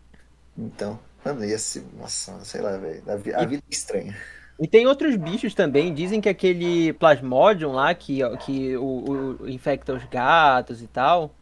Então, 0.56 0.98
mano, 1.24 1.44
ia 1.44 1.58
ser. 1.58 1.84
Nossa, 1.94 2.44
sei 2.44 2.60
lá, 2.60 2.76
velho. 2.76 3.02
A, 3.10 3.16
vi- 3.16 3.34
a 3.34 3.44
vida 3.44 3.62
é 3.70 3.72
estranha. 3.74 4.16
E 4.58 4.66
tem 4.66 4.86
outros 4.86 5.16
bichos 5.16 5.54
também, 5.54 5.92
dizem 5.92 6.20
que 6.20 6.28
aquele 6.30 6.92
Plasmodium 6.94 7.72
lá, 7.72 7.94
que, 7.94 8.20
que 8.38 8.76
o, 8.76 9.36
o- 9.42 9.48
infecta 9.48 9.92
os 9.94 10.04
gatos 10.04 10.80
e 10.82 10.86
tal, 10.88 11.34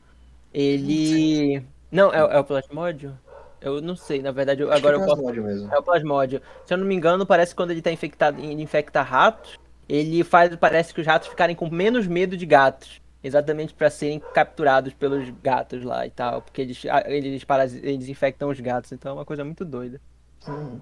ele... 0.52 1.62
Não, 1.92 2.12
é, 2.12 2.18
é 2.18 2.38
o 2.38 2.44
Plasmodium? 2.44 3.14
Eu 3.60 3.80
não 3.80 3.96
sei, 3.96 4.20
na 4.20 4.32
verdade, 4.32 4.62
eu- 4.62 4.68
que 4.68 4.74
agora 4.74 4.96
é 4.98 5.00
eu 5.00 5.06
posso... 5.06 5.22
mesmo. 5.22 5.72
É 5.72 5.78
o 5.78 5.82
Plasmodium. 5.82 6.40
Se 6.66 6.74
eu 6.74 6.78
não 6.78 6.86
me 6.86 6.94
engano, 6.94 7.24
parece 7.26 7.52
que 7.52 7.56
quando 7.56 7.70
ele 7.70 7.82
tá 7.82 7.92
infectado, 7.92 8.40
ele 8.40 8.62
infecta 8.62 9.02
ratos, 9.02 9.56
ele 9.88 10.24
faz, 10.24 10.54
parece 10.56 10.92
que 10.92 11.00
os 11.00 11.06
ratos 11.06 11.28
ficarem 11.28 11.54
com 11.54 11.70
menos 11.70 12.06
medo 12.08 12.36
de 12.36 12.46
gatos. 12.46 13.00
Exatamente 13.24 13.72
para 13.72 13.88
serem 13.88 14.20
capturados 14.34 14.92
pelos 14.92 15.30
gatos 15.42 15.82
lá 15.82 16.06
e 16.06 16.10
tal, 16.10 16.42
porque 16.42 16.60
eles, 16.60 16.82
eles, 17.06 17.44
eles 17.82 18.08
infectam 18.08 18.50
os 18.50 18.60
gatos, 18.60 18.92
então 18.92 19.12
é 19.12 19.14
uma 19.14 19.24
coisa 19.24 19.42
muito 19.42 19.64
doida. 19.64 19.98
Hum. 20.46 20.78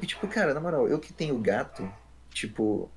E 0.00 0.06
tipo, 0.06 0.26
cara, 0.26 0.54
na 0.54 0.60
moral, 0.60 0.88
eu 0.88 0.98
que 0.98 1.12
tenho 1.12 1.38
gato, 1.38 1.86
tipo, 2.30 2.90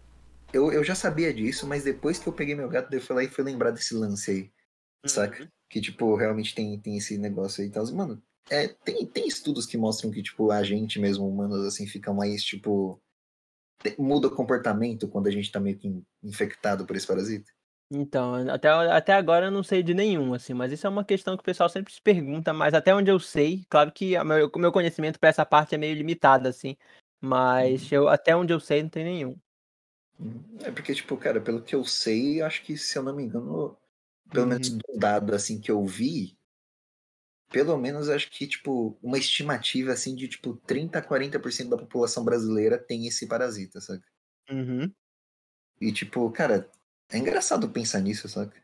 eu, 0.54 0.72
eu 0.72 0.82
já 0.82 0.96
sabia 0.96 1.34
disso, 1.34 1.68
mas 1.68 1.84
depois 1.84 2.18
que 2.18 2.28
eu 2.28 2.34
peguei 2.34 2.56
meu 2.56 2.70
gato, 2.70 2.94
eu 2.94 3.02
fui 3.02 3.16
lá 3.18 3.24
e 3.24 3.28
fui 3.28 3.44
lembrar 3.44 3.72
desse 3.72 3.94
lance 3.94 4.32
aí, 4.32 4.42
uhum. 4.44 5.10
saca? 5.10 5.52
Que, 5.70 5.82
tipo, 5.82 6.16
realmente 6.16 6.56
tem, 6.56 6.80
tem 6.80 6.98
esse 6.98 7.18
negócio 7.18 7.62
aí 7.62 7.68
e 7.68 7.72
tal. 7.72 7.86
Mano, 7.94 8.22
é, 8.50 8.70
tem, 8.70 9.06
tem 9.06 9.28
estudos 9.28 9.66
que 9.66 9.78
mostram 9.78 10.10
que, 10.10 10.24
tipo, 10.24 10.52
a 10.52 10.64
gente 10.64 11.00
mesmo, 11.00 11.28
humanos, 11.28 11.66
assim, 11.66 11.86
fica 11.86 12.14
mais, 12.14 12.44
tipo, 12.44 13.00
muda 13.98 14.28
o 14.28 14.36
comportamento 14.36 15.08
quando 15.08 15.28
a 15.28 15.32
gente 15.32 15.52
tá 15.52 15.60
meio 15.60 15.78
que 15.78 16.02
infectado 16.24 16.86
por 16.86 16.96
esse 16.96 17.06
parasita? 17.06 17.52
Então, 17.92 18.36
até, 18.50 18.70
até 18.70 19.14
agora 19.14 19.48
eu 19.48 19.52
não 19.52 19.64
sei 19.64 19.82
de 19.82 19.96
nenhum, 19.96 20.34
assim, 20.36 20.54
mas 20.54 20.72
isso 20.72 20.86
é 20.86 20.90
uma 20.90 21.04
questão 21.04 21.36
que 21.36 21.42
o 21.42 21.46
pessoal 21.46 21.68
sempre 21.68 21.92
se 21.92 22.02
pergunta, 22.02 22.54
mas 22.54 22.76
até 22.76 22.94
onde 22.94 23.10
eu 23.10 23.20
sei, 23.20 23.66
claro 23.68 23.92
que 23.92 24.16
o 24.16 24.24
meu, 24.24 24.52
meu 24.58 24.72
conhecimento 24.72 25.20
para 25.20 25.30
essa 25.30 25.44
parte 25.44 25.74
é 25.74 25.78
meio 25.78 25.96
limitado, 25.96 26.48
assim, 26.48 26.78
mas 27.20 27.84
uhum. 27.84 27.98
eu, 27.98 28.08
até 28.08 28.36
onde 28.36 28.54
eu 28.54 28.60
sei 28.60 28.84
não 28.84 28.90
tem 28.90 29.04
nenhum. 29.04 29.36
Uhum. 30.20 30.44
É 30.62 30.70
porque, 30.70 30.94
tipo, 30.94 31.18
cara, 31.18 31.42
pelo 31.42 31.64
que 31.64 31.74
eu 31.74 31.84
sei, 31.84 32.44
acho 32.44 32.62
que, 32.62 32.78
se 32.78 32.96
eu 32.96 33.02
não 33.02 33.16
me 33.16 33.24
engano, 33.24 33.76
pelo 34.30 34.44
uhum. 34.44 34.50
menos 34.50 34.70
do 34.70 34.98
dado, 34.98 35.34
assim, 35.34 35.60
que 35.60 35.72
eu 35.72 35.84
vi, 35.84 36.38
pelo 37.50 37.76
menos 37.76 38.08
acho 38.08 38.30
que, 38.30 38.46
tipo, 38.46 39.00
uma 39.02 39.18
estimativa, 39.18 39.92
assim, 39.94 40.16
de, 40.16 40.28
tipo, 40.28 40.56
30 40.68 41.00
a 41.00 41.02
40% 41.02 41.70
da 41.70 41.78
população 41.78 42.24
brasileira 42.24 42.78
tem 42.78 43.08
esse 43.08 43.28
parasita, 43.28 43.82
sabe? 43.82 44.04
Uhum. 44.52 44.92
E, 45.82 45.92
tipo, 45.92 46.30
cara, 46.32 46.70
é 47.10 47.18
engraçado 47.18 47.70
pensar 47.70 48.00
nisso, 48.00 48.28
saca? 48.28 48.56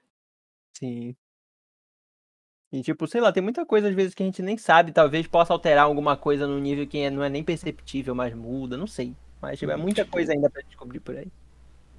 Sim. 0.77 1.15
E 2.71 2.81
tipo, 2.81 3.07
sei 3.07 3.21
lá, 3.21 3.31
tem 3.31 3.41
muita 3.41 3.65
coisa 3.65 3.87
às 3.87 3.95
vezes 3.95 4.13
que 4.13 4.21
a 4.21 4.25
gente 4.25 4.41
nem 4.41 4.57
sabe, 4.57 4.91
talvez 4.91 5.27
possa 5.27 5.53
alterar 5.53 5.85
alguma 5.85 6.17
coisa 6.17 6.45
no 6.45 6.59
nível 6.59 6.85
que 6.85 6.97
é, 6.97 7.09
não 7.09 7.23
é 7.23 7.29
nem 7.29 7.43
perceptível, 7.43 8.13
mas 8.13 8.33
muda, 8.33 8.75
não 8.75 8.87
sei. 8.87 9.15
Mas 9.41 9.59
tipo, 9.59 9.71
é 9.71 9.77
muita 9.77 10.03
tipo, 10.03 10.11
coisa 10.13 10.33
ainda 10.33 10.49
para 10.49 10.61
descobrir 10.63 10.99
por 10.99 11.15
aí. 11.15 11.31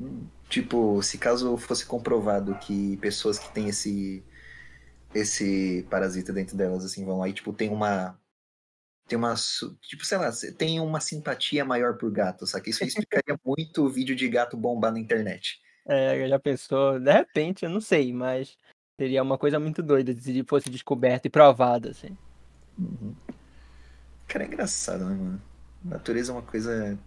Hum, 0.00 0.26
tipo, 0.48 1.02
se 1.02 1.16
caso 1.16 1.56
fosse 1.56 1.86
comprovado 1.86 2.54
que 2.58 2.96
pessoas 2.98 3.38
que 3.38 3.52
têm 3.52 3.68
esse 3.68 4.22
esse 5.14 5.86
parasita 5.88 6.32
dentro 6.32 6.56
delas 6.56 6.84
assim 6.84 7.04
vão 7.04 7.18
lá 7.18 7.28
e 7.28 7.32
tipo 7.32 7.52
tem 7.52 7.70
uma 7.70 8.18
tem 9.08 9.16
uma 9.16 9.34
tipo, 9.80 10.04
sei 10.04 10.18
lá, 10.18 10.30
tem 10.58 10.80
uma 10.80 11.00
simpatia 11.00 11.64
maior 11.64 11.96
por 11.96 12.10
gato, 12.10 12.46
saca? 12.46 12.68
Isso 12.68 12.84
explicaria 12.84 13.38
muito 13.44 13.84
o 13.84 13.88
vídeo 13.88 14.14
de 14.16 14.28
gato 14.28 14.56
bombar 14.56 14.92
na 14.92 14.98
internet. 14.98 15.60
É, 15.86 16.28
já 16.28 16.38
pensou, 16.38 16.98
de 16.98 17.12
repente, 17.12 17.64
eu 17.64 17.70
não 17.70 17.80
sei, 17.80 18.12
mas 18.12 18.58
seria 19.00 19.22
uma 19.22 19.38
coisa 19.38 19.58
muito 19.60 19.82
doida 19.82 20.12
se 20.12 20.42
fosse 20.44 20.68
descoberto 20.68 21.26
e 21.26 21.30
provado, 21.30 21.88
assim. 21.88 22.16
Uhum. 22.78 23.14
Cara, 24.26 24.44
é 24.44 24.46
engraçado, 24.48 25.04
né, 25.04 25.14
mano? 25.14 25.42
Natureza 25.84 26.32
é 26.32 26.34
uma 26.34 26.42
coisa 26.42 26.98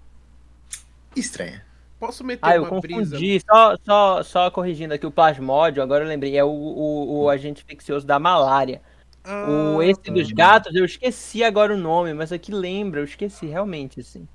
estranha. 1.15 1.65
Posso 1.99 2.23
meter 2.23 2.45
ah, 2.45 2.55
eu 2.55 2.63
uma 2.63 2.69
confundi, 2.69 3.41
só, 3.41 3.75
só, 3.83 4.23
só 4.23 4.51
corrigindo 4.51 4.93
aqui 4.93 5.05
o 5.05 5.11
plasmódio, 5.11 5.83
agora 5.83 6.05
eu 6.05 6.07
lembrei, 6.07 6.37
é 6.37 6.43
o, 6.43 6.47
o, 6.47 7.23
o 7.23 7.29
agente 7.29 7.61
infeccioso 7.63 8.07
da 8.07 8.17
malária. 8.17 8.81
Ah, 9.21 9.49
o 9.49 9.83
esse 9.83 10.09
dos 10.09 10.31
gatos, 10.31 10.73
eu 10.73 10.85
esqueci 10.85 11.43
agora 11.43 11.73
o 11.73 11.77
nome, 11.77 12.13
mas 12.13 12.31
aqui 12.31 12.53
lembra, 12.53 13.01
eu 13.01 13.03
esqueci 13.03 13.47
realmente, 13.47 13.99
assim. 13.99 14.25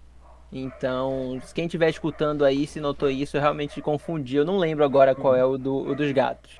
Então, 0.57 1.43
quem 1.53 1.67
estiver 1.67 1.91
escutando 1.91 2.45
aí, 2.45 2.65
se 2.65 2.79
notou 2.81 3.11
isso, 3.11 3.37
eu 3.37 3.41
realmente 3.41 3.83
confundi. 3.83 4.37
Eu 4.37 4.45
não 4.45 4.57
lembro 4.57 4.85
agora 4.85 5.13
qual 5.13 5.35
é 5.35 5.45
o, 5.45 5.59
do, 5.59 5.79
o 5.79 5.97
dos 5.97 6.13
gatos. 6.13 6.57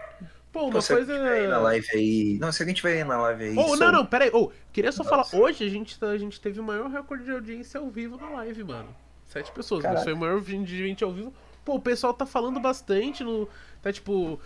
Pô, 0.53 0.67
uma 0.67 0.81
se 0.81 0.93
coisa. 0.93 1.15
Aí 1.15 1.47
na 1.47 1.59
live 1.59 1.87
aí. 1.95 2.39
Não, 2.41 2.51
se 2.51 2.61
alguém 2.61 2.75
tiver 2.75 2.95
aí 2.95 3.05
na 3.05 3.17
live 3.21 3.45
aí. 3.45 3.55
Oh, 3.57 3.77
não, 3.77 3.93
não, 3.93 4.05
pera 4.05 4.25
aí. 4.25 4.31
Oh, 4.35 4.51
queria 4.73 4.91
só 4.91 5.05
Nossa. 5.05 5.25
falar. 5.31 5.45
Hoje 5.45 5.65
a 5.65 5.69
gente, 5.69 5.97
tá, 5.97 6.09
a 6.09 6.19
gente 6.19 6.41
teve 6.41 6.59
o 6.59 6.63
maior 6.65 6.91
recorde 6.91 7.25
de 7.25 7.31
audiência 7.31 7.79
ao 7.79 7.89
vivo 7.89 8.17
na 8.17 8.31
live, 8.31 8.65
mano. 8.65 8.89
Sete 9.27 9.53
pessoas. 9.53 9.83
Caraca. 9.83 10.03
Foi 10.03 10.13
o 10.13 10.17
maior 10.17 10.41
de 10.41 10.77
gente 10.77 11.05
ao 11.05 11.13
vivo. 11.13 11.33
Pô, 11.65 11.77
o 11.77 11.81
pessoal 11.81 12.13
tá 12.13 12.27
falando 12.27 12.59
bastante 12.59 13.23
no. 13.23 13.49
Tá 13.81 13.93
tipo. 13.93 14.41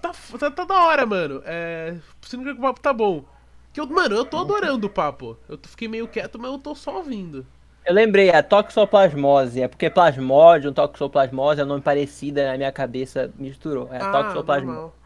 Tá, 0.00 0.12
tá, 0.38 0.50
tá 0.50 0.64
da 0.64 0.82
hora, 0.84 1.04
mano. 1.04 1.42
É. 1.44 1.96
Sinto 2.22 2.44
que 2.44 2.50
o 2.52 2.60
papo 2.60 2.80
tá 2.80 2.92
bom. 2.92 3.22
Que 3.70 3.80
eu, 3.80 3.86
mano, 3.86 4.16
eu 4.16 4.24
tô 4.24 4.38
adorando 4.38 4.86
o 4.86 4.90
papo. 4.90 5.36
Eu 5.46 5.58
fiquei 5.62 5.88
meio 5.88 6.08
quieto, 6.08 6.38
mas 6.38 6.50
eu 6.50 6.58
tô 6.58 6.74
só 6.74 6.96
ouvindo. 6.96 7.46
Eu 7.84 7.94
lembrei, 7.94 8.30
a 8.30 8.42
toxoplasmose. 8.42 9.62
É 9.62 9.68
porque 9.68 9.90
plasmódio, 9.90 10.72
toxoplasmose 10.72 11.60
é 11.60 11.64
um 11.64 11.68
nome 11.68 11.82
parecido, 11.82 12.42
na 12.42 12.56
minha 12.56 12.72
cabeça 12.72 13.32
misturou. 13.36 13.92
É 13.92 13.98
ah, 13.98 14.10
toxoplasmose. 14.12 14.76
Normal. 14.76 14.96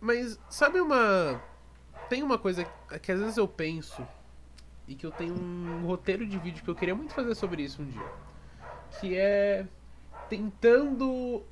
Mas, 0.00 0.38
sabe 0.50 0.80
uma. 0.80 1.40
Tem 2.08 2.22
uma 2.22 2.36
coisa 2.36 2.66
que 3.00 3.12
às 3.12 3.20
vezes 3.20 3.36
eu 3.36 3.46
penso 3.46 4.06
e 4.86 4.94
que 4.94 5.06
eu 5.06 5.12
tenho 5.12 5.34
um 5.34 5.86
roteiro 5.86 6.26
de 6.26 6.36
vídeo 6.38 6.62
que 6.62 6.68
eu 6.68 6.74
queria 6.74 6.94
muito 6.94 7.14
fazer 7.14 7.34
sobre 7.34 7.62
isso 7.62 7.80
um 7.80 7.86
dia. 7.86 8.06
Que 9.00 9.16
é 9.16 9.64
tentando 10.28 11.42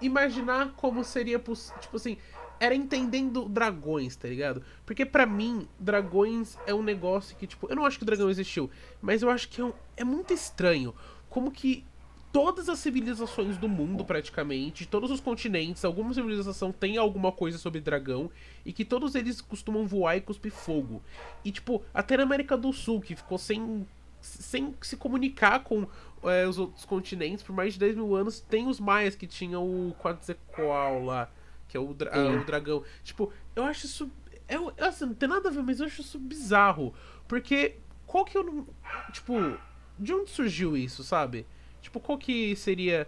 imaginar 0.00 0.72
como 0.76 1.02
seria 1.02 1.38
possível. 1.38 1.80
Tipo 1.80 1.96
assim, 1.96 2.16
era 2.60 2.74
entendendo 2.74 3.48
dragões, 3.48 4.16
tá 4.16 4.28
ligado? 4.28 4.62
Porque 4.84 5.04
para 5.04 5.26
mim, 5.26 5.68
dragões 5.78 6.56
é 6.66 6.74
um 6.74 6.82
negócio 6.82 7.36
que, 7.36 7.46
tipo, 7.46 7.68
eu 7.68 7.76
não 7.76 7.84
acho 7.84 7.98
que 7.98 8.02
o 8.02 8.06
dragão 8.06 8.28
existiu, 8.28 8.70
mas 9.00 9.22
eu 9.22 9.30
acho 9.30 9.48
que 9.48 9.60
é, 9.60 9.64
um, 9.64 9.72
é 9.96 10.04
muito 10.04 10.32
estranho 10.32 10.94
como 11.28 11.50
que 11.50 11.84
todas 12.32 12.68
as 12.68 12.78
civilizações 12.78 13.56
do 13.56 13.68
mundo, 13.68 14.04
praticamente, 14.04 14.86
todos 14.86 15.10
os 15.10 15.20
continentes, 15.20 15.84
alguma 15.84 16.12
civilização 16.12 16.72
tem 16.72 16.96
alguma 16.96 17.32
coisa 17.32 17.58
sobre 17.58 17.80
dragão 17.80 18.30
e 18.64 18.72
que 18.72 18.84
todos 18.84 19.14
eles 19.14 19.40
costumam 19.40 19.86
voar 19.86 20.16
e 20.16 20.20
cuspir 20.20 20.52
fogo. 20.52 21.02
E, 21.44 21.50
tipo, 21.50 21.82
até 21.92 22.16
na 22.16 22.22
América 22.24 22.56
do 22.56 22.72
Sul, 22.72 23.00
que 23.00 23.16
ficou 23.16 23.38
sem, 23.38 23.86
sem 24.20 24.74
se 24.82 24.96
comunicar 24.96 25.60
com 25.60 25.86
é, 26.24 26.46
os 26.46 26.58
outros 26.58 26.84
continentes 26.84 27.42
por 27.42 27.54
mais 27.54 27.74
de 27.74 27.80
10 27.80 27.96
mil 27.96 28.14
anos, 28.14 28.40
tem 28.40 28.66
os 28.66 28.78
maias 28.78 29.14
que 29.14 29.26
tinham 29.26 29.64
o 29.64 29.94
Quetzalcoatl 30.02 31.04
lá 31.04 31.30
que 31.68 31.76
é 31.76 31.80
o, 31.80 31.92
dra 31.92 32.10
o 32.18 32.44
dragão. 32.44 32.82
Tipo, 33.04 33.32
eu 33.54 33.64
acho 33.64 33.86
isso. 33.86 34.10
É, 34.48 34.56
assim, 34.84 35.04
não 35.04 35.14
tem 35.14 35.28
nada 35.28 35.48
a 35.48 35.52
ver, 35.52 35.62
mas 35.62 35.78
eu 35.78 35.86
acho 35.86 36.00
isso 36.00 36.18
bizarro. 36.18 36.94
Porque 37.28 37.76
qual 38.06 38.24
que 38.24 38.36
eu 38.36 38.42
não. 38.42 38.66
Tipo, 39.12 39.34
de 39.98 40.12
onde 40.14 40.30
surgiu 40.30 40.76
isso, 40.76 41.04
sabe? 41.04 41.46
Tipo, 41.82 42.00
qual 42.00 42.18
que 42.18 42.56
seria. 42.56 43.06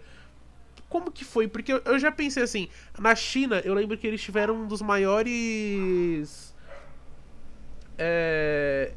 Como 0.89 1.11
que 1.11 1.25
foi? 1.25 1.49
Porque 1.49 1.73
eu, 1.73 1.81
eu 1.85 1.99
já 1.99 2.13
pensei 2.13 2.43
assim, 2.43 2.69
na 2.99 3.15
China, 3.15 3.61
eu 3.65 3.75
lembro 3.75 3.97
que 3.97 4.07
eles 4.07 4.23
tiveram 4.23 4.63
um 4.63 4.67
dos 4.69 4.83
maiores. 4.83 6.55
É, 7.97 8.93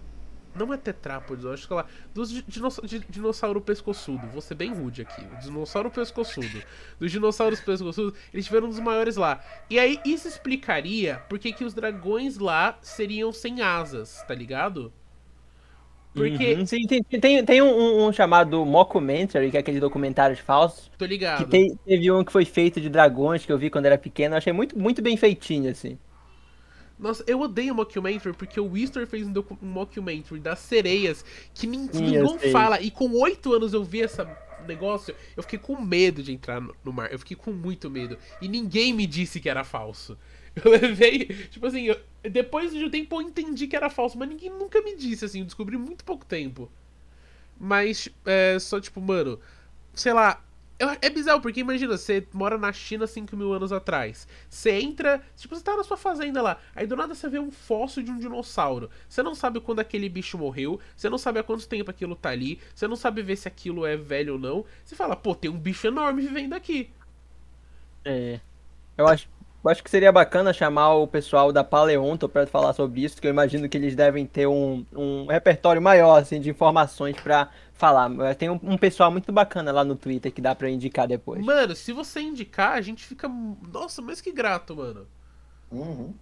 não 0.56 0.74
é 0.74 0.78
tetrápodes, 0.78 1.46
eu 1.46 1.54
acho 1.54 1.68
que 1.68 1.74
é 1.74 1.76
lá. 1.78 1.86
Dos 2.14 2.30
dinossauro, 2.48 2.88
dinossauro 3.10 3.62
pescoçudo. 3.62 4.28
Vou 4.28 4.42
ser 4.42 4.56
bem 4.56 4.74
rude 4.74 5.02
aqui. 5.02 5.22
O 5.22 5.40
dinossauro 5.40 5.90
pescoçudo. 5.90 6.64
Dos 7.00 7.12
dinossauros 7.12 7.60
pescoçudos, 7.60 8.18
eles 8.34 8.46
tiveram 8.46 8.68
um 8.68 8.70
dos 8.70 8.80
maiores 8.80 9.16
lá. 9.16 9.44
E 9.70 9.80
aí, 9.80 10.00
isso 10.06 10.28
explicaria 10.28 11.22
por 11.30 11.40
que, 11.40 11.52
que 11.52 11.64
os 11.64 11.74
dragões 11.74 12.38
lá 12.38 12.78
seriam 12.82 13.32
sem 13.32 13.62
asas, 13.62 14.24
tá 14.28 14.34
ligado? 14.34 14.92
Porque. 16.14 16.54
Uhum, 16.54 16.66
sim, 16.66 16.86
tem, 16.86 17.02
tem, 17.04 17.44
tem 17.44 17.62
um, 17.62 18.06
um, 18.06 18.14
chamado 18.14 18.64
Mockumentary, 18.66 19.50
que 19.50 19.58
é 19.58 19.60
aquele 19.60 19.80
documentário 19.80 20.38
falso. 20.38 20.92
Tô 20.98 21.06
ligado. 21.06 21.44
Que 21.44 21.50
tem, 21.50 21.76
teve 21.86 22.12
um 22.12 22.24
que 22.24 22.32
foi 22.32 22.46
feito 22.46 22.80
de 22.80 22.90
dragões 22.90 23.46
que 23.46 23.52
eu 23.52 23.58
vi 23.58 23.70
quando 23.70 23.88
era 23.88 23.98
pequeno. 23.98 24.36
Eu 24.36 24.38
achei 24.38 24.54
muito, 24.54 24.78
muito 24.78 25.02
bem 25.02 25.18
feitinho, 25.18 25.72
assim. 25.72 25.98
Nossa, 26.98 27.24
eu 27.28 27.42
odeio 27.42 27.74
mockumentary 27.74 28.36
porque 28.36 28.60
o 28.60 28.72
Wister 28.72 29.06
fez 29.08 29.28
um, 29.28 29.34
um 29.62 29.66
mockumentary 29.66 30.40
das 30.40 30.60
sereias 30.60 31.26
que 31.54 31.68
ninguém 31.68 32.24
fala. 32.52 32.80
E 32.80 32.92
com 32.92 33.12
oito 33.20 33.54
anos 33.54 33.74
eu 33.74 33.84
vi 33.84 34.00
esse 34.00 34.24
negócio, 34.68 35.16
eu 35.36 35.44
fiquei 35.44 35.60
com 35.60 35.80
medo 35.82 36.24
de 36.24 36.32
entrar 36.32 36.62
no, 36.62 36.76
no, 36.84 36.94
mar. 36.94 37.12
Eu 37.12 37.20
fiquei 37.20 37.36
com 37.36 37.52
muito 37.52 37.90
medo. 37.90 38.18
E 38.42 38.48
ninguém 38.48 38.94
me 38.94 39.06
disse 39.06 39.40
que 39.40 39.50
era 39.50 39.64
falso. 39.64 40.18
Eu 40.64 40.70
levei, 40.70 41.26
tipo 41.50 41.66
assim, 41.66 41.86
eu, 41.86 42.00
depois 42.30 42.72
de 42.72 42.86
um 42.86 42.90
tempo 42.90 43.16
eu 43.16 43.24
entendi 43.24 43.66
que 43.66 43.76
era 43.76 43.90
falso, 43.90 44.20
mas 44.20 44.30
ninguém 44.30 44.52
nunca 44.52 44.80
me 44.84 44.96
disse, 44.96 45.26
assim, 45.26 45.40
eu 45.40 45.46
descobri 45.46 45.80
muito 45.80 46.06
pouco 46.06 46.24
tempo. 46.24 46.72
Mas, 47.60 48.08
é, 48.24 48.60
só 48.60 48.80
tipo, 48.80 49.02
mano, 49.02 49.40
sei 49.96 50.14
lá, 50.14 50.44
é 50.80 51.10
bizarro, 51.10 51.42
porque 51.42 51.60
imagina, 51.60 51.98
você 51.98 52.26
mora 52.34 52.58
na 52.58 52.72
China 52.74 53.08
5 53.08 53.36
mil 53.38 53.54
anos 53.54 53.72
atrás. 53.72 54.28
Você 54.50 54.72
entra, 54.72 55.22
tipo, 55.36 55.56
você 55.56 55.64
tá 55.64 55.76
na 55.78 55.84
sua 55.84 55.98
fazenda 55.98 56.42
lá. 56.42 56.58
Aí 56.76 56.88
do 56.88 56.96
nada 56.96 57.14
você 57.14 57.30
vê 57.30 57.40
um 57.40 57.52
fóssil 57.52 58.04
de 58.04 58.12
um 58.12 58.18
dinossauro. 58.18 58.90
Você 59.08 59.22
não 59.24 59.36
sabe 59.36 59.60
quando 59.60 59.80
aquele 59.80 60.10
bicho 60.10 60.38
morreu. 60.38 60.80
Você 60.96 61.10
não 61.10 61.18
sabe 61.18 61.40
há 61.40 61.44
quanto 61.44 61.68
tempo 61.68 61.90
aquilo 61.90 62.16
tá 62.16 62.30
ali. 62.30 62.60
Você 62.74 62.88
não 62.88 62.96
sabe 62.96 63.22
ver 63.22 63.36
se 63.36 63.48
aquilo 63.48 63.86
é 63.86 63.96
velho 63.96 64.34
ou 64.34 64.40
não. 64.40 64.66
Você 64.84 64.96
fala, 64.96 65.16
pô, 65.16 65.36
tem 65.36 65.50
um 65.50 65.58
bicho 65.58 65.88
enorme 65.88 66.22
vivendo 66.22 66.54
aqui. 66.54 66.90
É. 68.04 68.40
Eu 68.98 69.08
acho. 69.08 69.28
Acho 69.70 69.84
que 69.84 69.90
seria 69.90 70.12
bacana 70.12 70.52
chamar 70.52 70.94
o 70.96 71.08
pessoal 71.08 71.52
da 71.52 71.64
Paleonto 71.64 72.28
para 72.28 72.46
falar 72.46 72.74
sobre 72.74 73.04
isso, 73.04 73.22
que 73.22 73.28
eu 73.28 73.32
imagino 73.32 73.70
que 73.70 73.78
eles 73.78 73.96
devem 73.96 74.26
ter 74.26 74.48
um, 74.48 74.86
um 74.94 75.26
repertório 75.28 75.82
maior 75.82 76.22
assim, 76.22 76.40
de 76.40 76.50
informações 76.50 77.16
para 77.16 77.50
falar. 77.74 78.10
Tem 78.36 78.50
um, 78.50 78.60
um, 78.62 78.78
pessoal 78.78 79.12
muito 79.12 79.32
bacana 79.32 79.72
lá 79.72 79.84
no 79.84 79.96
Twitter 79.96 80.32
que 80.32 80.42
dá 80.42 80.54
para 80.54 80.70
indicar 80.70 81.08
depois. 81.08 81.44
Mano, 81.44 81.76
se 81.76 81.92
você 81.94 82.22
indicar, 82.22 82.74
a 82.74 82.82
gente 82.82 83.06
fica. 83.06 83.30
Nossa, 83.72 84.02
mais 84.02 84.20
que 84.20 84.32
grato, 84.32 84.76
mano. 84.76 85.08
Uhum. 85.72 86.14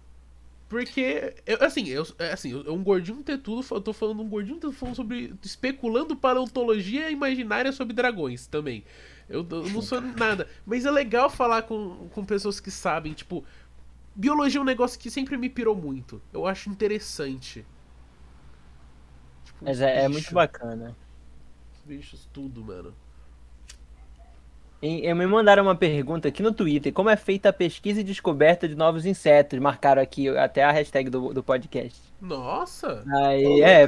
Porque, 0.68 1.34
eu, 1.44 1.58
assim, 1.60 1.86
eu, 1.88 2.06
é, 2.18 2.32
assim, 2.32 2.50
eu, 2.50 2.72
um 2.72 2.82
gordinho 2.82 3.22
tetudo, 3.22 3.62
eu 3.70 3.80
tô 3.80 3.92
falando 3.92 4.22
um 4.22 4.28
gordinho 4.28 4.56
tetudo 4.56 4.72
falando 4.72 4.96
sobre. 4.96 5.34
especulando 5.44 6.16
paleontologia 6.16 7.10
imaginária 7.10 7.70
sobre 7.72 7.92
dragões 7.92 8.46
também. 8.46 8.82
Eu, 9.28 9.46
eu 9.50 9.68
não 9.70 9.82
sou 9.82 10.00
nada. 10.00 10.48
Mas 10.64 10.84
é 10.84 10.90
legal 10.90 11.30
falar 11.30 11.62
com, 11.62 12.08
com 12.08 12.24
pessoas 12.24 12.60
que 12.60 12.70
sabem, 12.70 13.12
tipo. 13.12 13.44
Biologia 14.14 14.58
é 14.58 14.62
um 14.62 14.66
negócio 14.66 14.98
que 15.00 15.10
sempre 15.10 15.38
me 15.38 15.48
pirou 15.48 15.74
muito. 15.74 16.20
Eu 16.32 16.46
acho 16.46 16.68
interessante. 16.68 17.64
Tipo, 19.44 19.64
Mas 19.64 19.80
é, 19.80 20.04
é, 20.04 20.08
muito 20.08 20.34
bacana. 20.34 20.94
Os 21.72 21.80
bichos, 21.80 22.28
tudo, 22.30 22.62
mano. 22.62 22.94
E, 24.82 25.14
me 25.14 25.26
mandaram 25.26 25.62
uma 25.62 25.76
pergunta 25.76 26.26
aqui 26.26 26.42
no 26.42 26.52
Twitter. 26.52 26.92
Como 26.92 27.08
é 27.08 27.16
feita 27.16 27.50
a 27.50 27.52
pesquisa 27.52 28.00
e 28.00 28.04
descoberta 28.04 28.66
de 28.66 28.74
novos 28.74 29.06
insetos? 29.06 29.56
Marcaram 29.60 30.02
aqui 30.02 30.28
até 30.28 30.64
a 30.64 30.72
hashtag 30.72 31.08
do, 31.08 31.32
do 31.32 31.40
podcast. 31.40 32.00
Nossa! 32.20 33.04
Aí, 33.14 33.62
é, 33.62 33.86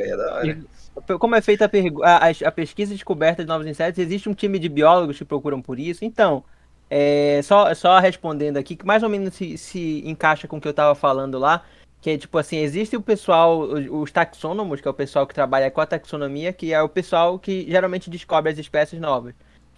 como 1.18 1.34
é 1.34 1.40
feita 1.40 1.68
a, 2.05 2.28
a, 2.28 2.49
a, 2.49 2.53
pesquisa 2.53 2.92
e 2.92 2.95
descoberta 2.95 3.42
de 3.42 3.49
novos 3.49 3.66
insetos? 3.66 3.99
Existe 3.99 4.28
um 4.28 4.34
time 4.34 4.57
de 4.57 4.68
biólogos 4.68 5.18
que 5.18 5.24
procuram 5.24 5.61
por 5.61 5.80
isso? 5.80 6.05
Então, 6.05 6.45
é, 6.88 7.40
só, 7.42 7.74
só 7.74 7.99
respondendo 7.99 8.57
aqui, 8.57 8.76
que 8.76 8.86
mais 8.86 9.03
ou 9.03 9.09
menos 9.09 9.34
se, 9.34 9.59
se 9.59 10.03
encaixa 10.07 10.47
com 10.47 10.59
o 10.59 10.61
que 10.61 10.68
eu 10.68 10.70
estava 10.70 10.95
falando 10.95 11.40
lá, 11.40 11.64
que 12.01 12.11
é 12.11 12.18
tipo 12.18 12.38
assim, 12.38 12.59
existe 12.59 12.95
o 12.97 13.03
pessoal, 13.03 13.62
os 13.62 14.12
taxônomos, 14.12 14.80
que 14.80 14.86
é 14.86 14.90
o 14.92 14.95
pessoal 14.95 15.26
que 15.26 15.34
trabalha 15.34 15.72
com 15.72 15.80
a 15.80 15.86
taxonomia, 15.86 16.53
que 16.53 16.72
é 16.72 16.80
o 16.80 16.88
pessoal 16.88 17.36
que 17.36 17.66
geralmente 17.68 18.09
descobre 18.09 18.53
as 18.53 18.59
espécies 18.59 19.01
novas. 19.01 19.34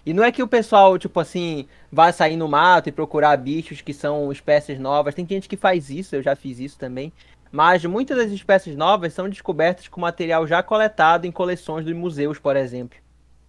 E 0.07 0.15
não 0.15 0.23
é 0.23 0.31
que 0.31 0.41
o 0.41 0.47
pessoal, 0.47 0.97
tipo 0.97 1.19
assim, 1.19 1.67
vai 1.91 2.13
sair 2.13 2.37
no 2.37 2.47
mato 2.47 2.89
e 2.89 2.93
procurar 2.93 3.37
bichos 3.37 3.81
que 3.81 3.93
são 3.93 4.31
espécies 4.31 4.79
novas. 4.79 5.17
Tem 5.17 5.27
gente 5.29 5.49
que 5.49 5.57
faz 5.57 5.91
isso, 5.91 6.15
eu 6.15 6.23
já 6.23 6.37
fiz 6.37 6.61
isso 6.61 6.79
também. 6.79 7.13
Mas 7.51 7.85
muitas 7.85 8.17
das 8.17 8.31
espécies 8.31 8.77
novas 8.77 9.13
são 9.13 9.29
descobertas 9.29 9.89
com 9.89 10.01
material 10.01 10.47
já 10.47 10.63
coletado 10.63 11.27
em 11.27 11.33
coleções 11.33 11.85
dos 11.85 11.95
museus, 11.95 12.39
por 12.39 12.57
exemplo. 12.57 12.97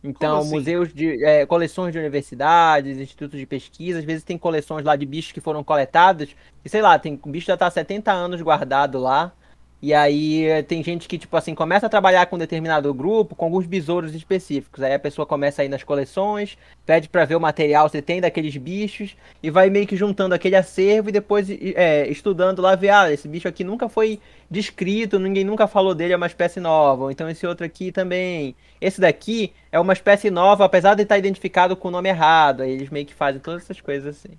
Então, 0.04 0.40
assim? 0.40 0.50
museus 0.50 0.94
de 0.94 1.24
é, 1.24 1.46
coleções 1.46 1.92
de 1.92 2.00
universidades, 2.00 2.98
institutos 2.98 3.40
de 3.40 3.46
pesquisa, 3.46 4.00
às 4.00 4.06
vezes 4.06 4.24
tem 4.24 4.38
coleções 4.38 4.84
lá 4.84 4.96
de 4.96 5.06
bichos 5.06 5.32
que 5.32 5.42
foram 5.42 5.64
coletados, 5.64 6.36
e 6.64 6.70
sei 6.70 6.82
lá, 6.82 6.98
tem 6.98 7.20
bicho 7.28 7.48
já 7.48 7.56
está 7.56 7.68
há 7.68 7.72
70 7.72 8.12
anos 8.12 8.42
guardado 8.42 8.98
lá. 8.98 9.32
E 9.80 9.94
aí 9.94 10.46
eh, 10.46 10.64
tem 10.64 10.84
gente 10.84 11.08
que, 11.08 11.20
tipo 11.20 11.38
assim, 11.38 11.54
começa 11.54 11.86
a 11.86 11.90
trabalhar 11.90 12.26
com 12.26 12.36
um 12.36 12.40
determinado 12.40 12.92
grupo, 12.94 13.36
com 13.36 13.46
alguns 13.46 13.68
besouros 13.68 14.16
específicos. 14.16 14.82
Aí 14.82 14.94
a 14.94 15.00
pessoa 15.00 15.26
começa 15.26 15.62
a 15.62 15.66
ir 15.66 15.70
nas 15.70 15.84
coleções, 15.84 16.58
pede 16.86 17.08
para 17.08 17.26
ver 17.26 17.36
o 17.36 17.40
material 17.40 17.88
se 17.88 18.02
tem 18.02 18.20
daqueles 18.20 18.58
bichos, 18.58 19.16
e 19.42 19.52
vai 19.52 19.70
meio 19.70 19.86
que 19.86 19.96
juntando 19.96 20.34
aquele 20.34 20.56
acervo 20.56 21.10
e 21.10 21.12
depois 21.12 21.48
é, 21.50 22.08
estudando 22.08 22.60
lá, 22.62 22.76
ver, 22.76 22.90
ah, 22.90 23.12
esse 23.12 23.28
bicho 23.28 23.48
aqui 23.48 23.64
nunca 23.64 23.88
foi 23.88 24.20
descrito, 24.50 25.20
ninguém 25.20 25.44
nunca 25.44 25.68
falou 25.68 25.94
dele, 25.94 26.14
é 26.14 26.18
uma 26.18 26.28
espécie 26.28 26.60
nova. 26.60 27.12
Então 27.12 27.30
esse 27.30 27.46
outro 27.46 27.66
aqui 27.66 27.92
também. 27.92 28.56
Esse 28.82 29.00
daqui 29.00 29.54
é 29.72 29.80
uma 29.80 29.94
espécie 29.94 30.32
nova, 30.32 30.66
apesar 30.66 30.96
de 30.96 31.04
estar 31.04 31.18
identificado 31.20 31.76
com 31.76 31.90
o 31.90 31.92
nome 31.92 32.10
errado. 32.10 32.62
Aí 32.64 32.72
eles 32.72 32.90
meio 32.90 33.06
que 33.06 33.14
fazem 33.14 33.40
todas 33.40 33.64
essas 33.64 33.80
coisas 33.80 34.18
assim. 34.18 34.38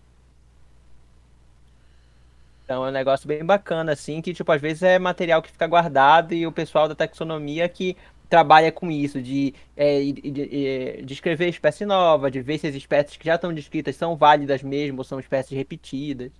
Então 2.69 2.85
é 2.85 2.91
um 2.91 2.93
negócio 2.93 3.27
bem 3.27 3.43
bacana, 3.43 3.93
assim, 3.93 4.21
que, 4.21 4.35
tipo, 4.35 4.53
às 4.53 4.61
vezes 4.61 4.83
é 4.83 4.99
material 4.99 5.41
que 5.41 5.51
fica 5.51 5.66
guardado 5.66 6.35
e 6.35 6.47
o 6.47 6.53
pessoal 6.53 6.87
da 6.87 6.95
taxonomia 6.95 7.66
que 7.66 7.97
trabalha 8.29 8.71
com 8.71 8.91
isso, 8.91 9.23
de, 9.23 9.55
é, 9.75 10.03
de, 10.03 10.12
de, 10.31 11.03
de 11.03 11.49
espécie 11.49 11.87
nova, 11.87 12.31
de 12.31 12.43
ver 12.43 12.59
se 12.59 12.66
as 12.66 12.75
espécies 12.75 13.16
que 13.16 13.25
já 13.25 13.37
estão 13.37 13.55
descritas 13.55 13.97
são 13.97 14.14
válidas 14.14 14.62
mesmo 14.62 14.99
ou 14.99 15.05
são 15.05 15.19
espécies 15.19 15.57
repetidas. 15.57 16.31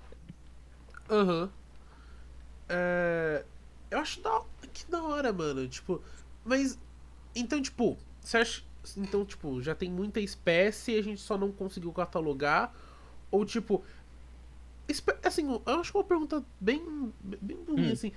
Aham. 1.09 1.45
Uhum. 1.45 1.49
É... 2.69 3.45
Eu 3.91 3.99
acho 4.01 4.21
da... 4.21 4.43
que 4.71 4.85
da 4.91 5.03
hora, 5.03 5.33
mano. 5.33 5.67
Tipo, 5.67 6.03
mas. 6.45 6.79
Então, 7.35 7.63
tipo, 7.63 7.97
você 8.21 8.37
acha. 8.37 8.63
Então, 8.99 9.25
tipo, 9.25 9.63
já 9.63 9.75
tem 9.75 9.91
muita 9.91 10.21
espécie 10.21 10.93
e 10.93 10.99
a 10.99 11.03
gente 11.03 11.23
só 11.23 11.39
não 11.39 11.51
conseguiu 11.51 11.91
catalogar? 11.91 12.71
Ou, 13.31 13.47
tipo, 13.47 13.83
Assim, 15.23 15.61
eu 15.67 15.81
acho 15.81 15.97
uma 15.97 16.05
pergunta 16.05 16.43
bem, 16.61 17.13
bem 17.21 17.59
ruim, 17.69 17.89
hum. 17.89 17.93
assim. 17.93 18.13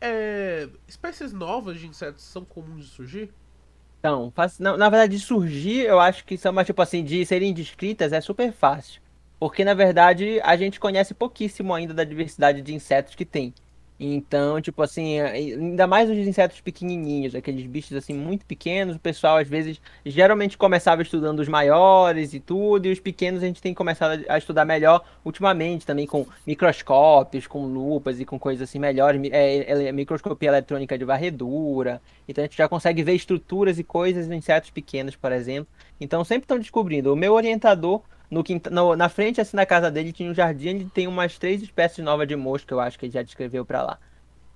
É, 0.00 0.68
espécies 0.86 1.32
novas 1.32 1.78
de 1.80 1.86
insetos 1.86 2.24
são 2.24 2.44
comuns 2.44 2.84
de 2.84 2.90
surgir? 2.90 3.32
Então, 3.98 4.32
na, 4.60 4.76
na 4.76 4.90
verdade, 4.90 5.16
de 5.16 5.24
surgir, 5.24 5.80
eu 5.86 5.98
acho 5.98 6.24
que 6.24 6.36
são 6.36 6.52
mais, 6.52 6.66
tipo 6.66 6.80
assim, 6.82 7.02
de 7.02 7.24
serem 7.24 7.54
descritas 7.54 8.12
é 8.12 8.20
super 8.20 8.52
fácil. 8.52 9.00
Porque, 9.40 9.64
na 9.64 9.74
verdade, 9.74 10.40
a 10.42 10.56
gente 10.56 10.78
conhece 10.78 11.14
pouquíssimo 11.14 11.74
ainda 11.74 11.94
da 11.94 12.04
diversidade 12.04 12.62
de 12.62 12.74
insetos 12.74 13.14
que 13.14 13.24
tem. 13.24 13.52
Então, 13.98 14.60
tipo 14.60 14.82
assim, 14.82 15.20
ainda 15.20 15.86
mais 15.86 16.10
os 16.10 16.16
insetos 16.16 16.60
pequenininhos, 16.60 17.34
aqueles 17.34 17.64
bichos 17.64 17.96
assim 17.96 18.12
muito 18.12 18.44
pequenos, 18.44 18.96
o 18.96 18.98
pessoal 18.98 19.36
às 19.36 19.48
vezes 19.48 19.80
geralmente 20.04 20.58
começava 20.58 21.00
estudando 21.00 21.38
os 21.38 21.48
maiores 21.48 22.34
e 22.34 22.40
tudo, 22.40 22.86
e 22.86 22.92
os 22.92 22.98
pequenos 22.98 23.42
a 23.42 23.46
gente 23.46 23.62
tem 23.62 23.72
começado 23.72 24.24
a 24.28 24.36
estudar 24.36 24.64
melhor 24.64 25.04
ultimamente 25.24 25.86
também 25.86 26.06
com 26.08 26.26
microscópios, 26.44 27.46
com 27.46 27.66
lupas 27.66 28.18
e 28.18 28.24
com 28.24 28.36
coisas 28.36 28.68
assim 28.68 28.80
melhores, 28.80 29.20
é, 29.30 29.86
é, 29.86 29.92
microscopia 29.92 30.48
eletrônica 30.48 30.98
de 30.98 31.04
varredura. 31.04 32.02
Então 32.26 32.42
a 32.42 32.46
gente 32.46 32.56
já 32.56 32.68
consegue 32.68 33.02
ver 33.04 33.14
estruturas 33.14 33.78
e 33.78 33.84
coisas 33.84 34.28
em 34.28 34.34
insetos 34.34 34.70
pequenos, 34.70 35.14
por 35.14 35.30
exemplo. 35.30 35.68
Então 36.00 36.24
sempre 36.24 36.44
estão 36.44 36.58
descobrindo. 36.58 37.12
O 37.12 37.16
meu 37.16 37.32
orientador 37.32 38.02
no, 38.30 38.42
no, 38.70 38.96
na 38.96 39.08
frente, 39.08 39.40
assim, 39.40 39.56
da 39.56 39.66
casa 39.66 39.90
dele, 39.90 40.12
tinha 40.12 40.30
um 40.30 40.34
jardim 40.34 40.74
onde 40.74 40.84
tem 40.86 41.06
umas 41.06 41.38
três 41.38 41.62
espécies 41.62 42.04
novas 42.04 42.26
de 42.26 42.36
mosca, 42.36 42.74
eu 42.74 42.80
acho 42.80 42.98
que 42.98 43.06
ele 43.06 43.12
já 43.12 43.22
descreveu 43.22 43.64
pra 43.64 43.82
lá. 43.82 43.98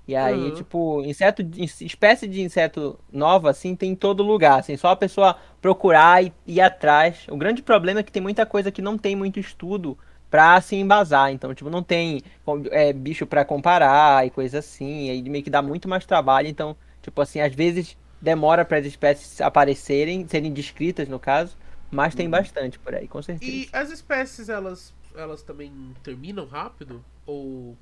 E 0.07 0.17
aí, 0.17 0.39
uhum. 0.39 0.55
tipo, 0.55 1.03
inseto, 1.05 1.47
espécie 1.83 2.27
de 2.27 2.41
inseto 2.41 2.99
nova, 3.13 3.51
assim, 3.51 3.77
tem 3.77 3.91
em 3.91 3.95
todo 3.95 4.23
lugar, 4.23 4.59
assim, 4.59 4.75
só 4.75 4.89
a 4.89 4.97
pessoa 4.97 5.37
procurar 5.61 6.25
e 6.25 6.33
ir 6.47 6.63
atrás. 6.63 7.27
O 7.29 7.37
grande 7.37 7.61
problema 7.61 8.01
é 8.01 8.03
que 8.03 8.11
tem 8.11 8.23
muita 8.23 8.47
coisa 8.47 8.73
que 8.73 8.81
não 8.81 8.97
tem 8.97 9.15
muito 9.15 9.39
estudo 9.39 9.99
pra 10.31 10.59
se 10.63 10.77
embasar, 10.77 11.31
então, 11.31 11.55
tipo, 11.55 11.69
não 11.69 11.83
tem 11.83 12.23
é, 12.71 12.93
bicho 12.93 13.27
para 13.27 13.45
comparar 13.45 14.27
e 14.27 14.31
coisa 14.31 14.61
assim, 14.61 15.11
aí 15.11 15.23
meio 15.23 15.45
que 15.45 15.51
dá 15.51 15.61
muito 15.61 15.89
mais 15.89 16.07
trabalho, 16.07 16.49
então, 16.49 16.75
tipo 17.03 17.21
assim, 17.21 17.41
às 17.41 17.55
vezes 17.55 17.97
demora 18.21 18.65
para 18.65 18.79
as 18.79 18.87
espécies 18.87 19.41
aparecerem, 19.41 20.27
serem 20.27 20.53
descritas, 20.53 21.09
no 21.09 21.19
caso, 21.19 21.57
mas 21.91 22.15
tem 22.15 22.27
uhum. 22.27 22.33
bastante 22.33 22.79
por 22.79 22.95
aí, 22.95 23.09
com 23.09 23.23
certeza. 23.23 23.51
E 23.51 23.69
as 23.73 23.91
espécies, 23.91 24.49
elas, 24.49 24.95
elas 25.15 25.43
também 25.43 25.73
terminam 26.03 26.47
rápido? 26.47 27.05
Ou. 27.27 27.77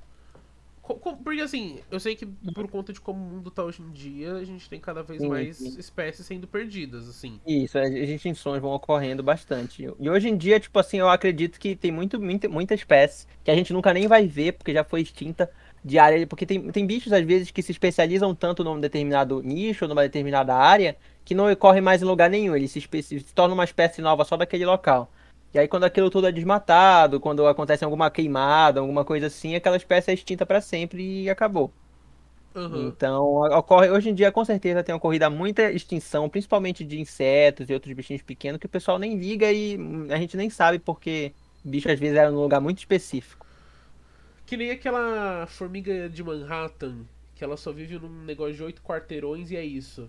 Porque 1.24 1.40
assim, 1.40 1.80
eu 1.90 1.98
sei 1.98 2.14
que 2.14 2.24
por 2.24 2.70
conta 2.70 2.92
de 2.92 3.00
como 3.00 3.18
o 3.20 3.28
mundo 3.28 3.50
tá 3.50 3.64
hoje 3.64 3.82
em 3.82 3.90
dia, 3.90 4.34
a 4.34 4.44
gente 4.44 4.68
tem 4.70 4.78
cada 4.78 5.02
vez 5.02 5.20
sim, 5.20 5.28
mais 5.28 5.56
sim. 5.56 5.76
espécies 5.80 6.24
sendo 6.24 6.46
perdidas, 6.46 7.08
assim. 7.08 7.40
Isso, 7.44 7.76
as 7.76 7.90
extinções 7.90 8.62
vão 8.62 8.70
ocorrendo 8.70 9.20
bastante. 9.20 9.92
E 9.98 10.08
hoje 10.08 10.28
em 10.28 10.36
dia, 10.36 10.60
tipo 10.60 10.78
assim, 10.78 10.98
eu 10.98 11.08
acredito 11.08 11.58
que 11.58 11.74
tem 11.74 11.90
muito, 11.90 12.20
muita, 12.20 12.48
muita 12.48 12.72
espécie 12.72 13.26
que 13.42 13.50
a 13.50 13.54
gente 13.56 13.72
nunca 13.72 13.92
nem 13.92 14.06
vai 14.06 14.28
ver, 14.28 14.52
porque 14.52 14.72
já 14.72 14.84
foi 14.84 15.00
extinta 15.00 15.50
de 15.86 15.98
área. 15.98 16.26
Porque 16.26 16.44
tem, 16.44 16.70
tem 16.70 16.86
bichos, 16.86 17.12
às 17.12 17.24
vezes, 17.24 17.50
que 17.50 17.62
se 17.62 17.72
especializam 17.72 18.34
tanto 18.34 18.64
num 18.64 18.80
determinado 18.80 19.40
nicho, 19.42 19.86
numa 19.86 20.02
determinada 20.02 20.54
área, 20.54 20.96
que 21.24 21.34
não 21.34 21.50
ocorre 21.50 21.80
mais 21.80 22.02
em 22.02 22.04
lugar 22.04 22.28
nenhum, 22.28 22.56
ele 22.56 22.68
se, 22.68 22.80
se 22.80 23.20
torna 23.34 23.54
uma 23.54 23.64
espécie 23.64 24.02
nova 24.02 24.24
só 24.24 24.36
daquele 24.36 24.66
local. 24.66 25.10
E 25.54 25.58
aí 25.58 25.68
quando 25.68 25.84
aquilo 25.84 26.10
tudo 26.10 26.26
é 26.26 26.32
desmatado, 26.32 27.18
quando 27.20 27.46
acontece 27.46 27.84
alguma 27.84 28.10
queimada, 28.10 28.80
alguma 28.80 29.04
coisa 29.04 29.28
assim, 29.28 29.54
aquela 29.54 29.76
espécie 29.76 30.10
é 30.10 30.14
extinta 30.14 30.44
para 30.44 30.60
sempre 30.60 31.22
e 31.22 31.30
acabou. 31.30 31.72
Uhum. 32.54 32.88
Então, 32.88 33.24
ocorre, 33.58 33.90
hoje 33.90 34.10
em 34.10 34.14
dia 34.14 34.32
com 34.32 34.44
certeza 34.44 34.82
tem 34.82 34.94
ocorrido 34.94 35.30
muita 35.30 35.70
extinção, 35.72 36.28
principalmente 36.28 36.84
de 36.84 37.00
insetos 37.00 37.68
e 37.68 37.74
outros 37.74 37.92
bichinhos 37.94 38.22
pequenos 38.22 38.58
que 38.58 38.66
o 38.66 38.68
pessoal 38.68 38.98
nem 38.98 39.16
liga 39.18 39.50
e 39.50 39.78
a 40.10 40.16
gente 40.16 40.36
nem 40.36 40.50
sabe 40.50 40.78
porque 40.78 41.32
bicho 41.64 41.90
às 41.90 41.98
vezes 41.98 42.16
era 42.16 42.30
num 42.30 42.40
lugar 42.40 42.60
muito 42.60 42.78
específico. 42.78 43.45
Que 44.46 44.56
nem 44.56 44.70
aquela 44.70 45.46
formiga 45.48 46.08
de 46.08 46.22
Manhattan, 46.22 47.04
que 47.34 47.44
ela 47.44 47.56
só 47.56 47.72
vive 47.72 47.98
num 47.98 48.24
negócio 48.24 48.54
de 48.54 48.62
oito 48.62 48.82
quarteirões 48.82 49.50
e 49.50 49.56
é 49.56 49.64
isso. 49.64 50.08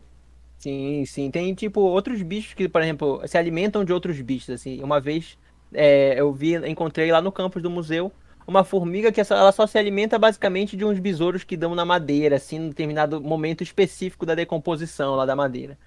Sim, 0.59 1.05
sim. 1.05 1.29
Tem, 1.31 1.53
tipo, 1.53 1.81
outros 1.81 2.21
bichos 2.21 2.53
que, 2.53 2.69
por 2.69 2.81
exemplo, 2.81 3.21
se 3.27 3.38
alimentam 3.38 3.83
de 3.83 3.91
outros 3.93 4.19
bichos, 4.21 4.49
assim. 4.51 4.81
Uma 4.83 4.99
vez 4.99 5.38
é, 5.73 6.19
eu 6.19 6.31
vi, 6.33 6.55
encontrei 6.69 7.11
lá 7.11 7.21
no 7.21 7.31
campus 7.31 7.61
do 7.61 7.69
museu 7.69 8.11
uma 8.47 8.63
formiga 8.63 9.11
que 9.11 9.19
ela 9.19 9.51
só 9.51 9.67
se 9.67 9.77
alimenta 9.77 10.17
basicamente 10.17 10.77
de 10.77 10.85
uns 10.85 10.99
besouros 10.99 11.43
que 11.43 11.57
dão 11.57 11.75
na 11.75 11.83
madeira, 11.83 12.38
assim, 12.38 12.55
em 12.55 12.69
determinado 12.69 13.19
momento 13.19 13.61
específico 13.61 14.25
da 14.25 14.35
decomposição 14.35 15.15
lá 15.15 15.25
da 15.25 15.35
madeira. 15.35 15.77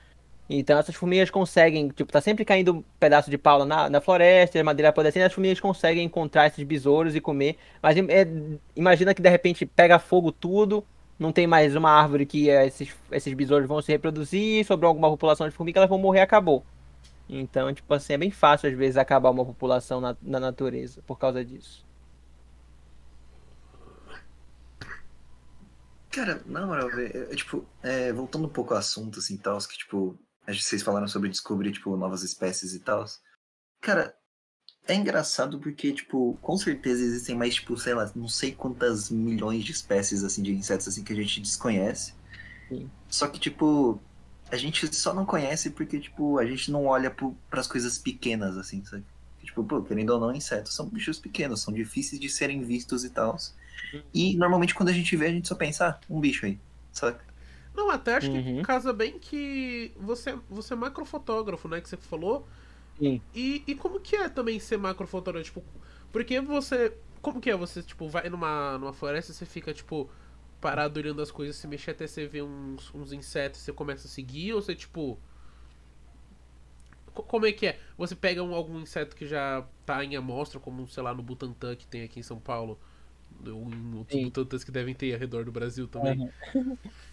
Então 0.52 0.76
essas 0.76 0.96
formigas 0.96 1.30
conseguem, 1.30 1.88
tipo, 1.90 2.10
tá 2.10 2.20
sempre 2.20 2.44
caindo 2.44 2.74
um 2.74 2.84
pedaço 2.98 3.30
de 3.30 3.38
pau 3.38 3.64
na, 3.64 3.88
na 3.88 4.00
floresta, 4.00 4.62
madeira 4.64 4.88
apodrecendo, 4.88 5.26
as 5.26 5.32
formigas 5.32 5.60
conseguem 5.60 6.04
encontrar 6.04 6.48
esses 6.48 6.64
besouros 6.64 7.14
e 7.14 7.20
comer. 7.20 7.56
Mas 7.80 7.96
é, 7.96 8.26
imagina 8.74 9.14
que 9.14 9.22
de 9.22 9.28
repente 9.28 9.64
pega 9.64 10.00
fogo 10.00 10.32
tudo, 10.32 10.84
não 11.16 11.30
tem 11.30 11.46
mais 11.46 11.76
uma 11.76 11.90
árvore 11.90 12.26
que 12.26 12.48
esses, 12.48 12.92
esses 13.12 13.32
besouros 13.32 13.68
vão 13.68 13.80
se 13.80 13.92
reproduzir, 13.92 14.64
sobrou 14.66 14.88
alguma 14.88 15.08
população 15.08 15.48
de 15.48 15.54
formiga, 15.54 15.78
elas 15.78 15.88
vão 15.88 16.00
morrer 16.00 16.20
acabou. 16.20 16.64
Então, 17.28 17.72
tipo 17.72 17.94
assim, 17.94 18.14
é 18.14 18.18
bem 18.18 18.32
fácil 18.32 18.68
às 18.68 18.76
vezes 18.76 18.96
acabar 18.96 19.30
uma 19.30 19.44
população 19.44 20.00
na, 20.00 20.16
na 20.20 20.40
natureza 20.40 21.00
por 21.06 21.16
causa 21.16 21.44
disso. 21.44 21.86
Cara, 26.10 26.42
na 26.44 26.66
moral, 26.66 26.90
velho, 26.90 27.36
tipo, 27.36 27.64
é, 27.84 28.12
voltando 28.12 28.46
um 28.46 28.50
pouco 28.50 28.74
ao 28.74 28.80
assunto, 28.80 29.20
assim, 29.20 29.36
tal, 29.36 29.56
que, 29.58 29.78
tipo, 29.78 30.18
vocês 30.46 30.82
falaram 30.82 31.08
sobre 31.08 31.28
descobrir, 31.28 31.72
tipo, 31.72 31.96
novas 31.96 32.22
espécies 32.22 32.74
e 32.74 32.80
tal. 32.80 33.04
Cara, 33.80 34.14
é 34.86 34.94
engraçado 34.94 35.58
porque, 35.58 35.92
tipo, 35.92 36.36
com 36.40 36.56
certeza 36.56 37.02
existem 37.02 37.36
mais, 37.36 37.54
tipo, 37.54 37.76
sei 37.76 37.94
lá, 37.94 38.10
não 38.14 38.28
sei 38.28 38.52
quantas 38.52 39.10
milhões 39.10 39.64
de 39.64 39.72
espécies, 39.72 40.24
assim, 40.24 40.42
de 40.42 40.52
insetos, 40.52 40.88
assim, 40.88 41.04
que 41.04 41.12
a 41.12 41.16
gente 41.16 41.40
desconhece. 41.40 42.14
Sim. 42.68 42.90
Só 43.08 43.28
que, 43.28 43.38
tipo, 43.38 44.00
a 44.50 44.56
gente 44.56 44.92
só 44.94 45.14
não 45.14 45.24
conhece 45.24 45.70
porque, 45.70 46.00
tipo, 46.00 46.38
a 46.38 46.44
gente 46.44 46.70
não 46.70 46.86
olha 46.86 47.10
para 47.10 47.60
as 47.60 47.66
coisas 47.66 47.98
pequenas, 47.98 48.56
assim, 48.56 48.84
sabe? 48.84 49.04
Tipo, 49.42 49.64
pô, 49.64 49.82
querendo 49.82 50.10
ou 50.10 50.20
não, 50.20 50.34
insetos 50.34 50.74
são 50.74 50.86
bichos 50.86 51.18
pequenos, 51.18 51.62
são 51.62 51.72
difíceis 51.72 52.20
de 52.20 52.28
serem 52.28 52.62
vistos 52.62 53.04
e 53.04 53.10
tal. 53.10 53.36
E 54.12 54.36
normalmente 54.36 54.74
quando 54.74 54.90
a 54.90 54.92
gente 54.92 55.16
vê, 55.16 55.26
a 55.26 55.30
gente 55.32 55.48
só 55.48 55.54
pensa, 55.54 55.88
ah, 55.88 56.00
um 56.08 56.20
bicho 56.20 56.46
aí, 56.46 56.58
saca? 56.92 57.24
Não, 57.74 57.90
até 57.90 58.16
acho 58.16 58.30
uhum. 58.30 58.58
que 58.58 58.62
casa 58.62 58.92
bem 58.92 59.18
que 59.18 59.92
você, 59.96 60.36
você 60.48 60.74
é 60.74 60.76
macrofotógrafo, 60.76 61.68
né? 61.68 61.80
Que 61.80 61.88
você 61.88 61.96
falou. 61.96 62.46
Sim. 62.98 63.20
E, 63.34 63.62
e 63.66 63.74
como 63.74 64.00
que 64.00 64.16
é 64.16 64.28
também 64.28 64.58
ser 64.58 64.76
macrofotógrafo? 64.76 65.44
Tipo, 65.44 65.64
porque 66.12 66.40
você. 66.40 66.96
Como 67.22 67.40
que 67.40 67.50
é? 67.50 67.56
Você, 67.56 67.82
tipo, 67.82 68.08
vai 68.08 68.28
numa, 68.28 68.78
numa 68.78 68.92
floresta 68.92 69.30
e 69.30 69.34
você 69.34 69.46
fica, 69.46 69.72
tipo, 69.72 70.10
parado 70.60 70.98
olhando 70.98 71.22
as 71.22 71.30
coisas, 71.30 71.56
se 71.56 71.66
mexer 71.66 71.92
até 71.92 72.06
você 72.06 72.26
ver 72.26 72.42
uns, 72.42 72.92
uns 72.94 73.12
insetos 73.12 73.60
você 73.60 73.72
começa 73.72 74.06
a 74.06 74.10
seguir, 74.10 74.52
ou 74.52 74.62
você, 74.62 74.74
tipo. 74.74 75.18
Como 77.12 77.44
é 77.44 77.52
que 77.52 77.66
é? 77.66 77.78
Você 77.98 78.14
pega 78.14 78.42
um, 78.42 78.54
algum 78.54 78.80
inseto 78.80 79.16
que 79.16 79.26
já 79.26 79.66
tá 79.84 80.04
em 80.04 80.16
amostra, 80.16 80.60
como, 80.60 80.86
sei 80.88 81.02
lá, 81.02 81.12
no 81.12 81.22
Butantan 81.22 81.74
que 81.76 81.86
tem 81.86 82.04
aqui 82.04 82.20
em 82.20 82.22
São 82.22 82.38
Paulo, 82.38 82.78
ou 83.44 83.70
em 83.70 83.94
outros 83.96 84.22
Butantãs 84.22 84.64
que 84.64 84.70
devem 84.70 84.94
ter 84.94 85.12
ao 85.12 85.18
redor 85.18 85.44
do 85.44 85.52
Brasil 85.52 85.88
também. 85.88 86.30
Uhum. 86.54 86.76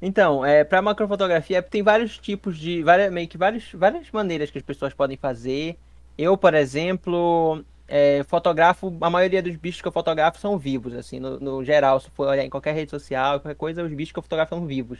Então, 0.00 0.44
é, 0.44 0.62
para 0.62 0.80
macrofotografia 0.80 1.60
tem 1.62 1.82
vários 1.82 2.18
tipos 2.18 2.56
de, 2.56 2.82
várias, 2.82 3.12
meio 3.12 3.26
que 3.26 3.36
várias, 3.36 3.72
várias 3.72 4.10
maneiras 4.12 4.50
que 4.50 4.58
as 4.58 4.64
pessoas 4.64 4.94
podem 4.94 5.16
fazer. 5.16 5.76
Eu, 6.16 6.36
por 6.36 6.54
exemplo, 6.54 7.64
é, 7.88 8.22
fotografo, 8.24 8.96
a 9.00 9.10
maioria 9.10 9.42
dos 9.42 9.56
bichos 9.56 9.80
que 9.80 9.88
eu 9.88 9.92
fotografo 9.92 10.38
são 10.38 10.58
vivos, 10.58 10.94
assim, 10.94 11.18
no, 11.18 11.40
no, 11.40 11.64
geral, 11.64 11.98
se 11.98 12.10
for 12.10 12.28
olhar 12.28 12.44
em 12.44 12.50
qualquer 12.50 12.74
rede 12.74 12.90
social, 12.90 13.40
qualquer 13.40 13.56
coisa, 13.56 13.82
os 13.82 13.92
bichos 13.92 14.12
que 14.12 14.18
eu 14.18 14.22
fotografo 14.22 14.54
são 14.54 14.66
vivos. 14.66 14.98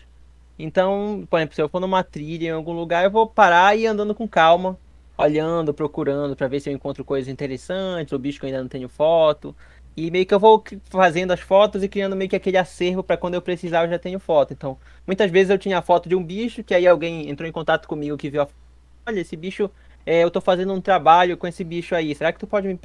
Então, 0.59 1.25
por 1.31 1.39
exemplo, 1.39 1.55
se 1.55 1.63
eu 1.63 1.69
for 1.69 1.81
numa 1.81 2.03
trilha 2.03 2.49
em 2.49 2.51
algum 2.51 2.73
lugar, 2.73 3.05
eu 3.05 3.11
vou 3.11 3.27
parar 3.27 3.77
e 3.77 3.83
ir 3.83 3.87
andando 3.87 4.15
com 4.15 4.27
calma, 4.27 4.77
olhando, 5.17 5.75
procurando 5.75 6.35
para 6.35 6.49
ver 6.49 6.61
se 6.61 6.71
eu 6.71 6.75
encontro 6.75 7.05
coisas 7.05 7.29
interessantes, 7.29 8.13
o 8.13 8.19
bicho 8.19 8.41
que 8.41 8.47
eu 8.47 8.49
ainda 8.49 8.63
não 8.63 8.69
tenho 8.69 8.89
foto. 8.89 9.55
E 9.99 10.13
meio 10.13 10.25
que 10.25 10.33
eu 10.33 10.39
vou 10.39 10.63
fazendo 10.89 11.33
as 11.33 11.41
fotos 11.41 11.83
e 11.83 11.89
criando 11.89 12.15
meio 12.15 12.31
que 12.31 12.37
aquele 12.37 12.57
acervo 12.57 13.03
para 13.03 13.17
quando 13.17 13.35
eu 13.35 13.43
precisar 13.43 13.85
eu 13.85 13.91
já 13.91 13.99
tenho 13.99 14.21
foto. 14.21 14.53
Então, 14.53 14.79
muitas 15.05 15.29
vezes 15.29 15.51
eu 15.51 15.59
tinha 15.59 15.79
a 15.79 15.83
foto 15.83 16.09
de 16.09 16.15
um 16.15 16.23
bicho 16.23 16.63
que 16.63 16.73
aí 16.73 16.87
alguém 16.87 17.29
entrou 17.29 17.49
em 17.49 17.53
contato 17.53 17.89
comigo 17.89 18.17
que 18.17 18.31
viu 18.31 18.43
a 18.43 18.49
olha, 19.09 19.21
esse 19.21 19.37
bicho, 19.37 19.69
é, 20.07 20.23
eu 20.23 20.31
tô 20.31 20.41
fazendo 20.41 20.73
um 20.73 20.81
trabalho 20.81 21.37
com 21.37 21.49
esse 21.49 21.65
bicho 21.65 21.97
aí. 21.97 22.15
Será 22.15 22.33
que 22.33 22.39
tu 22.39 22.47
pode 22.47 22.69
me, 22.69 22.79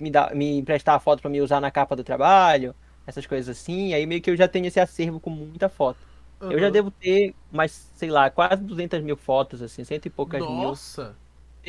me, 0.00 0.10
dar, 0.10 0.34
me 0.34 0.58
emprestar 0.58 0.96
a 0.96 0.98
foto 0.98 1.20
para 1.20 1.30
me 1.30 1.40
usar 1.40 1.60
na 1.60 1.70
capa 1.70 1.94
do 1.94 2.02
trabalho? 2.02 2.74
Essas 3.06 3.24
coisas 3.24 3.56
assim. 3.56 3.94
Aí 3.94 4.04
meio 4.04 4.20
que 4.20 4.28
eu 4.28 4.36
já 4.36 4.48
tenho 4.48 4.66
esse 4.66 4.80
acervo 4.80 5.20
com 5.20 5.30
muita 5.30 5.68
foto. 5.68 5.98
Uhum. 6.40 6.50
Eu 6.50 6.58
já 6.58 6.70
devo 6.70 6.90
ter 6.90 7.34
mais, 7.52 7.88
sei 7.94 8.10
lá, 8.10 8.30
quase 8.30 8.62
200 8.64 9.00
mil 9.02 9.16
fotos, 9.16 9.62
assim, 9.62 9.84
cento 9.84 10.06
e 10.06 10.10
poucas 10.10 10.40
Nossa. 10.40 10.52
mil. 10.52 10.68
Nossa! 10.68 11.16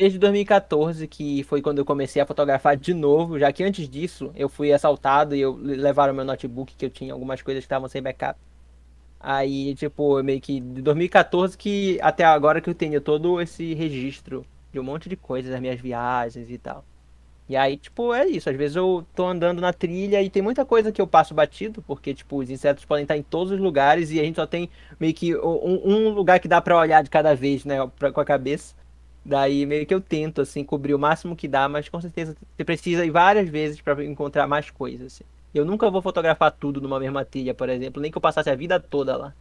Desde 0.00 0.18
2014, 0.18 1.06
que 1.08 1.42
foi 1.44 1.60
quando 1.62 1.78
eu 1.78 1.84
comecei 1.84 2.22
a 2.22 2.26
fotografar 2.26 2.76
de 2.76 2.94
novo, 2.94 3.38
já 3.38 3.52
que 3.52 3.62
antes 3.62 3.88
disso 3.88 4.32
eu 4.34 4.48
fui 4.48 4.72
assaltado 4.72 5.34
e 5.36 5.40
eu 5.40 5.54
levaram 5.56 6.14
meu 6.14 6.24
notebook, 6.24 6.74
que 6.76 6.84
eu 6.86 6.90
tinha 6.90 7.12
algumas 7.12 7.42
coisas 7.42 7.62
que 7.62 7.66
estavam 7.66 7.88
sem 7.88 8.02
backup. 8.02 8.38
Aí, 9.20 9.74
tipo, 9.76 10.22
meio 10.22 10.40
que 10.40 10.60
de 10.60 10.82
2014 10.82 11.56
que 11.58 11.98
até 12.02 12.24
agora 12.24 12.60
que 12.60 12.70
eu 12.70 12.74
tenho 12.74 13.00
todo 13.00 13.40
esse 13.40 13.74
registro 13.74 14.46
de 14.72 14.80
um 14.80 14.84
monte 14.84 15.08
de 15.08 15.16
coisas, 15.16 15.50
das 15.50 15.60
minhas 15.60 15.80
viagens 15.80 16.50
e 16.50 16.58
tal. 16.58 16.86
E 17.48 17.56
aí, 17.56 17.76
tipo, 17.76 18.14
é 18.14 18.26
isso. 18.26 18.48
Às 18.48 18.56
vezes 18.56 18.76
eu 18.76 19.06
tô 19.14 19.26
andando 19.26 19.60
na 19.60 19.72
trilha 19.72 20.22
e 20.22 20.30
tem 20.30 20.40
muita 20.42 20.64
coisa 20.64 20.92
que 20.92 21.00
eu 21.02 21.06
passo 21.06 21.34
batido, 21.34 21.82
porque, 21.82 22.14
tipo, 22.14 22.38
os 22.38 22.48
insetos 22.50 22.84
podem 22.84 23.02
estar 23.04 23.16
em 23.16 23.22
todos 23.22 23.52
os 23.52 23.58
lugares 23.60 24.10
e 24.12 24.20
a 24.20 24.24
gente 24.24 24.36
só 24.36 24.46
tem 24.46 24.70
meio 25.00 25.12
que 25.14 25.36
um, 25.36 25.80
um 25.84 26.08
lugar 26.10 26.38
que 26.40 26.46
dá 26.48 26.60
para 26.60 26.78
olhar 26.78 27.02
de 27.02 27.10
cada 27.10 27.34
vez, 27.34 27.64
né, 27.64 27.76
pra, 27.98 28.12
com 28.12 28.20
a 28.20 28.24
cabeça. 28.24 28.74
Daí 29.24 29.66
meio 29.66 29.86
que 29.86 29.94
eu 29.94 30.00
tento, 30.00 30.40
assim, 30.40 30.64
cobrir 30.64 30.94
o 30.94 30.98
máximo 30.98 31.36
que 31.36 31.46
dá, 31.46 31.68
mas 31.68 31.88
com 31.88 32.00
certeza 32.00 32.36
você 32.56 32.64
precisa 32.64 33.04
ir 33.04 33.10
várias 33.10 33.48
vezes 33.48 33.80
para 33.80 34.04
encontrar 34.04 34.46
mais 34.46 34.70
coisas. 34.70 35.14
Assim. 35.14 35.24
Eu 35.54 35.64
nunca 35.64 35.90
vou 35.90 36.00
fotografar 36.00 36.52
tudo 36.52 36.80
numa 36.80 36.98
mesma 36.98 37.24
trilha, 37.24 37.54
por 37.54 37.68
exemplo, 37.68 38.00
nem 38.00 38.10
que 38.10 38.16
eu 38.16 38.22
passasse 38.22 38.48
a 38.48 38.54
vida 38.54 38.80
toda 38.80 39.16
lá. 39.16 39.34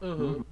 Uhum. 0.00 0.44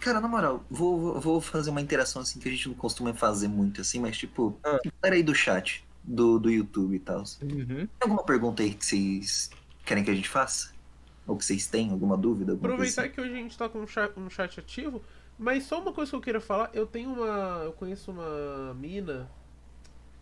Cara, 0.00 0.20
na 0.20 0.28
moral, 0.28 0.64
vou, 0.70 1.20
vou 1.20 1.40
fazer 1.40 1.68
uma 1.68 1.80
interação 1.80 2.22
assim 2.22 2.40
que 2.40 2.48
a 2.48 2.52
gente 2.52 2.68
não 2.68 2.74
costuma 2.74 3.12
fazer 3.12 3.48
muito, 3.48 3.82
assim, 3.82 4.00
mas 4.00 4.16
tipo, 4.16 4.58
ah. 4.64 4.78
galera 5.02 5.16
aí 5.16 5.22
do 5.22 5.34
chat, 5.34 5.84
do, 6.02 6.38
do 6.38 6.50
YouTube 6.50 6.96
e 6.96 6.98
tal. 6.98 7.22
Uhum. 7.42 7.66
Tem 7.66 7.88
alguma 8.00 8.24
pergunta 8.24 8.62
aí 8.62 8.72
que 8.72 8.84
vocês 8.84 9.50
querem 9.84 10.02
que 10.02 10.10
a 10.10 10.14
gente 10.14 10.28
faça? 10.28 10.72
Ou 11.26 11.36
que 11.36 11.44
vocês 11.44 11.66
têm 11.66 11.90
alguma 11.90 12.16
dúvida? 12.16 12.52
Alguma 12.52 12.72
Aproveitar 12.72 13.02
assim? 13.02 13.12
que 13.12 13.20
hoje 13.20 13.32
a 13.32 13.36
gente 13.36 13.58
tá 13.58 13.68
com 13.68 13.80
um 13.80 13.86
chat, 13.86 14.18
um 14.18 14.30
chat 14.30 14.58
ativo, 14.58 15.02
mas 15.40 15.64
só 15.64 15.80
uma 15.80 15.90
coisa 15.90 16.10
que 16.10 16.16
eu 16.16 16.20
queria 16.20 16.40
falar, 16.40 16.70
eu 16.74 16.86
tenho 16.86 17.14
uma. 17.14 17.62
Eu 17.64 17.72
conheço 17.72 18.10
uma 18.10 18.74
mina. 18.74 19.26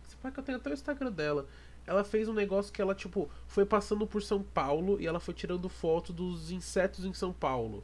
Você 0.01 0.15
pode 0.21 0.33
que 0.33 0.39
eu 0.39 0.43
tenho 0.45 0.57
até 0.57 0.69
o 0.69 0.73
Instagram 0.73 1.11
dela. 1.11 1.45
Ela 1.85 2.05
fez 2.05 2.29
um 2.29 2.33
negócio 2.33 2.71
que 2.71 2.81
ela, 2.81 2.95
tipo, 2.95 3.29
foi 3.45 3.65
passando 3.65 4.07
por 4.07 4.23
São 4.23 4.41
Paulo 4.41 4.97
e 4.97 5.05
ela 5.05 5.19
foi 5.19 5.33
tirando 5.33 5.67
foto 5.67 6.13
dos 6.13 6.51
insetos 6.51 7.03
em 7.03 7.13
São 7.13 7.33
Paulo. 7.33 7.83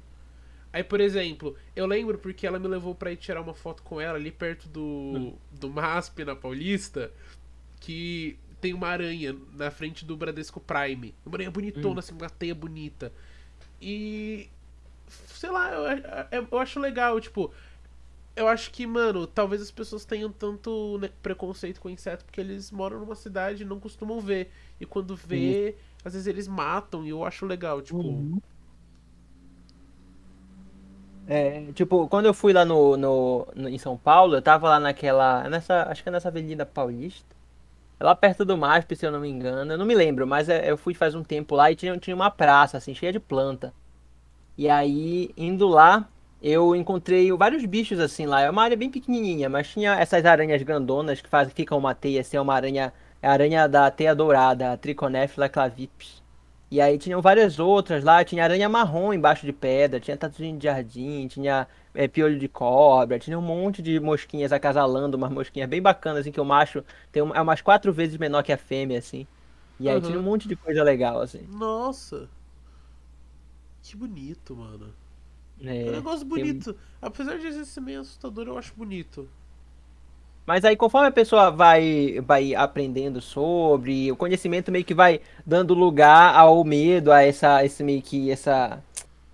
Aí, 0.71 0.81
por 0.81 1.01
exemplo, 1.01 1.57
eu 1.75 1.85
lembro 1.85 2.17
porque 2.17 2.47
ela 2.47 2.57
me 2.57 2.69
levou 2.69 2.95
para 2.95 3.11
ir 3.11 3.17
tirar 3.17 3.41
uma 3.41 3.53
foto 3.53 3.83
com 3.83 3.99
ela 3.99 4.17
ali 4.17 4.31
perto 4.31 4.69
do, 4.69 4.81
hum. 4.81 5.37
do 5.51 5.69
MASP 5.69 6.23
na 6.23 6.37
Paulista, 6.37 7.11
que 7.81 8.39
tem 8.61 8.73
uma 8.73 8.87
aranha 8.87 9.35
na 9.51 9.69
frente 9.71 10.05
do 10.05 10.15
Bradesco 10.15 10.61
Prime. 10.61 11.13
Uma 11.25 11.35
aranha 11.35 11.51
bonitona, 11.51 11.95
hum. 11.95 11.99
assim, 11.99 12.13
uma 12.13 12.29
teia 12.29 12.55
bonita. 12.55 13.11
E 13.81 14.49
sei 15.27 15.49
lá, 15.49 15.71
eu, 16.31 16.47
eu 16.51 16.57
acho 16.59 16.79
legal, 16.79 17.19
tipo. 17.19 17.51
Eu 18.35 18.49
acho 18.49 18.69
que, 18.71 18.85
mano, 18.85 19.25
talvez 19.25 19.61
as 19.61 19.71
pessoas 19.71 20.03
tenham 20.03 20.29
tanto 20.29 20.97
né, 20.97 21.09
preconceito 21.23 21.79
com 21.79 21.89
inseto 21.89 22.25
porque 22.25 22.41
eles 22.41 22.69
moram 22.69 22.99
numa 22.99 23.15
cidade 23.15 23.63
e 23.63 23.65
não 23.65 23.79
costumam 23.79 24.19
ver. 24.19 24.51
E 24.77 24.85
quando 24.85 25.15
vê, 25.15 25.73
uhum. 25.77 26.01
às 26.03 26.13
vezes 26.13 26.27
eles 26.27 26.45
matam 26.45 27.05
e 27.05 27.09
eu 27.09 27.23
acho 27.23 27.45
legal, 27.45 27.81
tipo. 27.81 27.99
Uhum. 27.99 28.41
É, 31.27 31.71
tipo, 31.73 32.07
quando 32.07 32.25
eu 32.25 32.33
fui 32.33 32.53
lá 32.53 32.63
no, 32.63 32.95
no, 32.97 33.47
no, 33.55 33.69
em 33.69 33.77
São 33.77 33.97
Paulo, 33.97 34.35
eu 34.35 34.41
tava 34.41 34.69
lá 34.69 34.79
naquela. 34.79 35.49
Nessa, 35.49 35.83
acho 35.89 36.03
que 36.03 36.09
é 36.09 36.11
nessa 36.11 36.27
Avenida 36.27 36.65
Paulista. 36.65 37.35
Lá 37.99 38.13
perto 38.13 38.43
do 38.43 38.57
MASP, 38.57 38.95
se 38.95 39.05
eu 39.05 39.11
não 39.11 39.21
me 39.21 39.29
engano. 39.29 39.71
Eu 39.71 39.77
não 39.77 39.85
me 39.85 39.95
lembro, 39.95 40.27
mas 40.27 40.49
é, 40.49 40.69
eu 40.69 40.77
fui 40.77 40.93
faz 40.93 41.15
um 41.15 41.23
tempo 41.23 41.55
lá 41.55 41.71
e 41.71 41.75
tinha, 41.75 41.97
tinha 41.97 42.15
uma 42.15 42.29
praça, 42.29 42.77
assim, 42.77 42.93
cheia 42.93 43.13
de 43.13 43.19
planta. 43.19 43.73
E 44.57 44.69
aí, 44.69 45.31
indo 45.35 45.67
lá, 45.67 46.07
eu 46.41 46.75
encontrei 46.75 47.31
vários 47.33 47.65
bichos 47.65 47.99
assim 47.99 48.25
lá. 48.25 48.41
É 48.41 48.49
uma 48.49 48.63
área 48.63 48.77
bem 48.77 48.89
pequenininha, 48.89 49.49
mas 49.49 49.67
tinha 49.69 49.95
essas 49.99 50.25
aranhas 50.25 50.61
grandonas 50.63 51.21
que 51.21 51.29
fazem, 51.29 51.53
ficam 51.53 51.77
uma 51.77 51.95
teia, 51.95 52.21
assim, 52.21 52.37
é 52.37 52.41
uma 52.41 52.53
aranha, 52.53 52.93
é 53.21 53.27
a 53.27 53.31
aranha 53.31 53.67
da 53.67 53.89
teia 53.91 54.15
dourada, 54.15 54.73
a 54.73 54.77
Trichonephila 54.77 55.49
clavips. 55.49 56.23
E 56.71 56.81
aí 56.81 56.97
tinham 56.97 57.21
várias 57.21 57.59
outras 57.59 58.03
lá, 58.03 58.23
tinha 58.23 58.43
aranha 58.43 58.67
marrom 58.67 59.13
embaixo 59.13 59.45
de 59.45 59.53
pedra, 59.53 59.99
tinha 59.99 60.17
tatuzinho 60.17 60.57
de 60.57 60.65
jardim, 60.65 61.27
tinha 61.27 61.67
é, 61.93 62.07
piolho 62.07 62.37
de 62.39 62.47
cobra, 62.47 63.19
tinha 63.19 63.37
um 63.37 63.41
monte 63.41 63.81
de 63.81 63.99
mosquinhas 63.99 64.51
acasalando, 64.51 65.15
umas 65.15 65.31
mosquinhas 65.31 65.69
bem 65.69 65.81
bacanas, 65.81 66.21
assim, 66.21 66.31
que 66.31 66.41
o 66.41 66.45
macho 66.45 66.83
tem 67.11 67.23
um, 67.23 67.33
é 67.33 67.41
umas 67.41 67.61
quatro 67.61 67.93
vezes 67.93 68.17
menor 68.17 68.43
que 68.43 68.51
a 68.51 68.57
fêmea, 68.57 68.99
assim. 68.99 69.27
E 69.79 69.89
aí 69.89 69.95
uhum. 69.95 70.01
tinha 70.01 70.19
um 70.19 70.23
monte 70.23 70.47
de 70.47 70.55
coisa 70.55 70.83
legal, 70.83 71.21
assim. 71.21 71.45
Nossa! 71.49 72.29
Que 73.85 73.95
bonito, 73.95 74.55
mano. 74.55 74.91
É, 75.61 75.85
é 75.85 75.89
um 75.89 75.91
negócio 75.91 76.25
bonito. 76.25 76.73
Tem... 76.73 76.83
Apesar 76.99 77.37
de 77.37 77.65
ser 77.65 77.81
meio 77.81 78.01
assustador, 78.01 78.47
eu 78.47 78.57
acho 78.57 78.73
bonito. 78.75 79.29
Mas 80.43 80.65
aí, 80.65 80.75
conforme 80.75 81.07
a 81.07 81.11
pessoa 81.11 81.51
vai, 81.51 82.19
vai 82.25 82.55
aprendendo 82.55 83.21
sobre, 83.21 84.11
o 84.11 84.15
conhecimento 84.15 84.71
meio 84.71 84.83
que 84.83 84.93
vai 84.93 85.21
dando 85.45 85.75
lugar 85.75 86.35
ao 86.35 86.63
medo, 86.63 87.11
a 87.11 87.21
essa, 87.21 87.63
esse 87.63 87.83
meio 87.83 88.01
que 88.01 88.31
essa 88.31 88.83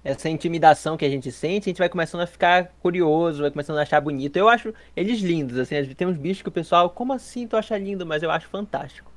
essa 0.04 0.28
intimidação 0.28 0.97
que 0.97 1.06
a 1.06 1.10
gente 1.10 1.32
sente, 1.32 1.70
a 1.70 1.72
gente 1.72 1.78
vai 1.78 1.88
começando 1.88 2.22
a 2.22 2.28
ficar 2.28 2.72
curioso, 2.82 3.41
vai 3.41 3.52
começando 3.52 3.78
a 3.78 3.84
achar 3.84 4.02
bonito. 4.02 4.36
Eu 4.36 4.49
acho 4.49 4.74
eles 4.95 5.20
lindos, 5.20 5.60
assim, 5.60 5.76
tem 5.93 6.08
uns 6.08 6.18
bichos 6.18 6.41
que 6.41 6.49
o 6.49 6.52
pessoal, 6.52 6.89
como 6.89 7.14
assim 7.14 7.47
tu 7.47 7.56
acha 7.56 7.78
lindo? 7.78 8.04
Mas 8.04 8.24
eu 8.24 8.32
acho 8.32 8.47
fantástico. 8.47 9.12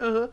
Aham. 0.00 0.22
Uhum. 0.22 0.28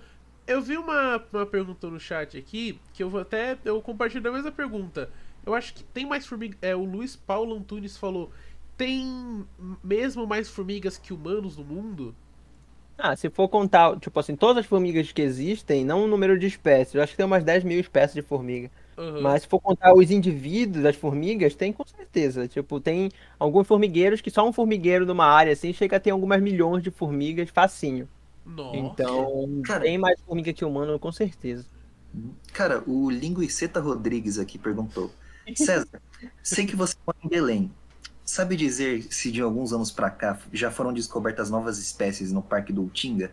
Eu 0.46 0.62
vi 0.62 0.78
uma, 0.78 1.24
uma 1.32 1.46
pergunta 1.46 1.88
no 1.88 2.00
chat 2.00 2.38
aqui, 2.38 2.80
que 2.94 3.02
eu 3.02 3.10
vou 3.10 3.22
até. 3.22 3.58
Eu 3.64 3.82
compartilho 3.82 4.30
a 4.30 4.34
mesma 4.34 4.52
pergunta. 4.52 5.10
Eu 5.46 5.54
acho 5.54 5.74
que 5.74 5.84
tem 5.84 6.06
mais 6.06 6.26
formigas. 6.26 6.58
É, 6.62 6.76
o 6.76 6.84
Luiz 6.84 7.16
Paulo 7.16 7.56
Antunes 7.56 7.98
falou. 7.98 8.32
Tem 8.76 9.46
mesmo 9.84 10.26
mais 10.26 10.50
formigas 10.50 10.98
que 10.98 11.14
humanos 11.14 11.58
no 11.58 11.64
mundo? 11.64 12.16
Ah, 12.98 13.16
se 13.16 13.30
for 13.30 13.48
contar, 13.48 14.00
tipo 14.00 14.20
assim, 14.20 14.36
todas 14.36 14.58
as 14.58 14.66
formigas 14.66 15.12
que 15.12 15.22
existem, 15.22 15.84
não 15.84 16.04
o 16.04 16.08
número 16.08 16.38
de 16.38 16.48
espécies. 16.48 16.96
Eu 16.96 17.02
acho 17.02 17.12
que 17.12 17.18
tem 17.18 17.26
umas 17.26 17.44
10 17.44 17.64
mil 17.64 17.80
espécies 17.80 18.14
de 18.14 18.22
formiga. 18.22 18.70
Uhum. 18.98 19.22
Mas 19.22 19.44
se 19.44 19.48
for 19.48 19.60
contar 19.60 19.94
os 19.94 20.12
indivíduos 20.12 20.84
das 20.84 20.96
formigas, 20.96 21.56
tem 21.56 21.74
com 21.74 21.86
certeza. 21.86 22.48
Tipo, 22.48 22.80
tem 22.80 23.10
alguns 23.40 23.68
formigueiros 23.68 24.22
que 24.22 24.30
só 24.30 24.48
um 24.48 24.54
formigueiro 24.54 25.06
numa 25.06 25.26
área 25.26 25.54
assim 25.54 25.74
chega 25.74 25.98
a 25.98 26.00
ter 26.00 26.12
algumas 26.12 26.42
milhões 26.42 26.84
de 26.84 26.92
formigas 26.92 27.50
facinho. 27.50 28.08
Nossa. 28.46 28.78
Então, 28.78 29.62
cara, 29.64 29.82
tem 29.82 29.98
mais 29.98 30.20
formiga 30.22 30.52
que 30.54 30.66
humano, 30.66 31.00
com 31.00 31.12
certeza. 31.12 31.66
Cara, 32.52 32.84
o 32.86 33.10
Linguiceta 33.10 33.80
Rodrigues 33.80 34.38
aqui 34.38 34.58
perguntou: 34.58 35.12
César, 35.56 36.02
sei 36.42 36.66
que 36.66 36.76
você 36.76 36.96
mora 37.06 37.18
em 37.24 37.28
Belém. 37.28 37.72
Sabe 38.26 38.56
dizer 38.56 39.04
se 39.12 39.32
de 39.32 39.42
alguns 39.42 39.74
anos 39.74 39.92
para 39.92 40.10
cá 40.10 40.40
já 40.52 40.72
foram 40.72 40.94
descobertas 40.94 41.50
novas 41.50 41.78
espécies 41.78 42.32
no 42.32 42.42
Parque 42.42 42.72
do 42.72 42.84
Utinga? 42.84 43.32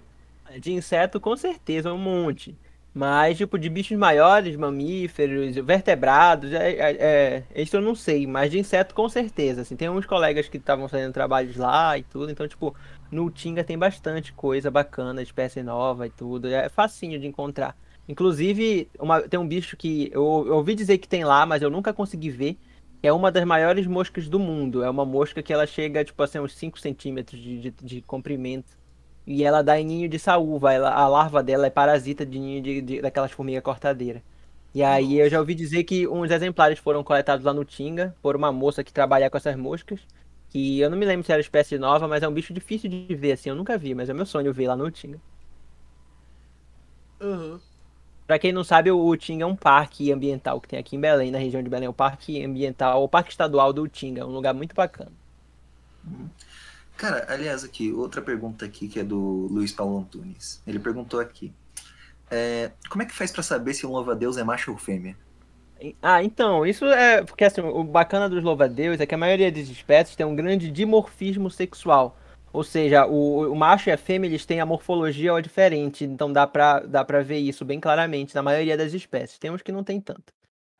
De 0.61 0.73
inseto, 0.73 1.21
com 1.21 1.37
certeza, 1.37 1.93
um 1.93 1.99
monte. 1.99 2.57
Mas, 2.93 3.39
tipo, 3.39 3.57
de 3.57 3.69
bichos 3.69 3.97
maiores, 3.97 4.57
mamíferos, 4.57 5.55
vertebrados, 5.55 6.53
é, 6.53 6.71
é, 6.73 7.45
é, 7.55 7.63
isso 7.63 7.77
eu 7.77 7.81
não 7.81 7.95
sei. 7.95 8.27
Mas 8.27 8.51
de 8.51 8.59
inseto, 8.59 8.95
com 8.95 9.09
certeza. 9.09 9.63
Assim, 9.63 9.77
tem 9.77 9.89
uns 9.89 10.07
colegas 10.07 10.49
que 10.49 10.57
estavam 10.57 10.89
fazendo 10.89 11.13
trabalhos 11.13 11.57
lá 11.57 11.97
e 11.97 12.03
tudo. 12.03 12.33
Então, 12.33 12.49
tipo, 12.49 12.75
no 13.11 13.31
Tinga 13.31 13.63
tem 13.63 13.79
bastante 13.79 14.33
coisa 14.33 14.71
bacana, 14.71 15.23
espécie 15.23 15.63
nova 15.63 16.07
e 16.07 16.11
tudo. 16.11 16.49
É 16.49 16.69
facinho 16.69 17.19
de 17.19 17.29
encontrar. 17.29 17.77
Inclusive, 18.09 18.89
uma, 18.99 19.23
tem 19.23 19.39
um 19.39 19.47
bicho 19.47 19.77
que 19.77 20.11
eu, 20.13 20.45
eu 20.49 20.57
ouvi 20.57 20.75
dizer 20.75 20.99
que 20.99 21.07
tem 21.09 21.25
lá, 21.25 21.47
mas 21.47 21.63
eu 21.63 21.71
nunca 21.71 21.93
consegui 21.93 22.31
ver. 22.31 22.59
É 23.03 23.13
uma 23.13 23.31
das 23.31 23.45
maiores 23.45 23.87
moscas 23.87 24.29
do 24.29 24.39
mundo. 24.41 24.83
É 24.83 24.91
uma 24.91 25.05
mosca 25.05 25.41
que 25.43 25.53
ela 25.53 25.65
chega, 25.65 26.05
tipo 26.05 26.21
assim, 26.23 26.41
uns 26.41 26.55
5 26.57 26.79
centímetros 26.81 27.41
de, 27.41 27.61
de, 27.61 27.71
de 27.71 28.03
comprimento. 28.03 28.80
E 29.27 29.45
ela 29.45 29.63
dá 29.63 29.79
em 29.79 29.85
ninho 29.85 30.09
de 30.09 30.19
saúva. 30.19 30.73
Ela, 30.73 30.91
a 30.93 31.07
larva 31.09 31.43
dela 31.43 31.67
é 31.67 31.71
parasita 31.71 32.25
de 32.27 32.39
ninho 32.39 32.63
de, 32.63 32.81
de 32.83 33.03
daquelas 33.03 33.33
formigas 33.33 33.63
cortadeiras. 33.63 34.23
E 34.75 34.83
aí 34.83 35.05
Nossa. 35.05 35.17
eu 35.17 35.31
já 35.31 35.41
ouvi 35.41 35.55
dizer 35.55 35.85
que 35.85 36.07
uns 36.09 36.31
exemplares 36.31 36.79
foram 36.79 37.03
coletados 37.03 37.45
lá 37.45 37.53
no 37.53 37.65
Tinga 37.65 38.17
por 38.23 38.37
uma 38.37 38.53
moça 38.53 38.85
que 38.85 38.93
trabalha 38.93 39.29
com 39.31 39.37
essas 39.37 39.57
moscas. 39.57 40.01
Que 40.49 40.81
eu 40.81 40.91
não 40.91 40.99
me 40.99 41.07
lembro 41.07 41.25
se 41.25 41.33
era 41.33 41.41
espécie 41.41 41.79
nova, 41.79 42.09
mas 42.09 42.23
é 42.23 42.29
um 42.29 42.33
bicho 42.35 42.53
difícil 42.53 42.91
de 42.91 43.15
ver 43.15 43.33
assim. 43.33 43.51
Eu 43.51 43.57
nunca 43.57 43.79
vi, 43.79 43.95
mas 43.95 44.09
é 44.09 44.15
meu 44.15 44.27
sonho 44.27 44.53
ver 44.53 44.69
lá 44.69 44.77
no 44.77 44.91
Tinga. 44.91 45.21
Uhum. 47.21 47.61
Pra 48.27 48.39
quem 48.39 48.53
não 48.53 48.65
sabe, 48.65 48.91
o 48.91 49.17
Tinga 49.17 49.45
é 49.45 49.47
um 49.47 49.57
parque 49.57 50.13
ambiental 50.13 50.61
que 50.61 50.69
tem 50.69 50.79
aqui 50.79 50.97
em 50.97 51.01
Belém, 51.01 51.31
na 51.31 51.39
região 51.39 51.63
de 51.63 51.69
Belém. 51.69 51.89
O 51.89 51.93
parque 51.93 52.43
ambiental, 52.45 53.03
o 53.03 53.09
parque 53.09 53.31
estadual 53.31 53.73
do 53.73 53.89
Tinga. 53.89 54.23
É 54.23 54.25
um 54.25 54.31
lugar 54.33 54.55
muito 54.55 54.75
bacana. 54.75 55.13
Uhum. 56.05 56.31
Cara, 57.01 57.25
aliás, 57.31 57.65
aqui, 57.65 57.91
outra 57.95 58.21
pergunta 58.21 58.67
aqui 58.67 58.87
que 58.87 59.01
é 59.01 59.03
do 59.03 59.49
Luiz 59.51 59.73
Paulo 59.73 60.01
Antunes. 60.01 60.63
Ele 60.67 60.79
perguntou 60.79 61.19
aqui. 61.19 61.51
É, 62.31 62.73
como 62.91 63.03
é 63.03 63.07
que 63.07 63.15
faz 63.15 63.33
para 63.33 63.43
saber 63.43 63.73
se 63.73 63.87
um 63.87 63.91
louva-a-Deus 63.91 64.37
é 64.37 64.45
macho 64.45 64.71
ou 64.71 64.77
fêmea? 64.77 65.17
Ah, 66.03 66.23
então, 66.23 66.67
isso 66.67 66.85
é. 66.85 67.25
Porque 67.25 67.43
assim, 67.43 67.63
o 67.63 67.83
bacana 67.83 68.29
dos 68.29 68.45
louva-a-Deus 68.45 69.01
é 69.01 69.07
que 69.07 69.15
a 69.15 69.19
maioria 69.19 69.51
das 69.51 69.69
espécies 69.69 70.15
tem 70.15 70.27
um 70.27 70.37
grande 70.37 70.71
dimorfismo 70.71 71.51
sexual. 71.51 72.19
Ou 72.53 72.63
seja, 72.63 73.07
o, 73.07 73.51
o 73.51 73.57
macho 73.57 73.89
e 73.89 73.93
a 73.93 73.97
fêmea 73.97 74.29
eles 74.29 74.45
têm 74.45 74.61
a 74.61 74.67
morfologia 74.67 75.41
diferente, 75.41 76.05
então 76.05 76.31
dá 76.31 76.47
pra, 76.47 76.81
dá 76.81 77.03
pra 77.03 77.23
ver 77.23 77.39
isso 77.39 77.65
bem 77.65 77.81
claramente 77.81 78.35
na 78.35 78.43
maioria 78.43 78.77
das 78.77 78.93
espécies. 78.93 79.39
Tem 79.39 79.51
uns 79.51 79.63
que 79.63 79.73
não 79.73 79.83
tem 79.83 79.99
tanto. 79.99 80.35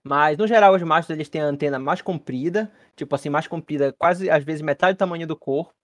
Mas, 0.05 0.37
no 0.37 0.47
geral, 0.47 0.75
os 0.75 0.83
machos 0.83 1.09
eles 1.09 1.31
têm 1.31 1.41
a 1.41 1.47
antena 1.47 1.79
mais 1.79 2.03
comprida, 2.03 2.71
tipo 2.95 3.15
assim, 3.15 3.31
mais 3.31 3.47
comprida, 3.47 3.95
quase 3.99 4.29
às 4.29 4.45
vezes 4.45 4.61
metade 4.61 4.97
do 4.97 4.99
tamanho 4.99 5.27
do 5.27 5.35
corpo. 5.35 5.80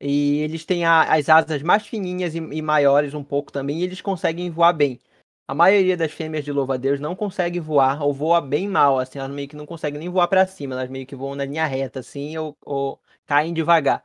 E 0.00 0.38
eles 0.40 0.64
têm 0.64 0.84
a, 0.84 1.02
as 1.14 1.28
asas 1.28 1.62
mais 1.62 1.86
fininhas 1.86 2.34
e, 2.34 2.38
e, 2.38 2.62
maiores 2.62 3.14
um 3.14 3.24
pouco 3.24 3.52
também, 3.52 3.80
e 3.80 3.84
eles 3.84 4.00
conseguem 4.00 4.50
voar 4.50 4.72
bem. 4.72 5.00
A 5.46 5.54
maioria 5.54 5.96
das 5.96 6.12
fêmeas 6.12 6.44
de 6.44 6.52
louva-a-Deus 6.52 7.00
não 7.00 7.14
consegue 7.14 7.60
voar, 7.60 8.02
ou 8.02 8.12
voa 8.14 8.40
bem 8.40 8.68
mal, 8.68 8.98
assim, 8.98 9.18
elas 9.18 9.30
meio 9.30 9.48
que 9.48 9.56
não 9.56 9.66
conseguem 9.66 9.98
nem 10.00 10.08
voar 10.08 10.28
para 10.28 10.46
cima, 10.46 10.74
elas 10.74 10.88
meio 10.90 11.06
que 11.06 11.16
voam 11.16 11.34
na 11.34 11.44
linha 11.44 11.66
reta, 11.66 12.00
assim, 12.00 12.36
ou, 12.38 12.56
ou 12.64 13.00
caem 13.26 13.52
devagar. 13.52 14.02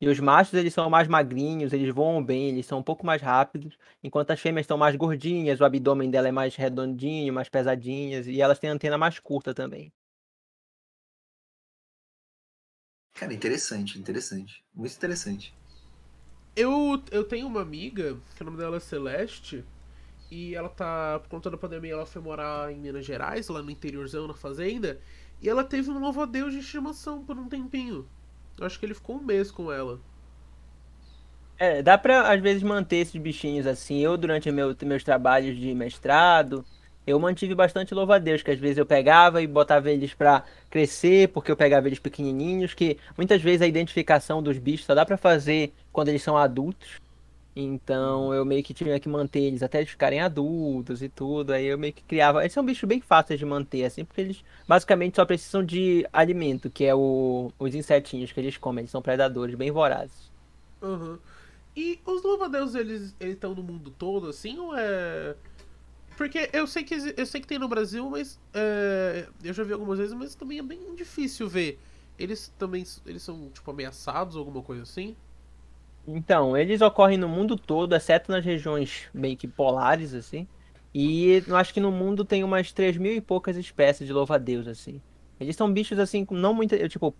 E 0.00 0.08
os 0.08 0.20
machos, 0.20 0.54
eles 0.54 0.74
são 0.74 0.90
mais 0.90 1.08
magrinhos, 1.08 1.72
eles 1.72 1.92
voam 1.94 2.22
bem, 2.22 2.48
eles 2.50 2.66
são 2.66 2.78
um 2.80 2.82
pouco 2.82 3.06
mais 3.06 3.22
rápidos, 3.22 3.78
enquanto 4.02 4.30
as 4.32 4.40
fêmeas 4.40 4.66
são 4.66 4.76
mais 4.78 4.96
gordinhas, 4.96 5.60
o 5.60 5.64
abdômen 5.64 6.10
dela 6.10 6.28
é 6.28 6.32
mais 6.32 6.54
redondinho, 6.56 7.32
mais 7.32 7.48
pesadinhas, 7.48 8.26
e 8.26 8.40
elas 8.40 8.58
têm 8.58 8.70
antena 8.70 8.98
mais 8.98 9.18
curta 9.18 9.54
também. 9.54 9.92
Cara, 13.14 13.32
interessante, 13.32 13.98
interessante. 13.98 14.64
Muito 14.74 14.94
interessante. 14.94 15.54
Eu, 16.56 17.02
eu 17.10 17.24
tenho 17.24 17.46
uma 17.46 17.62
amiga, 17.62 18.16
que 18.36 18.42
o 18.42 18.44
nome 18.44 18.58
dela 18.58 18.76
é 18.76 18.80
Celeste, 18.80 19.64
e 20.30 20.54
ela 20.54 20.68
tá, 20.68 21.20
por 21.20 21.28
conta 21.28 21.50
da 21.50 21.56
pandemia, 21.56 21.92
ela 21.92 22.06
foi 22.06 22.20
morar 22.20 22.72
em 22.72 22.76
Minas 22.76 23.06
Gerais, 23.06 23.48
lá 23.48 23.62
no 23.62 23.70
interiorzão, 23.70 24.26
na 24.26 24.34
fazenda, 24.34 25.00
e 25.40 25.48
ela 25.48 25.64
teve 25.64 25.90
um 25.90 25.98
novo 25.98 26.20
adeus 26.20 26.52
de 26.52 26.58
estimação 26.58 27.24
por 27.24 27.38
um 27.38 27.48
tempinho. 27.48 28.08
Eu 28.58 28.66
acho 28.66 28.78
que 28.78 28.86
ele 28.86 28.94
ficou 28.94 29.16
um 29.16 29.22
mês 29.22 29.50
com 29.50 29.70
ela. 29.72 30.00
É, 31.56 31.82
dá 31.82 31.96
pra 31.96 32.32
às 32.32 32.40
vezes 32.40 32.62
manter 32.62 32.96
esses 32.96 33.20
bichinhos 33.20 33.66
assim. 33.66 34.00
Eu, 34.00 34.16
durante 34.16 34.50
meu, 34.50 34.76
meus 34.82 35.04
trabalhos 35.04 35.56
de 35.56 35.72
mestrado, 35.74 36.64
eu 37.06 37.18
mantive 37.18 37.54
bastante 37.54 37.94
louva-a-Deus, 37.94 38.42
que 38.42 38.50
às 38.50 38.58
vezes 38.58 38.78
eu 38.78 38.86
pegava 38.86 39.42
e 39.42 39.46
botava 39.46 39.90
eles 39.90 40.14
para 40.14 40.44
crescer, 40.70 41.28
porque 41.28 41.50
eu 41.50 41.56
pegava 41.56 41.86
eles 41.86 41.98
pequenininhos, 41.98 42.72
que 42.72 42.98
muitas 43.16 43.42
vezes 43.42 43.62
a 43.62 43.66
identificação 43.66 44.42
dos 44.42 44.58
bichos 44.58 44.86
só 44.86 44.94
dá 44.94 45.04
para 45.04 45.16
fazer 45.16 45.72
quando 45.92 46.08
eles 46.08 46.22
são 46.22 46.36
adultos. 46.36 47.02
Então 47.56 48.34
eu 48.34 48.44
meio 48.44 48.64
que 48.64 48.74
tinha 48.74 48.98
que 48.98 49.08
manter 49.08 49.40
eles 49.40 49.62
até 49.62 49.78
eles 49.78 49.90
ficarem 49.90 50.20
adultos 50.20 51.02
e 51.02 51.08
tudo. 51.08 51.52
Aí 51.52 51.66
eu 51.66 51.78
meio 51.78 51.92
que 51.92 52.02
criava. 52.02 52.40
Eles 52.40 52.52
são 52.52 52.64
bichos 52.64 52.88
bem 52.88 53.00
fáceis 53.00 53.38
de 53.38 53.46
manter, 53.46 53.84
assim, 53.84 54.04
porque 54.04 54.20
eles 54.20 54.44
basicamente 54.66 55.16
só 55.16 55.24
precisam 55.24 55.64
de 55.64 56.06
alimento, 56.12 56.68
que 56.68 56.84
é 56.84 56.94
o, 56.94 57.52
os 57.58 57.74
insetinhos 57.74 58.32
que 58.32 58.40
eles 58.40 58.56
comem. 58.56 58.82
Eles 58.82 58.90
são 58.90 59.00
predadores 59.00 59.54
bem 59.54 59.70
vorazes. 59.70 60.32
Uhum. 60.82 61.18
E 61.76 62.00
os 62.06 62.22
louva-a-Deus, 62.22 62.74
eles 62.74 63.14
estão 63.20 63.54
no 63.54 63.62
mundo 63.62 63.90
todo, 63.90 64.28
assim, 64.28 64.58
ou 64.58 64.76
é 64.76 65.34
porque 66.16 66.50
eu 66.52 66.66
sei 66.66 66.84
que 66.84 66.94
eu 67.16 67.26
sei 67.26 67.40
que 67.40 67.46
tem 67.46 67.58
no 67.58 67.68
Brasil, 67.68 68.08
mas 68.08 68.40
é, 68.52 69.26
eu 69.42 69.52
já 69.52 69.62
vi 69.62 69.72
algumas 69.72 69.98
vezes, 69.98 70.14
mas 70.14 70.34
também 70.34 70.58
é 70.58 70.62
bem 70.62 70.94
difícil 70.94 71.48
ver. 71.48 71.78
Eles 72.18 72.52
também 72.58 72.84
eles 73.06 73.22
são 73.22 73.50
tipo 73.50 73.70
ameaçados 73.70 74.36
alguma 74.36 74.62
coisa 74.62 74.82
assim? 74.82 75.16
Então, 76.06 76.56
eles 76.56 76.80
ocorrem 76.80 77.16
no 77.16 77.28
mundo 77.28 77.56
todo, 77.56 77.94
exceto 77.94 78.30
nas 78.30 78.44
regiões 78.44 79.08
bem 79.12 79.36
que 79.36 79.48
polares 79.48 80.14
assim. 80.14 80.46
E 80.92 81.42
eu 81.46 81.56
acho 81.56 81.74
que 81.74 81.80
no 81.80 81.90
mundo 81.90 82.24
tem 82.24 82.44
umas 82.44 82.70
3 82.70 82.96
mil 82.96 83.12
e 83.12 83.20
poucas 83.20 83.56
espécies 83.56 84.06
de 84.06 84.12
louva-a-Deus 84.12 84.68
assim. 84.68 85.00
Eles 85.40 85.56
são 85.56 85.72
bichos 85.72 85.98
assim, 85.98 86.26
não 86.30 86.54
muito, 86.54 86.76
tipo, 86.88 87.12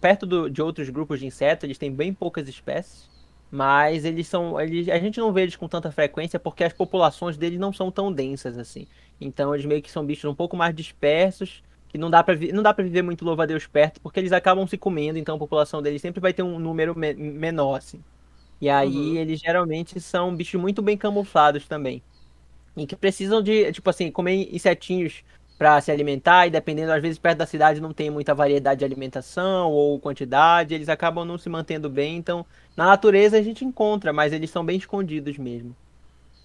perto 0.00 0.24
do, 0.24 0.48
de 0.48 0.62
outros 0.62 0.88
grupos 0.88 1.20
de 1.20 1.26
insetos, 1.26 1.64
eles 1.64 1.76
têm 1.76 1.92
bem 1.92 2.14
poucas 2.14 2.48
espécies. 2.48 3.10
Mas 3.54 4.04
eles 4.04 4.26
são. 4.26 4.60
Eles, 4.60 4.88
a 4.88 4.98
gente 4.98 5.20
não 5.20 5.32
vê 5.32 5.42
eles 5.42 5.54
com 5.54 5.68
tanta 5.68 5.92
frequência 5.92 6.40
porque 6.40 6.64
as 6.64 6.72
populações 6.72 7.36
deles 7.36 7.56
não 7.56 7.72
são 7.72 7.88
tão 7.88 8.12
densas 8.12 8.58
assim. 8.58 8.84
Então 9.20 9.54
eles 9.54 9.64
meio 9.64 9.80
que 9.80 9.92
são 9.92 10.04
bichos 10.04 10.28
um 10.28 10.34
pouco 10.34 10.56
mais 10.56 10.74
dispersos. 10.74 11.62
Que 11.88 11.96
não 11.96 12.10
dá 12.10 12.24
pra, 12.24 12.34
não 12.52 12.64
dá 12.64 12.74
pra 12.74 12.82
viver 12.82 13.02
muito 13.02 13.24
louva-a-Deus 13.24 13.68
perto, 13.68 14.00
porque 14.00 14.18
eles 14.18 14.32
acabam 14.32 14.66
se 14.66 14.76
comendo, 14.76 15.16
então 15.16 15.36
a 15.36 15.38
população 15.38 15.80
deles 15.80 16.02
sempre 16.02 16.20
vai 16.20 16.32
ter 16.32 16.42
um 16.42 16.58
número 16.58 16.98
me 16.98 17.14
menor, 17.14 17.76
assim. 17.76 18.02
E 18.60 18.68
aí 18.68 18.88
uhum. 18.88 19.16
eles 19.18 19.38
geralmente 19.38 20.00
são 20.00 20.34
bichos 20.34 20.60
muito 20.60 20.82
bem 20.82 20.96
camuflados 20.96 21.68
também. 21.68 22.02
E 22.76 22.88
que 22.88 22.96
precisam 22.96 23.40
de, 23.40 23.70
tipo 23.70 23.88
assim, 23.88 24.10
comer 24.10 24.52
insetinhos 24.52 25.22
para 25.58 25.80
se 25.80 25.90
alimentar 25.90 26.46
e 26.46 26.50
dependendo 26.50 26.92
às 26.92 27.00
vezes 27.02 27.18
perto 27.18 27.38
da 27.38 27.46
cidade 27.46 27.80
não 27.80 27.92
tem 27.92 28.10
muita 28.10 28.34
variedade 28.34 28.80
de 28.80 28.84
alimentação 28.84 29.70
ou 29.70 30.00
quantidade, 30.00 30.74
eles 30.74 30.88
acabam 30.88 31.24
não 31.24 31.38
se 31.38 31.48
mantendo 31.48 31.88
bem, 31.88 32.16
então 32.16 32.44
na 32.76 32.86
natureza 32.86 33.38
a 33.38 33.42
gente 33.42 33.64
encontra, 33.64 34.12
mas 34.12 34.32
eles 34.32 34.50
são 34.50 34.64
bem 34.64 34.76
escondidos 34.76 35.38
mesmo. 35.38 35.76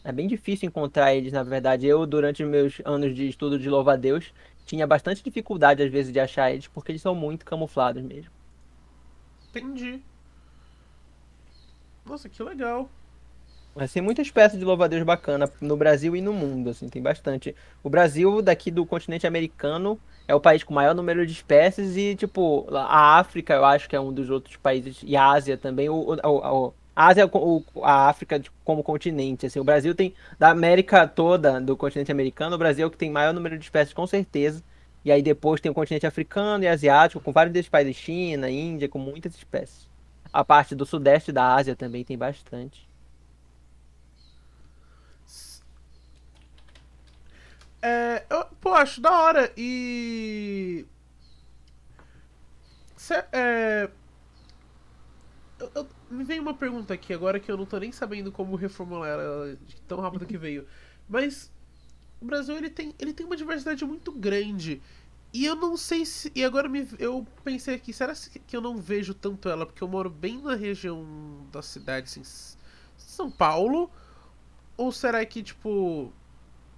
É 0.04 0.12
bem 0.12 0.28
difícil 0.28 0.68
encontrar 0.68 1.14
eles, 1.14 1.32
na 1.34 1.44
verdade. 1.44 1.86
Eu 1.88 2.06
durante 2.06 2.44
meus 2.44 2.82
anos 2.86 3.14
de 3.16 3.28
estudo 3.28 3.60
de 3.60 3.70
louva-a-Deus 3.70 4.34
tinha 4.66 4.88
bastante 4.88 5.24
dificuldade 5.24 5.84
às 5.84 5.92
vezes 5.92 6.12
de 6.14 6.20
achar 6.20 6.52
eles 6.52 6.68
porque 6.68 6.92
eles 6.92 7.02
são 7.02 7.16
muito 7.16 7.46
camuflados 7.46 8.02
mesmo. 8.04 8.32
Entendi. 9.50 10.02
Nossa, 12.06 12.30
que 12.30 12.42
legal. 12.44 12.90
Mas 13.76 13.94
tem 13.94 14.02
muita 14.02 14.22
espécie 14.22 14.58
de 14.58 14.66
louva-a-Deus 14.66 15.04
bacana 15.04 15.50
no 15.62 15.78
Brasil 15.78 16.16
e 16.16 16.22
no 16.22 16.34
mundo, 16.34 16.70
assim, 16.70 16.90
tem 16.90 17.02
bastante. 17.02 17.56
O 17.84 17.90
Brasil, 17.90 18.42
daqui 18.42 18.72
do 18.72 18.86
continente 18.86 19.28
americano, 19.28 20.00
é 20.28 20.36
o 20.36 20.40
país 20.40 20.64
com 20.64 20.74
maior 20.74 20.94
número 20.94 21.26
de 21.26 21.32
espécies 21.32 21.96
e, 21.96 22.16
tipo, 22.16 22.68
a 22.72 23.18
África, 23.20 23.54
eu 23.54 23.66
acho 23.66 23.88
que 23.88 23.96
é 23.96 24.00
um 24.00 24.12
dos 24.12 24.30
outros 24.30 24.58
países, 24.58 25.00
e 25.04 25.16
a 25.16 25.32
Ásia 25.32 25.58
também, 25.58 25.90
o, 25.90 25.96
o, 25.96 26.68
o 26.68 26.74
a 26.96 27.08
Ásia, 27.08 27.26
o, 27.32 27.64
a 27.82 28.10
África 28.10 28.42
como 28.66 28.84
continente, 28.84 29.46
assim, 29.46 29.60
o 29.60 29.64
Brasil 29.64 29.96
tem, 29.96 30.14
da 30.38 30.50
América 30.50 31.08
toda, 31.08 31.62
do 31.62 31.78
continente 31.78 32.12
americano, 32.12 32.56
o 32.56 32.60
Brasil 32.60 32.84
é 32.84 32.88
o 32.88 32.92
que 32.92 32.98
tem 32.98 33.10
maior 33.10 33.34
número 33.34 33.58
de 33.58 33.64
espécies, 33.64 33.94
com 33.94 34.06
certeza, 34.06 34.62
e 35.06 35.12
aí 35.12 35.22
depois 35.22 35.62
tem 35.62 35.72
o 35.72 35.76
continente 35.76 36.06
africano 36.06 36.66
e 36.66 36.68
asiático, 36.68 37.24
com 37.24 37.32
vários 37.32 37.54
desses 37.54 37.70
países, 37.70 37.96
China, 37.96 38.50
Índia, 38.50 38.90
com 38.90 39.00
muitas 39.00 39.34
espécies. 39.34 39.88
A 40.32 40.44
parte 40.44 40.76
do 40.76 40.86
sudeste 40.86 41.32
da 41.32 41.56
Ásia 41.56 41.76
também 41.76 42.04
tem 42.04 42.18
bastante. 42.18 42.89
É, 47.82 48.26
eu, 48.30 48.46
pô, 48.60 48.74
acho 48.74 49.02
da 49.02 49.12
hora. 49.12 49.52
E. 49.58 50.86
Cê, 52.96 53.24
é, 53.32 53.90
eu, 55.60 55.72
eu, 55.76 55.88
me 56.10 56.24
vem 56.24 56.40
uma 56.40 56.54
pergunta 56.54 56.94
aqui 56.94 57.14
agora 57.14 57.40
que 57.40 57.52
eu 57.52 57.58
não 57.58 57.66
tô 57.66 57.78
nem 57.78 57.92
sabendo 57.92 58.32
como 58.32 58.56
reformular 58.56 59.20
ela 59.20 59.58
tão 59.88 60.00
rápido 60.00 60.26
que 60.26 60.38
veio. 60.38 60.66
Mas 61.08 61.52
o 62.22 62.26
Brasil 62.26 62.56
ele 62.56 62.70
tem, 62.70 62.96
ele 63.00 63.14
tem 63.14 63.26
uma 63.26 63.36
diversidade 63.36 63.84
muito 63.86 64.12
grande. 64.12 64.82
E 65.34 65.46
eu 65.46 65.56
não 65.56 65.78
sei 65.78 66.06
se. 66.06 66.32
E 66.34 66.44
agora 66.44 66.68
me, 66.68 66.88
eu 66.98 67.26
pensei 67.44 67.76
aqui, 67.76 67.94
será 67.94 68.14
que 68.48 68.56
eu 68.56 68.62
não 68.62 68.78
vejo 68.78 69.14
tanto 69.14 69.50
ela? 69.50 69.66
Porque 69.66 69.84
eu 69.84 69.88
moro 69.88 70.10
bem 70.10 70.42
na 70.42 70.56
região 70.56 71.06
da 71.52 71.62
cidade, 71.62 72.08
assim, 72.08 72.24
São 72.98 73.30
Paulo? 73.30 73.92
Ou 74.78 74.92
será 74.92 75.24
que, 75.26 75.44
tipo. 75.44 76.12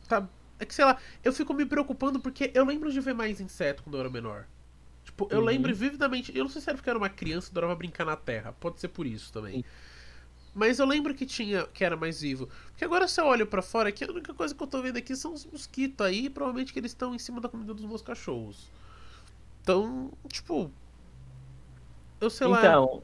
Tá 0.07 0.27
é 0.61 0.65
que, 0.65 0.75
sei 0.75 0.85
lá, 0.85 0.95
eu 1.23 1.33
fico 1.33 1.53
me 1.55 1.65
preocupando 1.65 2.19
porque 2.19 2.51
eu 2.53 2.63
lembro 2.63 2.91
de 2.91 2.99
ver 2.99 3.15
mais 3.15 3.41
inseto 3.41 3.81
quando 3.81 3.95
eu 3.95 4.01
era 4.01 4.09
menor. 4.11 4.45
Tipo, 5.03 5.27
eu 5.31 5.39
uhum. 5.39 5.45
lembro 5.45 5.73
vividamente. 5.73 6.31
Eu 6.37 6.43
não 6.43 6.51
sei 6.51 6.61
se 6.61 6.69
era 6.69 6.77
porque 6.77 6.87
eu 6.87 6.91
era 6.91 6.99
uma 6.99 7.09
criança 7.09 7.47
e 7.47 7.51
adorava 7.51 7.75
brincar 7.75 8.05
na 8.05 8.15
terra. 8.15 8.53
Pode 8.53 8.79
ser 8.79 8.89
por 8.89 9.07
isso 9.07 9.33
também. 9.33 9.55
Sim. 9.55 9.63
Mas 10.53 10.77
eu 10.77 10.85
lembro 10.85 11.15
que 11.15 11.25
tinha 11.25 11.65
que 11.65 11.83
era 11.83 11.97
mais 11.97 12.21
vivo. 12.21 12.47
Porque 12.67 12.85
agora 12.85 13.07
se 13.07 13.19
eu 13.19 13.25
olho 13.25 13.47
para 13.47 13.63
fora 13.63 13.89
aqui, 13.89 14.03
a 14.03 14.11
única 14.11 14.35
coisa 14.35 14.53
que 14.53 14.61
eu 14.61 14.67
tô 14.67 14.79
vendo 14.83 14.97
aqui 14.97 15.15
são 15.15 15.33
os 15.33 15.45
mosquitos 15.47 16.05
aí, 16.05 16.29
provavelmente 16.29 16.71
que 16.71 16.77
eles 16.77 16.91
estão 16.91 17.15
em 17.15 17.19
cima 17.19 17.41
da 17.41 17.49
comida 17.49 17.73
dos 17.73 17.85
meus 17.85 18.03
cachorros. 18.03 18.69
Então, 19.63 20.11
tipo. 20.27 20.71
Eu 22.19 22.29
sei 22.29 22.45
então, 22.45 22.51
lá. 22.51 22.59
Então, 22.59 23.03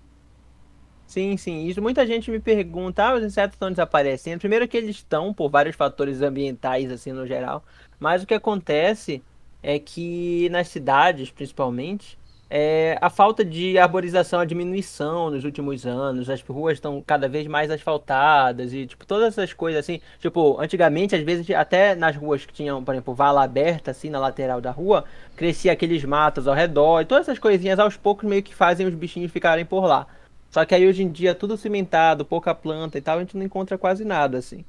Sim, 1.08 1.38
sim. 1.38 1.66
Isso 1.68 1.82
muita 1.82 2.06
gente 2.06 2.30
me 2.30 2.40
pergunta, 2.40 3.02
ah, 3.06 3.16
os 3.16 3.24
insetos 3.24 3.56
estão 3.56 3.70
desaparecendo. 3.70 4.40
Primeiro 4.40 4.68
que 4.68 4.76
eles 4.76 4.98
estão 4.98 5.34
por 5.34 5.50
vários 5.50 5.76
fatores 5.76 6.22
ambientais, 6.22 6.92
assim, 6.92 7.14
no 7.14 7.26
geral. 7.26 7.64
Mas 7.98 8.24
o 8.24 8.28
que 8.28 8.34
acontece 8.34 9.24
é 9.64 9.80
que 9.80 10.50
nas 10.50 10.68
cidades, 10.68 11.32
principalmente, 11.32 12.20
é, 12.50 12.98
a 13.02 13.10
falta 13.10 13.44
de 13.44 13.78
arborização, 13.78 14.40
a 14.42 14.46
diminuição 14.46 15.30
nos 15.32 15.46
últimos 15.46 15.86
anos, 15.86 16.30
as 16.30 16.42
ruas 16.42 16.74
estão 16.74 17.02
cada 17.02 17.28
vez 17.30 17.48
mais 17.48 17.72
asfaltadas 17.72 18.74
e, 18.74 18.86
tipo, 18.86 19.06
todas 19.06 19.30
essas 19.30 19.54
coisas 19.54 19.80
assim. 19.80 20.02
Tipo, 20.20 20.60
antigamente, 20.60 21.16
às 21.16 21.22
vezes, 21.24 21.50
até 21.52 21.96
nas 21.96 22.18
ruas 22.18 22.46
que 22.46 22.54
tinham, 22.54 22.84
por 22.84 22.94
exemplo, 22.94 23.14
vala 23.14 23.44
aberta, 23.44 23.92
assim, 23.92 24.10
na 24.10 24.20
lateral 24.20 24.60
da 24.60 24.72
rua, 24.72 25.06
crescia 25.38 25.72
aqueles 25.72 26.04
matos 26.04 26.48
ao 26.50 26.54
redor 26.56 27.02
e 27.02 27.06
todas 27.06 27.28
essas 27.28 27.40
coisinhas 27.40 27.80
aos 27.80 27.96
poucos 27.96 28.28
meio 28.28 28.44
que 28.44 28.54
fazem 28.54 28.86
os 28.86 28.94
bichinhos 28.94 29.32
ficarem 29.32 29.66
por 29.66 29.86
lá. 29.86 30.06
Só 30.50 30.66
que 30.66 30.74
aí 30.76 30.88
hoje 30.88 31.04
em 31.04 31.12
dia 31.12 31.36
tudo 31.36 31.58
cimentado, 31.58 32.26
pouca 32.26 32.54
planta 32.56 32.98
e 32.98 33.02
tal, 33.02 33.18
a 33.18 33.22
gente 33.22 33.38
não 33.38 33.46
encontra 33.46 33.78
quase 33.78 34.06
nada 34.06 34.38
assim. 34.38 34.66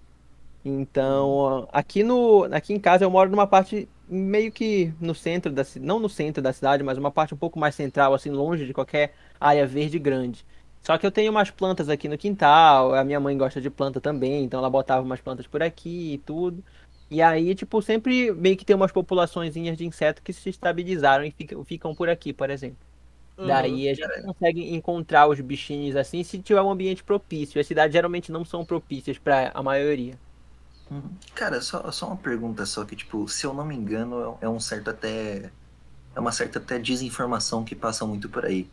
Então, 0.65 1.69
aqui 1.73 2.03
no 2.03 2.45
aqui 2.53 2.73
em 2.75 2.81
casa 2.81 3.05
eu 3.05 3.11
moro 3.11 3.31
numa 3.31 3.47
parte 3.47 3.89
meio 4.09 4.51
que 4.53 4.93
no 5.01 5.15
centro 5.15 5.53
da 5.53 5.63
não 5.81 6.01
no 6.01 6.09
centro 6.09 6.43
da 6.43 6.53
cidade, 6.53 6.83
mas 6.83 6.99
uma 6.99 7.11
parte 7.11 7.35
um 7.35 7.37
pouco 7.37 7.59
mais 7.59 7.75
central, 7.75 8.15
assim, 8.15 8.31
longe 8.31 8.67
de 8.67 8.75
qualquer 8.75 9.15
área 9.41 9.67
verde 9.67 9.99
grande. 9.99 10.45
Só 10.83 10.97
que 10.99 11.07
eu 11.07 11.13
tenho 11.13 11.31
umas 11.31 11.51
plantas 11.51 11.89
aqui 11.89 12.09
no 12.09 12.19
quintal, 12.19 12.95
a 12.95 13.05
minha 13.05 13.21
mãe 13.21 13.37
gosta 13.37 13.61
de 13.61 13.71
planta 13.71 14.01
também, 14.01 14.45
então 14.45 14.59
ela 14.61 14.71
botava 14.71 15.03
umas 15.03 15.21
plantas 15.21 15.47
por 15.47 15.63
aqui 15.63 16.15
e 16.15 16.19
tudo. 16.19 16.63
E 17.11 17.23
aí, 17.23 17.55
tipo, 17.55 17.81
sempre 17.83 18.33
meio 18.33 18.57
que 18.57 18.65
tem 18.65 18.77
umas 18.77 18.93
populações 18.93 19.55
de 19.55 19.87
insetos 19.87 20.23
que 20.23 20.33
se 20.33 20.51
estabilizaram 20.51 21.25
e 21.25 21.31
ficam, 21.31 21.65
ficam 21.65 21.95
por 21.95 22.09
aqui, 22.09 22.33
por 22.33 22.51
exemplo. 22.51 22.88
Uhum. 23.39 23.47
Daí 23.47 23.89
a 23.89 23.95
gente 23.95 24.23
consegue 24.23 24.75
encontrar 24.75 25.29
os 25.29 25.41
bichinhos 25.41 25.95
assim 25.95 26.25
se 26.25 26.41
tiver 26.41 26.61
um 26.61 26.71
ambiente 26.71 27.05
propício. 27.05 27.61
As 27.61 27.67
cidades 27.67 27.93
geralmente 27.93 28.33
não 28.33 28.45
são 28.45 28.65
propícias 28.65 29.17
para 29.17 29.53
a 29.55 29.63
maioria. 29.63 30.19
Uhum. 30.91 31.11
Cara, 31.35 31.61
só, 31.61 31.91
só 31.93 32.09
uma 32.09 32.17
pergunta 32.17 32.67
só 32.67 32.85
que, 32.85 32.97
tipo, 32.97 33.29
se 33.29 33.47
eu 33.47 33.55
não 33.55 33.65
me 33.65 33.77
engano, 33.77 34.39
é, 34.43 34.47
é 34.47 34.49
um 34.49 34.59
certo 34.59 34.91
até. 34.91 35.53
É 36.17 36.21
uma 36.21 36.33
certa 36.33 36.59
até 36.59 36.79
desinformação 36.79 37.65
que 37.65 37.77
passa 37.77 38.05
muito 38.05 38.29
por 38.29 38.45
aí. 38.45 38.69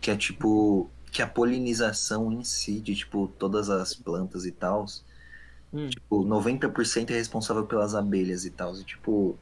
Que 0.00 0.10
é 0.10 0.16
tipo. 0.16 0.90
Que 1.12 1.22
a 1.22 1.26
polinização 1.26 2.32
em 2.32 2.42
si, 2.42 2.80
de 2.80 2.96
tipo, 2.96 3.28
todas 3.38 3.68
as 3.70 3.94
plantas 3.94 4.46
e 4.46 4.50
tal, 4.50 4.86
hum. 5.72 5.88
tipo, 5.88 6.24
90% 6.24 7.10
é 7.10 7.14
responsável 7.14 7.66
pelas 7.66 7.94
abelhas 7.94 8.44
e 8.44 8.50
tal. 8.50 8.74
E 8.76 8.84
tipo. 8.84 9.38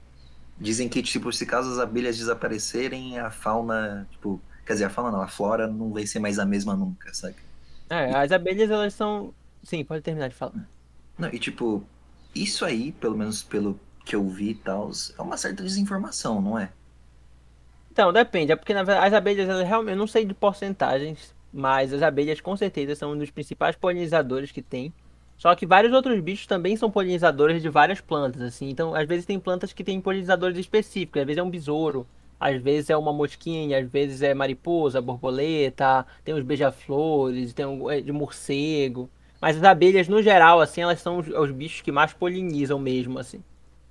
Dizem 0.59 0.89
que, 0.91 1.03
tipo, 1.03 1.33
se 1.33 1.47
caso 1.47 1.71
as 1.73 1.79
abelhas 1.79 2.19
desaparecerem, 2.19 3.19
a 3.19 3.31
fauna, 3.31 4.07
tipo, 4.11 4.43
Quer 4.67 4.75
dizer, 4.75 4.85
a 4.87 4.91
fauna 4.91 5.11
não, 5.11 5.23
a 5.23 5.29
flora 5.29 5.67
não 5.67 5.93
vai 5.93 6.07
ser 6.07 6.19
mais 6.21 6.39
a 6.39 6.47
mesma 6.47 6.77
nunca, 6.77 7.13
sabe? 7.15 7.37
É, 7.89 8.15
as 8.15 8.33
abelhas, 8.33 8.71
elas 8.71 8.95
são. 8.95 9.35
Sim, 9.63 9.85
pode 9.85 10.03
terminar 10.03 10.29
de 10.29 10.35
falar. 10.35 10.69
Não, 11.19 11.29
e 11.29 11.39
tipo, 11.39 11.85
isso 12.35 12.65
aí, 12.65 12.93
pelo 12.93 13.17
menos 13.17 13.43
pelo 13.43 13.79
que 14.05 14.17
eu 14.17 14.29
vi 14.29 14.51
e 14.51 14.55
tal, 14.55 14.91
é 15.19 15.23
uma 15.23 15.37
certa 15.37 15.63
desinformação, 15.63 16.41
não 16.41 16.59
é? 16.59 16.73
Então, 17.91 18.13
depende. 18.13 18.53
É 18.53 18.57
porque 18.57 18.75
na 18.75 18.83
verdade, 18.83 19.07
as 19.09 19.13
abelhas, 19.15 19.49
elas 19.49 19.67
realmente. 19.67 19.93
Eu 19.93 19.99
não 19.99 20.07
sei 20.07 20.25
de 20.25 20.35
porcentagens, 20.35 21.35
mas 21.53 21.93
as 21.93 22.03
abelhas 22.03 22.41
com 22.41 22.57
certeza 22.57 22.95
são 22.95 23.13
um 23.13 23.19
dos 23.19 23.31
principais 23.31 23.77
polinizadores 23.77 24.53
que 24.53 24.63
tem. 24.63 24.93
Só 25.37 25.55
que 25.55 25.67
vários 25.67 25.93
outros 25.93 26.21
bichos 26.21 26.47
também 26.47 26.77
são 26.77 26.91
polinizadores 26.91 27.63
de 27.63 27.69
várias 27.69 28.01
plantas, 28.01 28.43
assim. 28.43 28.69
Então, 28.69 28.95
às 28.95 29.07
vezes 29.09 29.27
tem 29.27 29.41
plantas 29.41 29.73
que 29.73 29.83
têm 29.85 30.01
polinizadores 30.01 30.59
específicos. 30.59 31.21
Às 31.21 31.27
vezes 31.27 31.39
é 31.39 31.43
um 31.43 31.51
besouro, 31.51 32.07
às 32.41 32.61
vezes 32.61 32.88
é 32.88 32.97
uma 32.97 33.12
mosquinha, 33.12 33.78
às 33.78 33.88
vezes 33.88 34.22
é 34.22 34.32
mariposa, 34.32 35.01
borboleta, 35.01 36.07
tem 36.24 36.34
os 36.34 36.43
beija-flores, 36.43 37.53
tem 37.53 37.66
um 37.66 37.91
é, 37.91 38.01
de 38.01 38.11
morcego. 38.11 39.11
Mas 39.41 39.57
as 39.57 39.62
abelhas, 39.62 40.09
no 40.09 40.22
geral, 40.22 40.61
assim, 40.61 40.80
elas 40.80 41.01
são 41.01 41.18
os, 41.18 41.28
os, 41.28 41.51
bichos 41.51 41.82
que 41.82 41.93
mais 41.93 42.14
polinizam 42.14 42.78
mesmo, 42.78 43.18
assim. 43.18 43.43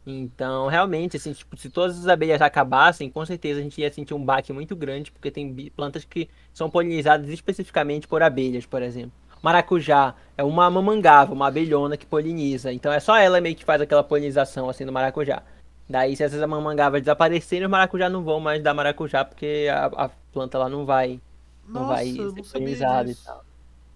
Então, 0.06 0.68
realmente, 0.68 1.18
assim, 1.18 1.32
tipo, 1.34 1.56
se 1.58 1.70
todas 1.70 2.00
as 2.00 2.08
abelhas 2.08 2.42
acabassem, 2.42 3.10
com 3.10 3.24
certeza 3.26 3.60
a 3.60 3.64
gente 3.64 3.80
ia 3.80 3.92
sentir 3.94 4.14
um 4.16 4.24
baque 4.24 4.52
muito 4.52 4.76
grande, 4.76 5.12
porque 5.12 5.30
tem 5.30 5.54
plantas 5.76 6.04
que 6.04 6.28
são 6.52 6.70
polinizadas 6.70 7.30
especificamente 7.30 8.08
por 8.08 8.24
abelhas, 8.24 8.66
por 8.66 8.82
exemplo. 8.82 9.12
Maracujá 9.42 10.16
é 10.38 10.44
uma 10.44 10.70
mamangava, 10.70 11.34
uma 11.34 11.48
abelhona 11.48 11.96
que 11.96 12.06
poliniza. 12.06 12.74
Então 12.74 12.92
é 12.92 13.00
só 13.00 13.16
ela 13.16 13.40
meio 13.40 13.56
que 13.56 13.64
faz 13.64 13.82
aquela 13.82 14.04
polinização 14.04 14.70
assim 14.70 14.84
no 14.84 14.92
maracujá. 14.92 15.44
Daí, 15.90 16.16
se 16.16 16.24
essas 16.24 16.40
mamangavas 16.48 17.02
desaparecerem, 17.02 17.66
os 17.66 17.72
maracujá 17.72 18.10
não 18.10 18.24
vão 18.24 18.40
mais 18.40 18.62
dar 18.62 18.76
maracujá, 18.76 19.26
porque 19.26 19.68
a, 19.72 19.86
a 19.86 20.10
planta 20.32 20.60
lá 20.60 20.70
não 20.70 20.86
vai, 20.86 21.20
Nossa, 21.68 21.80
não 21.80 21.88
vai 21.88 22.06
ser 22.06 22.52
polinizada 22.54 23.10
e 23.10 23.16
tal. 23.16 23.44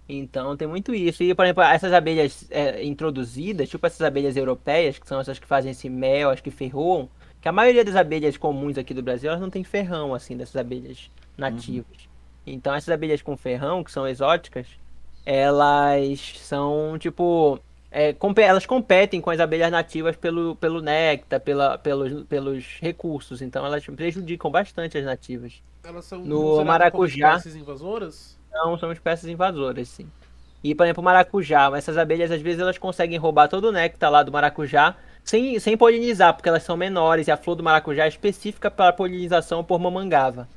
Então 0.10 0.58
tem 0.58 0.68
muito 0.68 0.94
isso. 0.94 1.22
E, 1.22 1.36
por 1.36 1.46
exemplo, 1.46 1.64
essas 1.64 1.94
abelhas 1.94 2.46
é, 2.50 2.84
introduzidas, 2.84 3.70
tipo 3.70 3.86
essas 3.86 4.02
abelhas 4.02 4.36
europeias, 4.36 4.98
que 4.98 5.08
são 5.08 5.20
essas 5.20 5.38
que 5.38 5.46
fazem 5.46 5.72
esse 5.72 5.88
mel, 5.88 6.32
as 6.32 6.42
que 6.42 6.50
ferroam, 6.50 7.08
que 7.40 7.48
a 7.48 7.52
maioria 7.52 7.86
das 7.86 7.96
abelhas 7.96 8.38
comuns 8.38 8.78
aqui 8.78 8.94
do 8.94 9.04
Brasil, 9.04 9.30
elas 9.30 9.42
não 9.42 9.50
tem 9.50 9.64
ferrão, 9.64 10.16
assim, 10.16 10.36
dessas 10.36 10.56
abelhas 10.56 11.12
nativas. 11.38 11.86
Uhum. 11.92 12.54
Então 12.54 12.74
essas 12.74 12.90
abelhas 12.90 13.22
com 13.22 13.38
ferrão, 13.38 13.84
que 13.84 13.92
são 13.92 14.08
exóticas, 14.08 14.68
elas 15.26 16.34
são, 16.40 16.98
tipo, 16.98 17.60
é, 17.94 18.16
elas 18.42 18.66
competem 18.66 19.22
com 19.22 19.30
as 19.30 19.40
abelhas 19.40 19.72
nativas 19.72 20.16
pelo, 20.16 20.56
pelo 20.56 20.82
néctar, 20.82 21.40
pela, 21.40 21.78
pelos, 21.78 22.24
pelos 22.24 22.80
recursos, 22.82 23.40
então 23.42 23.64
elas 23.64 23.86
prejudicam 23.86 24.50
bastante 24.50 24.98
as 24.98 25.06
nativas. 25.06 25.62
Elas 25.84 26.06
são 26.06 26.20
no 26.20 26.66
maracujá. 26.66 27.36
espécies 27.36 27.56
invasoras? 27.56 28.40
Não, 28.52 28.78
são 28.80 28.92
espécies 28.92 29.30
invasoras, 29.30 29.88
sim. 29.88 30.10
E, 30.64 30.74
por 30.74 30.86
exemplo, 30.86 31.04
maracujá, 31.04 31.72
essas 31.76 31.98
abelhas 31.98 32.32
às 32.32 32.42
vezes 32.42 32.62
elas 32.62 32.80
conseguem 32.80 33.20
roubar 33.20 33.48
todo 33.48 33.66
o 33.66 33.72
néctar 33.72 34.10
lá 34.10 34.24
do 34.24 34.32
maracujá 34.32 34.96
sem, 35.24 35.60
sem 35.60 35.78
polinizar, 35.78 36.34
porque 36.34 36.50
elas 36.50 36.64
são 36.64 36.76
menores 36.76 37.28
e 37.28 37.32
a 37.32 37.38
flor 37.38 37.56
do 37.56 37.64
maracujá 37.64 38.06
é 38.06 38.08
específica 38.08 38.72
para 38.72 38.92
polinização 38.92 39.64
por 39.64 39.80
mamangava. 39.80 40.48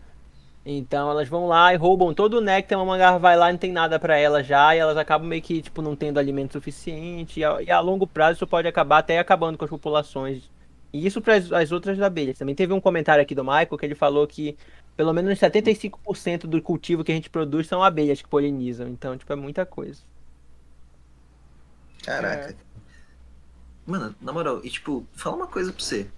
Então 0.69 1.09
elas 1.09 1.29
vão 1.29 1.47
lá 1.47 1.73
e 1.73 1.77
roubam 1.77 2.13
todo 2.13 2.35
o 2.35 2.41
néctar, 2.41 2.77
a 2.77 2.85
mamangava 2.85 3.21
vai 3.21 3.37
lá 3.37 3.51
e 3.51 3.53
não 3.53 3.59
tem 3.59 3.71
nada 3.71 4.01
para 4.01 4.19
elas 4.19 4.45
já, 4.45 4.75
e 4.75 4.79
elas 4.79 4.97
acabam 4.97 5.29
meio 5.29 5.41
que 5.41 5.63
tipo 5.63 5.81
não 5.81 5.95
tendo 5.95 6.19
alimento 6.19 6.55
suficiente, 6.55 7.39
e 7.39 7.45
a, 7.45 7.63
e 7.63 7.71
a 7.71 7.79
longo 7.79 8.05
prazo 8.05 8.39
isso 8.39 8.47
pode 8.49 8.67
acabar 8.67 8.99
até 8.99 9.19
acabando 9.21 9.57
com 9.57 9.65
as 9.65 9.71
populações. 9.71 10.51
E 10.93 11.07
isso 11.07 11.21
para 11.23 11.37
as 11.37 11.71
outras 11.73 12.01
abelhas. 12.01 12.39
Também 12.39 12.55
teve 12.55 12.73
um 12.73 12.81
comentário 12.81 13.23
aqui 13.23 13.35
do 13.35 13.45
Michael 13.45 13.79
que 13.79 13.87
ele 13.87 13.95
falou 13.95 14.27
que 14.27 14.57
pelo 14.97 15.13
menos 15.13 15.39
75% 15.39 16.47
do 16.47 16.61
cultivo 16.61 17.05
que 17.05 17.13
a 17.13 17.15
gente 17.15 17.31
produz 17.31 17.69
são 17.69 17.83
abelhas 17.83 18.21
que 18.21 18.29
polinizam. 18.29 18.89
Então, 18.89 19.17
tipo, 19.17 19.33
é 19.33 19.37
muita 19.37 19.65
coisa. 19.67 20.03
Caraca. 22.03 22.51
É. 22.51 22.57
Mano, 23.87 24.15
na 24.21 24.33
moral, 24.33 24.61
e 24.65 24.71
tipo, 24.71 25.07
fala 25.13 25.37
uma 25.37 25.47
coisa 25.47 25.73
pra 25.73 25.83
você. 25.85 26.11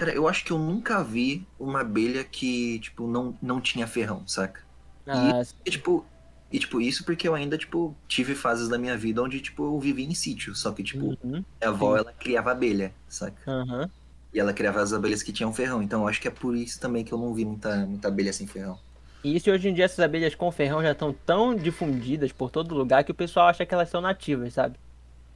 Cara, 0.00 0.14
eu 0.14 0.26
acho 0.28 0.44
que 0.44 0.50
eu 0.52 0.58
nunca 0.58 1.02
vi 1.04 1.46
uma 1.58 1.80
abelha 1.82 2.24
que, 2.24 2.80
tipo, 2.80 3.06
não, 3.06 3.38
não 3.42 3.60
tinha 3.60 3.86
ferrão, 3.86 4.26
saca? 4.26 4.62
Ah, 5.06 5.44
E, 5.66 5.70
tipo, 5.70 6.10
e, 6.50 6.58
tipo, 6.58 6.80
isso 6.80 7.04
porque 7.04 7.28
eu 7.28 7.34
ainda, 7.34 7.58
tipo, 7.58 8.00
tive 8.08 8.34
fases 8.34 8.68
da 8.68 8.78
minha 8.78 8.96
vida 8.96 9.22
onde, 9.22 9.40
tipo, 9.42 9.62
eu 9.64 9.78
vivi 9.78 10.04
em 10.04 10.14
sítio. 10.14 10.54
Só 10.54 10.72
que, 10.72 10.82
tipo, 10.82 11.08
uhum, 11.22 11.44
minha 11.60 11.70
avó, 11.70 11.96
sim. 11.96 11.98
ela 11.98 12.12
criava 12.14 12.52
abelha, 12.52 12.96
saca? 13.08 13.42
aham. 13.46 13.90
E 14.32 14.40
ela 14.40 14.54
criava 14.54 14.82
as 14.82 14.92
abelhas 14.92 15.22
que 15.22 15.32
tinham 15.32 15.52
ferrão. 15.54 15.82
Então 15.82 16.02
eu 16.02 16.08
acho 16.08 16.20
que 16.20 16.28
é 16.28 16.32
por 16.32 16.56
isso 16.56 16.80
também 16.80 17.04
que 17.04 17.12
eu 17.14 17.18
não 17.18 17.34
vi 17.34 17.44
muita, 17.44 17.86
muita 17.86 18.08
abelha 18.08 18.32
sem 18.32 18.46
ferrão. 18.46 18.80
E 19.22 19.34
isso 19.36 19.50
hoje 19.50 19.68
em 19.68 19.74
dia 19.74 19.84
essas 19.86 20.00
abelhas 20.00 20.34
com 20.34 20.50
ferrão 20.52 20.82
já 20.82 20.92
estão 20.92 21.12
tão 21.12 21.54
difundidas 21.56 22.32
por 22.32 22.50
todo 22.50 22.74
lugar 22.74 23.02
que 23.04 23.12
o 23.12 23.14
pessoal 23.14 23.48
acha 23.48 23.64
que 23.66 23.72
elas 23.74 23.88
são 23.90 24.00
nativas, 24.00 24.52
sabe? 24.54 24.78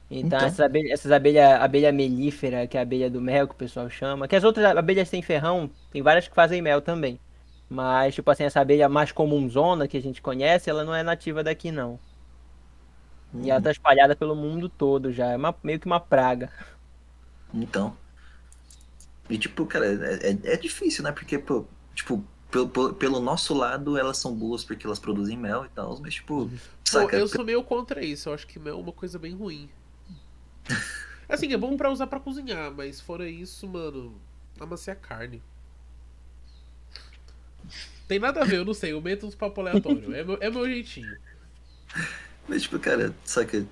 Então, 0.09 0.39
Então. 0.39 0.47
essas 0.47 0.59
abelhas, 0.59 0.91
essas 0.91 1.11
abelhas, 1.11 1.61
abelha 1.61 1.91
melífera, 1.91 2.67
que 2.67 2.77
é 2.77 2.79
a 2.79 2.83
abelha 2.83 3.09
do 3.09 3.19
mel 3.21 3.47
que 3.47 3.53
o 3.55 3.57
pessoal 3.57 3.89
chama, 3.89 4.27
que 4.27 4.35
as 4.35 4.43
outras 4.43 4.65
abelhas 4.77 5.09
sem 5.09 5.21
ferrão, 5.21 5.69
tem 5.91 6.01
várias 6.01 6.27
que 6.27 6.35
fazem 6.35 6.61
mel 6.61 6.81
também. 6.81 7.19
Mas, 7.69 8.13
tipo 8.15 8.29
assim, 8.29 8.43
essa 8.43 8.61
abelha 8.61 8.87
mais 8.87 9.11
comunzona 9.11 9.87
que 9.87 9.97
a 9.97 10.01
gente 10.01 10.21
conhece, 10.21 10.69
ela 10.69 10.83
não 10.83 10.93
é 10.93 11.01
nativa 11.03 11.43
daqui 11.43 11.71
não. 11.71 11.99
E 13.33 13.49
ela 13.51 13.61
tá 13.61 13.71
espalhada 13.71 14.15
pelo 14.15 14.35
mundo 14.35 14.69
todo 14.69 15.11
já, 15.11 15.31
é 15.31 15.35
uma- 15.37 15.55
meio 15.63 15.79
que 15.79 15.85
uma 15.85 15.99
praga. 15.99 16.51
Então. 17.53 17.97
E 19.29 19.37
tipo, 19.37 19.65
cara, 19.65 19.85
é, 19.87 20.31
é- 20.31 20.53
é 20.53 20.57
difícil, 20.57 21.03
né? 21.03 21.11
Porque, 21.11 21.37
pô, 21.39 21.65
tipo, 21.95 22.23
pelo, 22.51 22.93
pelo- 22.93 23.19
nosso 23.19 23.53
lado, 23.53 23.97
elas 23.97 24.17
são 24.17 24.33
boas 24.35 24.63
porque 24.63 24.85
elas 24.85 24.99
produzem 24.99 25.37
mel 25.37 25.65
e 25.65 25.69
tal, 25.69 25.99
mas, 25.99 26.13
tipo, 26.15 26.49
Pô, 26.91 27.09
eu 27.11 27.27
sou 27.27 27.43
meio 27.43 27.63
contra 27.63 28.03
isso. 28.03 28.29
Eu 28.29 28.33
acho 28.33 28.47
que 28.47 28.59
mel 28.59 28.75
é 28.77 28.81
uma 28.81 28.93
coisa 28.93 29.17
bem 29.19 29.33
ruim. 29.35 29.69
Assim, 31.27 31.51
é 31.51 31.57
bom 31.57 31.75
pra 31.75 31.91
usar 31.91 32.07
pra 32.07 32.19
cozinhar, 32.19 32.71
mas 32.71 33.01
fora 33.01 33.27
isso, 33.27 33.67
mano, 33.67 34.15
amaciar 34.59 34.97
carne. 34.97 35.41
Tem 38.07 38.19
nada 38.19 38.41
a 38.41 38.45
ver, 38.45 38.57
eu 38.57 38.65
não 38.65 38.73
sei. 38.73 38.91
Eu 38.91 39.01
meto 39.01 39.25
uns 39.25 39.35
papo 39.35 39.61
aleatório. 39.61 40.13
É 40.13 40.23
meu, 40.23 40.37
é 40.39 40.49
meu 40.49 40.65
jeitinho. 40.67 41.17
Mas, 42.47 42.63
tipo, 42.63 42.77
cara, 42.77 43.15
saca? 43.23 43.65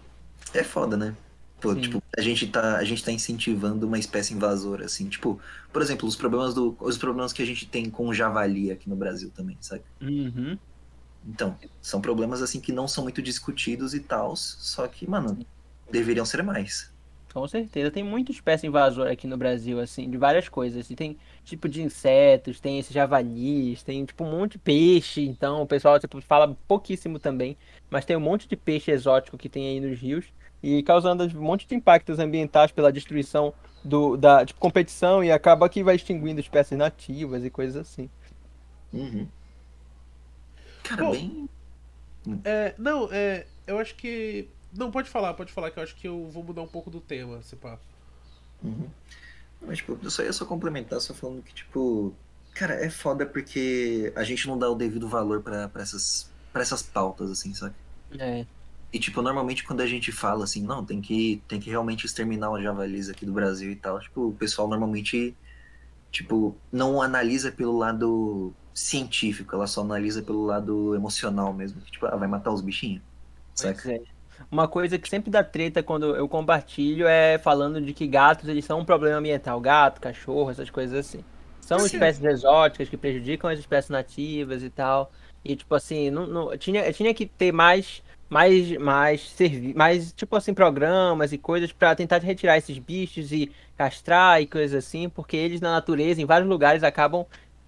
É 0.53 0.63
foda, 0.63 0.97
né? 0.97 1.15
Pô, 1.61 1.73
tipo, 1.75 2.03
a 2.17 2.21
gente, 2.21 2.47
tá, 2.47 2.77
a 2.77 2.83
gente 2.83 3.03
tá 3.03 3.11
incentivando 3.11 3.87
uma 3.87 3.97
espécie 3.97 4.33
invasora, 4.33 4.85
assim. 4.85 5.07
Tipo, 5.07 5.39
por 5.71 5.81
exemplo, 5.81 6.07
os 6.07 6.15
problemas, 6.15 6.53
do, 6.53 6.75
os 6.79 6.97
problemas 6.97 7.31
que 7.31 7.41
a 7.41 7.45
gente 7.45 7.65
tem 7.65 7.89
com 7.89 8.07
o 8.07 8.13
javali 8.13 8.71
aqui 8.71 8.89
no 8.89 8.95
Brasil 8.95 9.31
também, 9.33 9.57
saca? 9.61 9.85
Uhum. 10.01 10.57
Então, 11.25 11.57
são 11.81 12.01
problemas, 12.01 12.41
assim, 12.41 12.59
que 12.59 12.73
não 12.73 12.85
são 12.85 13.03
muito 13.03 13.21
discutidos 13.21 13.93
e 13.93 14.01
tal, 14.01 14.35
só 14.35 14.85
que, 14.87 15.09
mano, 15.09 15.45
deveriam 15.93 16.25
ser 16.25 16.43
mais. 16.43 16.91
Com 17.33 17.47
certeza, 17.47 17.89
tem 17.89 18.03
muita 18.03 18.31
espécie 18.31 18.67
invasora 18.67 19.11
aqui 19.11 19.25
no 19.25 19.37
Brasil, 19.37 19.79
assim, 19.79 20.07
de 20.09 20.17
várias 20.17 20.47
coisas. 20.47 20.81
assim, 20.81 20.93
Tem 20.95 21.17
tipo 21.43 21.67
de 21.67 21.81
insetos, 21.81 22.59
tem 22.59 22.77
esses 22.77 22.93
javalis, 22.93 23.81
tem 23.81 24.05
tipo 24.05 24.23
um 24.23 24.31
monte 24.31 24.53
de 24.53 24.59
peixe. 24.59 25.21
Então, 25.21 25.61
o 25.63 25.67
pessoal 25.67 25.99
tipo, 25.99 26.21
fala 26.21 26.55
pouquíssimo 26.67 27.17
também, 27.17 27.57
mas 27.89 28.05
tem 28.05 28.15
um 28.15 28.19
monte 28.19 28.47
de 28.47 28.55
peixe 28.55 28.91
exótico 28.91 29.37
que 29.37 29.49
tem 29.49 29.67
aí 29.67 29.79
nos 29.79 29.99
rios 29.99 30.25
e 30.61 30.83
causando 30.83 31.25
um 31.25 31.41
monte 31.41 31.67
de 31.67 31.75
impactos 31.75 32.19
ambientais 32.19 32.71
pela 32.71 32.91
destruição 32.91 33.53
do, 33.83 34.15
da 34.15 34.45
tipo, 34.45 34.59
competição 34.59 35.23
e 35.23 35.31
acaba 35.31 35.67
que 35.67 35.83
vai 35.83 35.95
extinguindo 35.95 36.39
espécies 36.39 36.77
nativas 36.77 37.43
e 37.43 37.49
coisas 37.49 37.75
assim. 37.75 38.09
Uhum. 38.93 39.27
Cara, 40.83 41.05
Pô, 41.05 41.11
bem. 41.11 41.49
É, 42.43 42.73
não, 42.77 43.09
é. 43.11 43.45
Eu 43.65 43.79
acho 43.79 43.95
que. 43.95 44.47
Não, 44.73 44.91
pode 44.91 45.09
falar, 45.09 45.33
pode 45.35 45.51
falar, 45.53 45.71
que 45.71 45.79
eu 45.79 45.83
acho 45.83 45.95
que 45.95 46.07
eu 46.07 46.29
vou 46.29 46.43
mudar 46.43 46.61
um 46.61 46.67
pouco 46.67 46.89
do 46.89 46.99
tema, 47.01 47.41
se 47.43 47.55
pá. 47.55 47.79
Uhum. 48.61 48.89
Mas, 49.61 49.79
tipo, 49.79 49.99
eu 50.03 50.11
só 50.11 50.23
ia 50.23 50.33
só 50.33 50.45
complementar, 50.45 51.01
só 51.01 51.13
falando 51.13 51.43
que, 51.43 51.53
tipo, 51.53 52.19
cara, 52.53 52.75
é 52.75 52.89
foda 52.89 53.25
porque 53.25 54.13
a 54.15 54.23
gente 54.23 54.47
não 54.47 54.59
dá 54.59 54.69
o 54.69 54.75
devido 54.75 55.09
valor 55.09 55.43
pra, 55.43 55.69
pra, 55.69 55.81
essas, 55.83 56.33
pra 56.51 56.61
essas 56.63 56.83
pautas, 56.83 57.31
assim, 57.31 57.53
sabe? 57.53 57.75
É, 58.19 58.45
E, 58.91 58.99
tipo, 58.99 59.21
normalmente 59.23 59.63
quando 59.63 59.81
a 59.81 59.87
gente 59.87 60.11
fala 60.11 60.43
assim, 60.43 60.63
não, 60.63 60.85
tem 60.85 61.01
que, 61.01 61.43
tem 61.47 61.59
que 61.59 61.69
realmente 61.69 62.05
exterminar 62.05 62.51
os 62.51 62.61
javalis 62.61 63.09
aqui 63.09 63.25
do 63.25 63.33
Brasil 63.33 63.71
e 63.71 63.75
tal, 63.75 63.99
tipo, 63.99 64.29
o 64.29 64.37
pessoal 64.37 64.67
normalmente, 64.67 65.35
tipo, 66.11 66.61
não 66.71 67.01
analisa 67.01 67.51
pelo 67.51 67.77
lado 67.77 68.57
científico, 68.73 69.55
ela 69.55 69.67
só 69.67 69.81
analisa 69.81 70.23
pelo 70.23 70.45
lado 70.45 70.95
emocional 70.95 71.53
mesmo, 71.53 71.81
que, 71.81 71.91
tipo, 71.91 72.05
ah, 72.07 72.17
vai 72.17 72.27
matar 72.27 72.51
os 72.53 72.61
bichinhos, 72.61 73.03
saca? 73.55 73.83
Pois 73.83 73.85
é. 73.85 74.12
Uma 74.51 74.67
coisa 74.67 74.99
que 74.99 75.09
sempre 75.09 75.31
dá 75.31 75.43
treta 75.43 75.81
quando 75.83 76.15
eu 76.15 76.27
compartilho 76.29 77.07
é 77.07 77.37
falando 77.39 77.81
de 77.81 77.93
que 77.93 78.07
gatos 78.07 78.47
eles 78.47 78.65
são 78.65 78.79
um 78.79 78.85
problema 78.85 79.17
ambiental. 79.17 79.59
Gato, 79.59 79.99
cachorro, 80.01 80.51
essas 80.51 80.69
coisas 80.69 80.97
assim. 80.97 81.23
São 81.59 81.85
espécies 81.85 82.23
exóticas 82.23 82.89
que 82.89 82.97
prejudicam 82.97 83.49
as 83.49 83.59
espécies 83.59 83.89
nativas 83.89 84.61
e 84.63 84.69
tal. 84.69 85.11
E 85.43 85.55
tipo 85.55 85.73
assim, 85.75 86.09
não, 86.11 86.27
não- 86.27 86.57
tinha, 86.57 86.91
tinha 86.93 87.13
que 87.13 87.25
ter 87.25 87.51
mais, 87.51 88.03
mais, 88.29 88.71
mais, 88.77 89.21
servi 89.29 89.73
mais 89.73 90.13
tipo 90.13 90.35
assim, 90.35 90.53
programas 90.53 91.33
e 91.33 91.37
coisas 91.37 91.71
pra 91.71 91.95
tentar 91.95 92.19
retirar 92.19 92.57
esses 92.57 92.77
bichos 92.77 93.31
e 93.31 93.51
castrar 93.77 94.41
e 94.41 94.47
coisas 94.47 94.85
assim, 94.85 95.09
porque 95.09 95.35
eles 95.35 95.59
na 95.61 95.71
natureza, 95.71 96.21
em 96.21 96.25
vários 96.25 96.49
lugares, 96.49 96.83
acabam, 96.83 97.25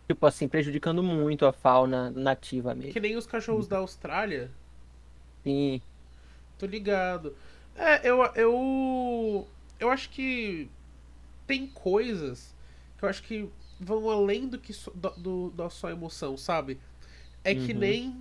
tipo 0.07 0.25
assim, 0.25 0.47
prejudicando 0.47 1.01
muito 1.01 1.45
a 1.45 1.51
fauna 1.53 2.09
nativa 2.11 2.75
mesmo. 2.75 2.93
Que 2.93 2.99
nem 2.99 3.15
os 3.15 3.25
cachorros 3.25 3.67
da 3.67 3.77
Austrália. 3.77 4.51
Sim. 5.43 5.81
Tô 6.57 6.65
ligado. 6.65 7.35
É, 7.75 8.07
eu, 8.09 8.23
eu. 8.35 9.47
Eu 9.79 9.89
acho 9.89 10.09
que. 10.09 10.69
Tem 11.47 11.67
coisas 11.67 12.55
que 12.97 13.05
eu 13.05 13.09
acho 13.09 13.23
que 13.23 13.49
vão 13.79 14.09
além 14.09 14.47
do 14.47 14.57
que 14.59 14.73
só, 14.73 14.91
do, 14.93 15.09
do- 15.17 15.51
da 15.51 15.69
só 15.69 15.89
emoção, 15.91 16.37
sabe? 16.37 16.79
É 17.43 17.55
que 17.55 17.73
Uhum. 17.73 17.79
nem 17.79 18.15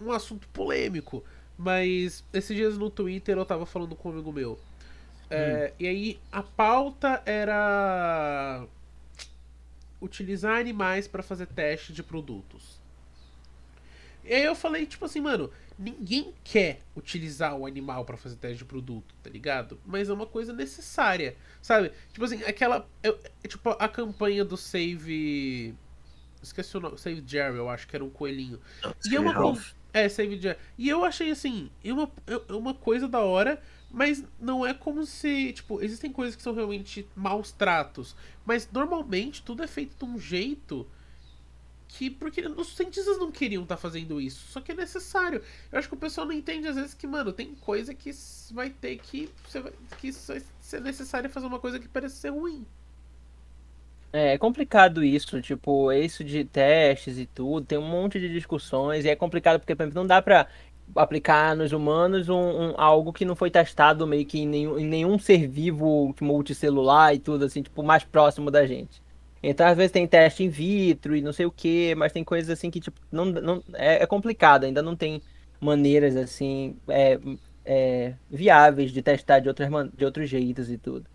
um 0.00 0.12
assunto 0.12 0.48
polêmico. 0.48 1.24
Mas 1.58 2.24
esses 2.32 2.56
dias 2.56 2.78
no 2.78 2.90
Twitter 2.90 3.36
eu 3.38 3.46
tava 3.46 3.66
falando 3.66 3.96
com 3.96 4.10
um 4.10 4.12
amigo 4.12 4.32
meu. 4.32 4.58
É, 5.30 5.72
E 5.78 5.86
aí 5.86 6.20
a 6.32 6.42
pauta 6.42 7.22
era 7.26 8.66
utilizar 10.00 10.58
animais 10.60 11.08
pra 11.08 11.20
fazer 11.22 11.46
teste 11.46 11.92
de 11.92 12.02
produtos. 12.02 12.80
E 14.24 14.32
aí 14.32 14.44
eu 14.44 14.54
falei, 14.54 14.86
tipo 14.86 15.04
assim, 15.04 15.20
mano, 15.20 15.50
ninguém 15.78 16.32
quer 16.42 16.80
utilizar 16.96 17.54
o 17.56 17.66
animal 17.66 18.04
pra 18.04 18.16
fazer 18.16 18.36
teste 18.36 18.58
de 18.58 18.64
produto, 18.64 19.14
tá 19.22 19.28
ligado? 19.30 19.78
Mas 19.84 20.08
é 20.08 20.12
uma 20.12 20.26
coisa 20.26 20.52
necessária, 20.52 21.36
sabe? 21.60 21.92
Tipo 22.12 22.24
assim, 22.24 22.42
aquela. 22.44 22.88
eu- 23.02 23.18
tipo, 23.46 23.70
a 23.70 23.88
campanha 23.88 24.44
do 24.44 24.56
Save. 24.56 25.74
Esqueci 26.42 26.76
o 26.76 26.80
nome. 26.80 26.98
Save 26.98 27.22
Jerry, 27.26 27.56
eu 27.56 27.68
acho 27.68 27.86
que 27.86 27.96
era 27.96 28.04
um 28.04 28.10
coelhinho. 28.10 28.60
E 29.10 29.16
é 29.16 29.20
uma 29.20 29.32
Ralph. 29.32 29.72
É, 29.92 30.08
Save 30.08 30.40
Jerry. 30.40 30.58
E 30.76 30.88
eu 30.88 31.04
achei 31.04 31.30
assim, 31.30 31.70
é 31.84 31.92
uma, 31.92 32.10
é 32.26 32.52
uma 32.52 32.74
coisa 32.74 33.06
da 33.08 33.20
hora, 33.20 33.60
mas 33.90 34.24
não 34.40 34.66
é 34.66 34.74
como 34.74 35.04
se. 35.06 35.52
Tipo, 35.52 35.82
existem 35.82 36.10
coisas 36.12 36.34
que 36.36 36.42
são 36.42 36.54
realmente 36.54 37.06
maus 37.14 37.50
tratos. 37.52 38.14
Mas 38.44 38.68
normalmente 38.70 39.42
tudo 39.42 39.62
é 39.62 39.66
feito 39.66 39.96
de 39.96 40.04
um 40.10 40.18
jeito 40.18 40.86
que. 41.98 42.10
Porque 42.10 42.40
os 42.46 42.76
cientistas 42.76 43.18
não 43.18 43.30
queriam 43.30 43.62
estar 43.62 43.76
fazendo 43.76 44.20
isso. 44.20 44.46
Só 44.48 44.60
que 44.60 44.72
é 44.72 44.74
necessário. 44.74 45.42
Eu 45.72 45.78
acho 45.78 45.88
que 45.88 45.94
o 45.94 45.98
pessoal 45.98 46.26
não 46.26 46.34
entende 46.34 46.68
às 46.68 46.76
vezes 46.76 46.94
que, 46.94 47.06
mano, 47.06 47.32
tem 47.32 47.54
coisa 47.54 47.94
que 47.94 48.10
vai 48.52 48.70
ter 48.70 48.96
que. 48.98 49.30
Que 49.98 50.10
vai 50.12 50.42
ser 50.60 50.80
necessário 50.80 51.30
fazer 51.30 51.46
uma 51.46 51.58
coisa 51.58 51.78
que 51.78 51.88
parece 51.88 52.16
ser 52.16 52.30
ruim. 52.30 52.64
É, 54.12 54.34
é 54.34 54.38
complicado 54.38 55.02
isso, 55.02 55.40
tipo, 55.42 55.90
isso 55.92 56.22
de 56.22 56.44
testes 56.44 57.18
e 57.18 57.26
tudo, 57.26 57.66
tem 57.66 57.76
um 57.78 57.82
monte 57.88 58.20
de 58.20 58.28
discussões, 58.32 59.04
e 59.04 59.08
é 59.08 59.16
complicado 59.16 59.58
porque, 59.58 59.74
por 59.74 59.82
exemplo, 59.82 60.00
não 60.00 60.06
dá 60.06 60.22
pra 60.22 60.46
aplicar 60.94 61.56
nos 61.56 61.72
humanos 61.72 62.28
um, 62.28 62.36
um- 62.36 62.74
algo 62.76 63.12
que 63.12 63.24
não 63.24 63.34
foi 63.34 63.50
testado 63.50 64.06
meio 64.06 64.24
que 64.26 64.38
em 64.40 64.46
nenhum, 64.46 64.78
em 64.78 64.86
nenhum 64.86 65.18
ser 65.18 65.48
vivo 65.48 66.14
multicelular 66.20 67.14
e 67.14 67.18
tudo, 67.18 67.44
assim, 67.44 67.62
tipo, 67.62 67.82
mais 67.82 68.04
próximo 68.04 68.50
da 68.52 68.64
gente. 68.66 69.02
Então, 69.50 69.66
às 69.66 69.76
vezes 69.76 69.92
tem 69.92 70.06
teste 70.06 70.42
in 70.44 70.48
vitro 70.48 71.16
e 71.16 71.22
não 71.22 71.32
sei 71.32 71.46
o 71.46 71.52
que, 71.52 71.94
mas 71.96 72.12
tem 72.12 72.24
coisas 72.24 72.50
assim 72.50 72.70
que, 72.70 72.80
tipo, 72.80 73.00
não, 73.12 73.24
não, 73.26 73.64
é, 73.74 74.02
é 74.02 74.06
complicado, 74.06 74.64
ainda 74.64 74.82
não 74.82 74.96
tem 74.96 75.22
maneiras, 75.60 76.16
assim, 76.16 76.76
é, 76.88 77.18
é, 77.64 78.14
viáveis 78.30 78.92
de 78.92 79.02
testar 79.02 79.40
de 79.40 79.48
outras, 79.48 79.68
de 79.94 80.04
outros 80.04 80.28
jeitos 80.30 80.70
e 80.70 80.78
tudo. 80.78 81.06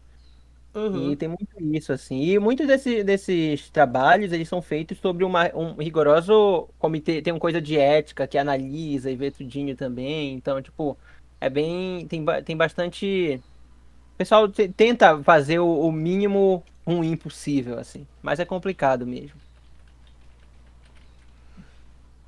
Uhum. 0.74 1.12
E 1.12 1.16
tem 1.16 1.28
muito 1.28 1.48
isso, 1.76 1.92
assim. 1.92 2.22
E 2.22 2.38
muitos 2.40 2.68
desse, 2.68 3.04
desses 3.04 3.70
trabalhos, 3.72 4.32
eles 4.32 4.48
são 4.48 4.62
feitos 4.62 5.00
sobre 5.00 5.24
uma, 5.24 5.52
um 5.56 5.74
rigoroso 5.82 6.70
comitê, 6.78 7.22
tem 7.22 7.34
uma 7.34 7.40
coisa 7.40 7.60
de 7.62 7.78
ética 7.78 8.28
que 8.28 8.38
analisa 8.38 9.10
e 9.10 9.16
vê 9.16 9.32
tudinho 9.32 9.76
também. 9.76 10.34
Então, 10.34 10.62
tipo, 10.62 10.98
é 11.42 11.50
bem, 11.50 12.08
tem, 12.08 12.24
tem 12.46 12.56
bastante... 12.56 13.42
O 14.16 14.18
pessoal 14.18 14.50
te- 14.50 14.70
tenta 14.70 15.24
fazer 15.24 15.60
o, 15.60 15.82
o 15.82 15.92
mínimo 15.92 16.64
ruim 16.86 17.16
possível, 17.18 17.78
assim. 17.80 18.08
Mas 18.22 18.40
é 18.40 18.46
complicado 18.46 19.06
mesmo. 19.06 19.40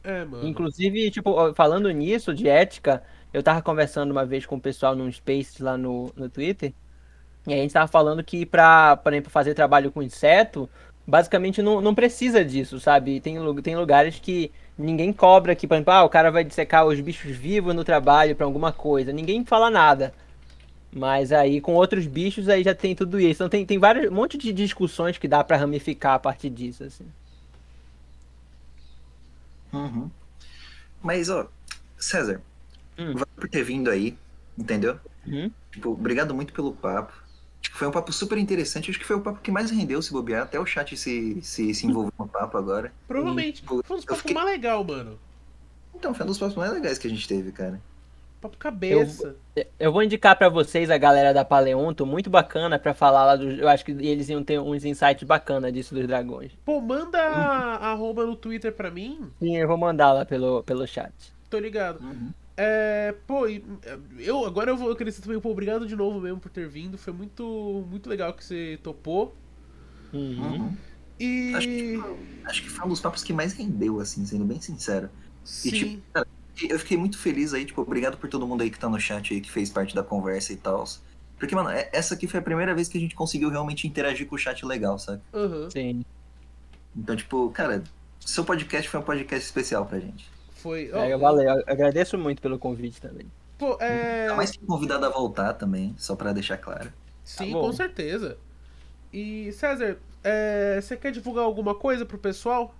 É, 0.03 0.25
mano. 0.25 0.47
Inclusive, 0.47 1.11
tipo, 1.11 1.53
falando 1.53 1.89
nisso, 1.91 2.33
de 2.33 2.47
ética, 2.47 3.03
eu 3.33 3.43
tava 3.43 3.61
conversando 3.61 4.11
uma 4.11 4.25
vez 4.25 4.45
com 4.45 4.55
o 4.55 4.61
pessoal 4.61 4.95
num 4.95 5.11
Space 5.11 5.61
lá 5.61 5.77
no, 5.77 6.11
no 6.15 6.29
Twitter, 6.29 6.73
e 7.47 7.53
a 7.53 7.57
gente 7.57 7.73
tava 7.73 7.87
falando 7.87 8.23
que 8.23 8.45
pra, 8.45 8.97
por 8.97 9.13
exemplo, 9.13 9.31
fazer 9.31 9.53
trabalho 9.53 9.91
com 9.91 10.01
inseto, 10.01 10.69
basicamente 11.07 11.61
não, 11.61 11.81
não 11.81 11.95
precisa 11.95 12.45
disso, 12.45 12.79
sabe? 12.79 13.19
Tem, 13.19 13.37
tem 13.61 13.75
lugares 13.75 14.19
que 14.19 14.51
ninguém 14.77 15.11
cobra 15.13 15.55
que, 15.55 15.67
por 15.67 15.75
exemplo, 15.75 15.93
ah, 15.93 16.03
o 16.03 16.09
cara 16.09 16.31
vai 16.31 16.43
dissecar 16.43 16.85
os 16.85 16.99
bichos 16.99 17.35
vivos 17.35 17.75
no 17.75 17.83
trabalho 17.83 18.35
para 18.35 18.45
alguma 18.45 18.71
coisa. 18.71 19.11
Ninguém 19.13 19.45
fala 19.45 19.69
nada. 19.69 20.13
Mas 20.93 21.31
aí 21.31 21.61
com 21.61 21.73
outros 21.73 22.05
bichos 22.05 22.49
aí 22.49 22.63
já 22.63 22.75
tem 22.75 22.93
tudo 22.93 23.19
isso. 23.19 23.35
Então 23.35 23.49
tem, 23.49 23.65
tem 23.65 23.79
vários, 23.79 24.11
um 24.11 24.15
monte 24.15 24.37
de 24.37 24.51
discussões 24.51 25.17
que 25.17 25.27
dá 25.27 25.43
para 25.43 25.57
ramificar 25.57 26.15
a 26.15 26.19
partir 26.19 26.49
disso, 26.49 26.83
assim. 26.83 27.05
Uhum. 29.71 30.09
Mas, 31.01 31.29
ó, 31.29 31.47
César, 31.97 32.41
hum. 32.97 33.13
valeu 33.13 33.27
por 33.35 33.49
ter 33.49 33.63
vindo 33.63 33.89
aí, 33.89 34.17
entendeu? 34.57 34.99
Uhum. 35.25 35.49
Tipo, 35.71 35.91
obrigado 35.91 36.35
muito 36.35 36.53
pelo 36.53 36.73
papo. 36.73 37.13
Tipo, 37.61 37.77
foi 37.77 37.87
um 37.87 37.91
papo 37.91 38.11
super 38.11 38.37
interessante. 38.37 38.89
Acho 38.89 38.99
que 38.99 39.05
foi 39.05 39.15
o 39.15 39.21
papo 39.21 39.39
que 39.39 39.51
mais 39.51 39.71
rendeu 39.71 40.01
se 40.01 40.11
bobear. 40.11 40.43
Até 40.43 40.59
o 40.59 40.65
chat 40.65 40.97
se, 40.97 41.39
se, 41.41 41.73
se 41.73 41.87
envolveu 41.87 42.11
no 42.19 42.27
papo 42.27 42.57
agora. 42.57 42.91
Provavelmente. 43.07 43.59
E, 43.59 43.61
tipo, 43.61 43.81
foi 43.83 43.95
um 43.95 43.99
dos 43.99 44.05
papos 44.05 44.21
fiquei... 44.21 44.35
mais 44.35 44.47
legal, 44.47 44.83
mano. 44.83 45.17
Então, 45.95 46.13
foi 46.13 46.25
um 46.25 46.27
dos 46.27 46.37
papos 46.37 46.55
mais 46.55 46.73
legais 46.73 46.97
que 46.97 47.07
a 47.07 47.09
gente 47.09 47.27
teve, 47.27 47.51
cara. 47.51 47.79
Papo 48.41 48.57
cabeça. 48.57 49.35
Eu, 49.55 49.65
eu 49.79 49.91
vou 49.93 50.01
indicar 50.01 50.35
para 50.35 50.49
vocês 50.49 50.89
a 50.89 50.97
galera 50.97 51.31
da 51.31 51.45
Paleonto, 51.45 52.07
muito 52.07 52.27
bacana 52.27 52.79
para 52.79 52.91
falar 52.91 53.23
lá 53.23 53.35
do. 53.35 53.51
Eu 53.51 53.69
acho 53.69 53.85
que 53.85 53.91
eles 53.91 54.29
iam 54.29 54.43
ter 54.43 54.59
uns 54.59 54.83
insights 54.83 55.23
bacanas 55.23 55.71
disso 55.71 55.93
dos 55.93 56.07
dragões. 56.07 56.51
Pô, 56.65 56.81
manda 56.81 57.19
a 57.19 57.91
arroba 57.91 58.25
no 58.25 58.35
Twitter 58.35 58.73
pra 58.73 58.89
mim. 58.89 59.31
Sim, 59.37 59.57
eu 59.57 59.67
vou 59.67 59.77
mandar 59.77 60.11
lá 60.11 60.25
pelo, 60.25 60.63
pelo 60.63 60.87
chat. 60.87 61.13
Tô 61.51 61.59
ligado. 61.59 62.01
Uhum. 62.01 62.33
É, 62.57 63.13
pô, 63.27 63.45
eu 64.17 64.45
agora 64.45 64.71
eu 64.71 64.77
vou 64.77 64.95
querer 64.95 65.13
também, 65.13 65.39
pô, 65.39 65.51
obrigado 65.51 65.85
de 65.85 65.95
novo 65.95 66.19
mesmo 66.19 66.39
por 66.39 66.49
ter 66.49 66.67
vindo. 66.67 66.97
Foi 66.97 67.13
muito, 67.13 67.85
muito 67.87 68.09
legal 68.09 68.33
que 68.33 68.43
você 68.43 68.79
topou. 68.81 69.35
Uhum. 70.11 70.75
E. 71.19 71.53
Acho 71.53 71.67
que, 71.67 72.03
acho 72.45 72.63
que 72.63 72.69
foi 72.69 72.85
um 72.87 72.89
dos 72.89 72.99
papos 72.99 73.23
que 73.23 73.33
mais 73.33 73.53
rendeu, 73.53 73.99
assim, 73.99 74.25
sendo 74.25 74.45
bem 74.45 74.59
sincero. 74.59 75.11
Sim. 75.43 75.69
E, 75.69 75.71
tipo, 75.71 76.01
cara, 76.11 76.27
eu 76.61 76.79
fiquei 76.79 76.97
muito 76.97 77.17
feliz 77.17 77.53
aí, 77.53 77.65
tipo, 77.65 77.81
obrigado 77.81 78.17
por 78.17 78.29
todo 78.29 78.45
mundo 78.45 78.61
aí 78.61 78.69
que 78.69 78.79
tá 78.79 78.89
no 78.89 78.99
chat 78.99 79.33
aí, 79.33 79.41
que 79.41 79.51
fez 79.51 79.69
parte 79.69 79.95
da 79.95 80.03
conversa 80.03 80.53
e 80.53 80.57
tal. 80.57 80.83
Porque, 81.37 81.55
mano, 81.55 81.69
é, 81.69 81.89
essa 81.91 82.13
aqui 82.13 82.27
foi 82.27 82.39
a 82.39 82.43
primeira 82.43 82.75
vez 82.75 82.87
que 82.87 82.97
a 82.97 83.01
gente 83.01 83.15
conseguiu 83.15 83.49
realmente 83.49 83.87
interagir 83.87 84.27
com 84.27 84.35
o 84.35 84.37
chat 84.37 84.63
legal, 84.65 84.99
sabe? 84.99 85.21
Uhum. 85.33 85.69
Sim. 85.71 86.05
Então, 86.95 87.15
tipo, 87.15 87.49
cara, 87.51 87.83
seu 88.19 88.45
podcast 88.45 88.87
foi 88.87 88.99
um 88.99 89.03
podcast 89.03 89.45
especial 89.45 89.85
pra 89.85 89.99
gente. 89.99 90.29
Foi. 90.51 90.91
Oh, 90.93 90.97
é, 90.97 91.17
valeu, 91.17 91.43
eu 91.43 91.63
agradeço 91.65 92.17
muito 92.17 92.41
pelo 92.41 92.59
convite 92.59 93.01
também. 93.01 93.25
Pô, 93.57 93.77
é. 93.79 94.27
Tá 94.27 94.35
mais 94.35 94.51
que 94.51 94.59
convidado 94.65 95.05
a 95.05 95.09
voltar 95.09 95.53
também, 95.53 95.95
só 95.97 96.15
para 96.15 96.33
deixar 96.33 96.57
claro. 96.57 96.91
Sim, 97.23 97.53
tá 97.53 97.59
com 97.59 97.73
certeza. 97.73 98.37
E, 99.11 99.51
César, 99.53 99.97
é... 100.23 100.79
você 100.79 100.95
quer 100.95 101.11
divulgar 101.11 101.43
alguma 101.43 101.73
coisa 101.73 102.05
pro 102.05 102.17
pessoal? 102.17 102.75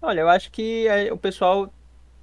Olha, 0.00 0.20
eu 0.20 0.28
acho 0.28 0.50
que 0.50 0.88
é, 0.88 1.12
o 1.12 1.18
pessoal 1.18 1.70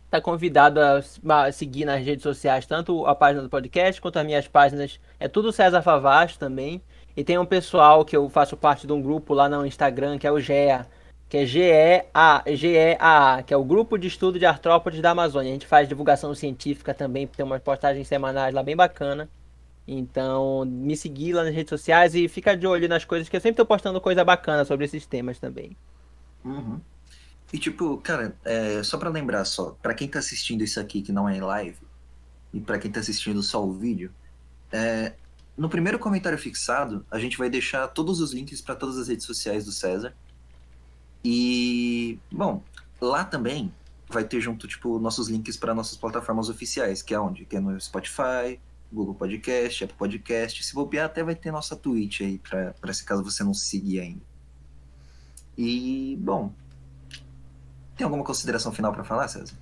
tá 0.09 0.21
convidado 0.21 0.79
a 0.79 1.51
seguir 1.51 1.85
nas 1.85 2.03
redes 2.03 2.23
sociais, 2.23 2.65
tanto 2.65 3.05
a 3.05 3.13
página 3.13 3.41
do 3.41 3.49
podcast 3.49 4.01
quanto 4.01 4.17
as 4.17 4.25
minhas 4.25 4.47
páginas. 4.47 4.99
É 5.19 5.27
tudo 5.27 5.51
César 5.51 5.81
Favasto 5.81 6.39
também. 6.39 6.81
E 7.15 7.23
tem 7.23 7.37
um 7.37 7.45
pessoal 7.45 8.05
que 8.05 8.15
eu 8.15 8.29
faço 8.29 8.55
parte 8.55 8.85
de 8.85 8.93
um 8.93 9.01
grupo 9.01 9.33
lá 9.33 9.49
no 9.49 9.65
Instagram, 9.65 10.17
que 10.19 10.27
é 10.27 10.31
o 10.31 10.39
GEA, 10.39 10.87
que 11.27 11.37
é 11.37 11.45
GEA, 11.45 12.05
GEAA, 12.55 13.43
que 13.43 13.53
é 13.53 13.57
o 13.57 13.63
Grupo 13.63 13.97
de 13.97 14.07
Estudo 14.07 14.37
de 14.37 14.45
Artrópodes 14.45 15.01
da 15.01 15.11
Amazônia. 15.11 15.49
A 15.49 15.53
gente 15.53 15.65
faz 15.65 15.89
divulgação 15.89 16.33
científica 16.35 16.93
também, 16.93 17.25
tem 17.25 17.43
umas 17.43 17.61
postagens 17.61 18.07
semanais 18.07 18.53
lá 18.53 18.61
bem 18.61 18.75
bacana. 18.75 19.27
Então, 19.87 20.63
me 20.65 20.95
seguir 20.95 21.33
lá 21.33 21.43
nas 21.43 21.55
redes 21.55 21.69
sociais 21.69 22.13
e 22.13 22.27
fica 22.27 22.55
de 22.55 22.67
olho 22.67 22.87
nas 22.87 23.03
coisas, 23.03 23.27
que 23.27 23.35
eu 23.35 23.41
sempre 23.41 23.53
estou 23.53 23.65
postando 23.65 23.99
coisa 23.99 24.23
bacana 24.23 24.63
sobre 24.63 24.85
esses 24.85 25.05
temas 25.05 25.39
também. 25.39 25.75
Uhum. 26.45 26.79
E 27.51 27.57
tipo, 27.57 27.97
cara, 27.97 28.35
é, 28.43 28.83
só 28.83 28.97
para 28.97 29.09
lembrar 29.09 29.45
só, 29.45 29.71
para 29.81 29.93
quem 29.93 30.07
tá 30.07 30.19
assistindo 30.19 30.63
isso 30.63 30.79
aqui 30.79 31.01
que 31.01 31.11
não 31.11 31.29
é 31.29 31.37
em 31.37 31.41
live, 31.41 31.79
e 32.53 32.59
para 32.59 32.77
quem 32.77 32.91
tá 32.91 32.99
assistindo 32.99 33.41
só 33.41 33.65
o 33.65 33.71
vídeo, 33.71 34.11
é, 34.71 35.13
no 35.57 35.69
primeiro 35.69 35.97
comentário 35.97 36.37
fixado, 36.37 37.05
a 37.09 37.17
gente 37.19 37.37
vai 37.37 37.49
deixar 37.49 37.87
todos 37.87 38.19
os 38.19 38.33
links 38.33 38.61
para 38.61 38.75
todas 38.75 38.97
as 38.97 39.07
redes 39.07 39.25
sociais 39.25 39.65
do 39.65 39.71
César 39.71 40.13
e, 41.23 42.19
bom, 42.31 42.63
lá 43.01 43.23
também 43.23 43.73
vai 44.09 44.23
ter 44.23 44.39
junto, 44.39 44.67
tipo, 44.67 44.99
nossos 44.99 45.27
links 45.27 45.57
para 45.57 45.73
nossas 45.73 45.97
plataformas 45.97 46.49
oficiais, 46.49 47.01
que 47.01 47.13
é 47.13 47.19
onde? 47.19 47.45
Que 47.45 47.57
é 47.57 47.59
no 47.59 47.79
Spotify, 47.79 48.59
Google 48.91 49.15
Podcast, 49.15 49.83
Apple 49.83 49.97
Podcast. 49.97 50.63
Se 50.63 50.73
bobear, 50.73 51.07
até 51.07 51.23
vai 51.23 51.35
ter 51.35 51.51
nossa 51.51 51.75
Twitch 51.75 52.21
aí, 52.21 52.37
pra, 52.37 52.73
pra 52.79 52.93
se 52.93 53.03
caso 53.03 53.23
você 53.23 53.43
não 53.43 53.53
seguir 53.53 53.99
ainda. 53.99 54.21
E, 55.57 56.17
bom, 56.21 56.53
tem 57.97 58.05
alguma 58.05 58.23
consideração 58.23 58.71
final 58.71 58.93
para 58.93 59.03
falar, 59.03 59.27
César? 59.27 59.55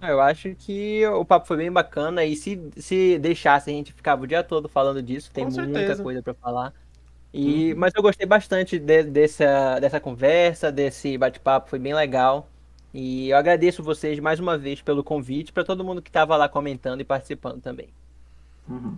Ah, 0.00 0.10
eu 0.10 0.20
acho 0.20 0.54
que 0.54 1.06
o 1.06 1.24
papo 1.24 1.46
foi 1.46 1.58
bem 1.58 1.70
bacana 1.70 2.24
e 2.24 2.34
se, 2.34 2.70
se 2.76 3.18
deixasse 3.18 3.70
a 3.70 3.72
gente 3.72 3.92
ficava 3.92 4.22
o 4.22 4.26
dia 4.26 4.42
todo 4.42 4.68
falando 4.68 5.02
disso, 5.02 5.30
tem 5.30 5.44
muita 5.44 6.02
coisa 6.02 6.22
para 6.22 6.34
falar. 6.34 6.72
E, 7.32 7.72
uhum. 7.72 7.78
Mas 7.78 7.92
eu 7.94 8.02
gostei 8.02 8.26
bastante 8.26 8.78
de, 8.78 9.02
dessa, 9.04 9.78
dessa 9.78 10.00
conversa, 10.00 10.72
desse 10.72 11.16
bate-papo, 11.16 11.70
foi 11.70 11.78
bem 11.78 11.94
legal. 11.94 12.48
E 12.92 13.28
eu 13.28 13.36
agradeço 13.36 13.82
vocês 13.82 14.18
mais 14.18 14.40
uma 14.40 14.58
vez 14.58 14.82
pelo 14.82 15.04
convite, 15.04 15.52
para 15.52 15.64
todo 15.64 15.84
mundo 15.84 16.02
que 16.02 16.08
estava 16.08 16.36
lá 16.36 16.48
comentando 16.48 17.00
e 17.02 17.04
participando 17.04 17.60
também. 17.60 17.88
Uhum. 18.68 18.96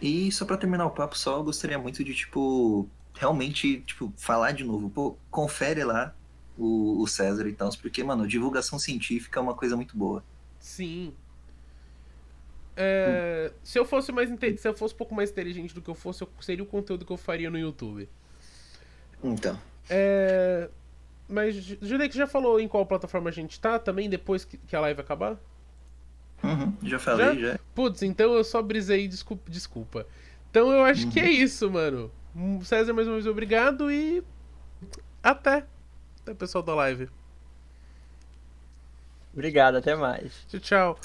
E 0.00 0.32
só 0.32 0.46
para 0.46 0.56
terminar 0.56 0.86
o 0.86 0.90
papo, 0.90 1.18
só 1.18 1.36
eu 1.36 1.44
gostaria 1.44 1.78
muito 1.78 2.02
de, 2.02 2.14
tipo, 2.14 2.88
realmente, 3.14 3.80
tipo, 3.80 4.10
falar 4.16 4.52
de 4.52 4.64
novo. 4.64 4.88
Pô, 4.88 5.16
confere 5.30 5.84
lá 5.84 6.14
o, 6.60 7.02
o 7.02 7.06
César 7.06 7.48
e 7.48 7.52
tal, 7.52 7.70
porque, 7.80 8.02
mano, 8.04 8.26
divulgação 8.26 8.78
científica 8.78 9.40
é 9.40 9.42
uma 9.42 9.54
coisa 9.54 9.76
muito 9.76 9.96
boa. 9.96 10.22
Sim, 10.58 11.14
é, 12.82 13.52
se 13.62 13.78
eu 13.78 13.84
fosse 13.84 14.10
mais 14.10 14.30
se 14.30 14.66
eu 14.66 14.72
fosse 14.72 14.94
um 14.94 14.96
pouco 14.96 15.14
mais 15.14 15.30
inteligente 15.30 15.74
do 15.74 15.82
que 15.82 15.90
eu 15.90 15.94
fosse, 15.94 16.26
seria 16.40 16.62
o 16.62 16.66
conteúdo 16.66 17.04
que 17.04 17.12
eu 17.12 17.16
faria 17.18 17.50
no 17.50 17.58
YouTube. 17.58 18.08
Então. 19.22 19.60
É, 19.90 20.70
mas 21.28 21.56
Judei 21.56 22.10
já 22.10 22.26
falou 22.26 22.58
em 22.58 22.66
qual 22.66 22.86
plataforma 22.86 23.28
a 23.28 23.32
gente 23.32 23.60
tá 23.60 23.78
também 23.78 24.08
depois 24.08 24.46
que, 24.46 24.56
que 24.56 24.74
a 24.74 24.80
live 24.80 24.98
acabar? 24.98 25.38
Uhum, 26.42 26.72
já 26.82 26.98
falei, 26.98 27.38
já? 27.38 27.52
já. 27.52 27.60
Putz, 27.74 28.02
então 28.02 28.32
eu 28.32 28.42
só 28.42 28.62
brisei, 28.62 29.06
desculpa. 29.06 29.50
desculpa. 29.50 30.06
Então 30.50 30.72
eu 30.72 30.82
acho 30.82 31.04
uhum. 31.04 31.10
que 31.10 31.20
é 31.20 31.30
isso, 31.30 31.70
mano. 31.70 32.10
César, 32.64 32.94
mais 32.94 33.06
uma 33.06 33.14
vez, 33.14 33.26
obrigado 33.26 33.90
e. 33.90 34.22
Até. 35.22 35.66
Até 36.30 36.38
pessoal 36.38 36.62
da 36.62 36.74
live. 36.76 37.08
Obrigado, 39.32 39.76
até 39.76 39.96
mais. 39.96 40.46
Tchau, 40.48 40.60
tchau. 40.60 41.00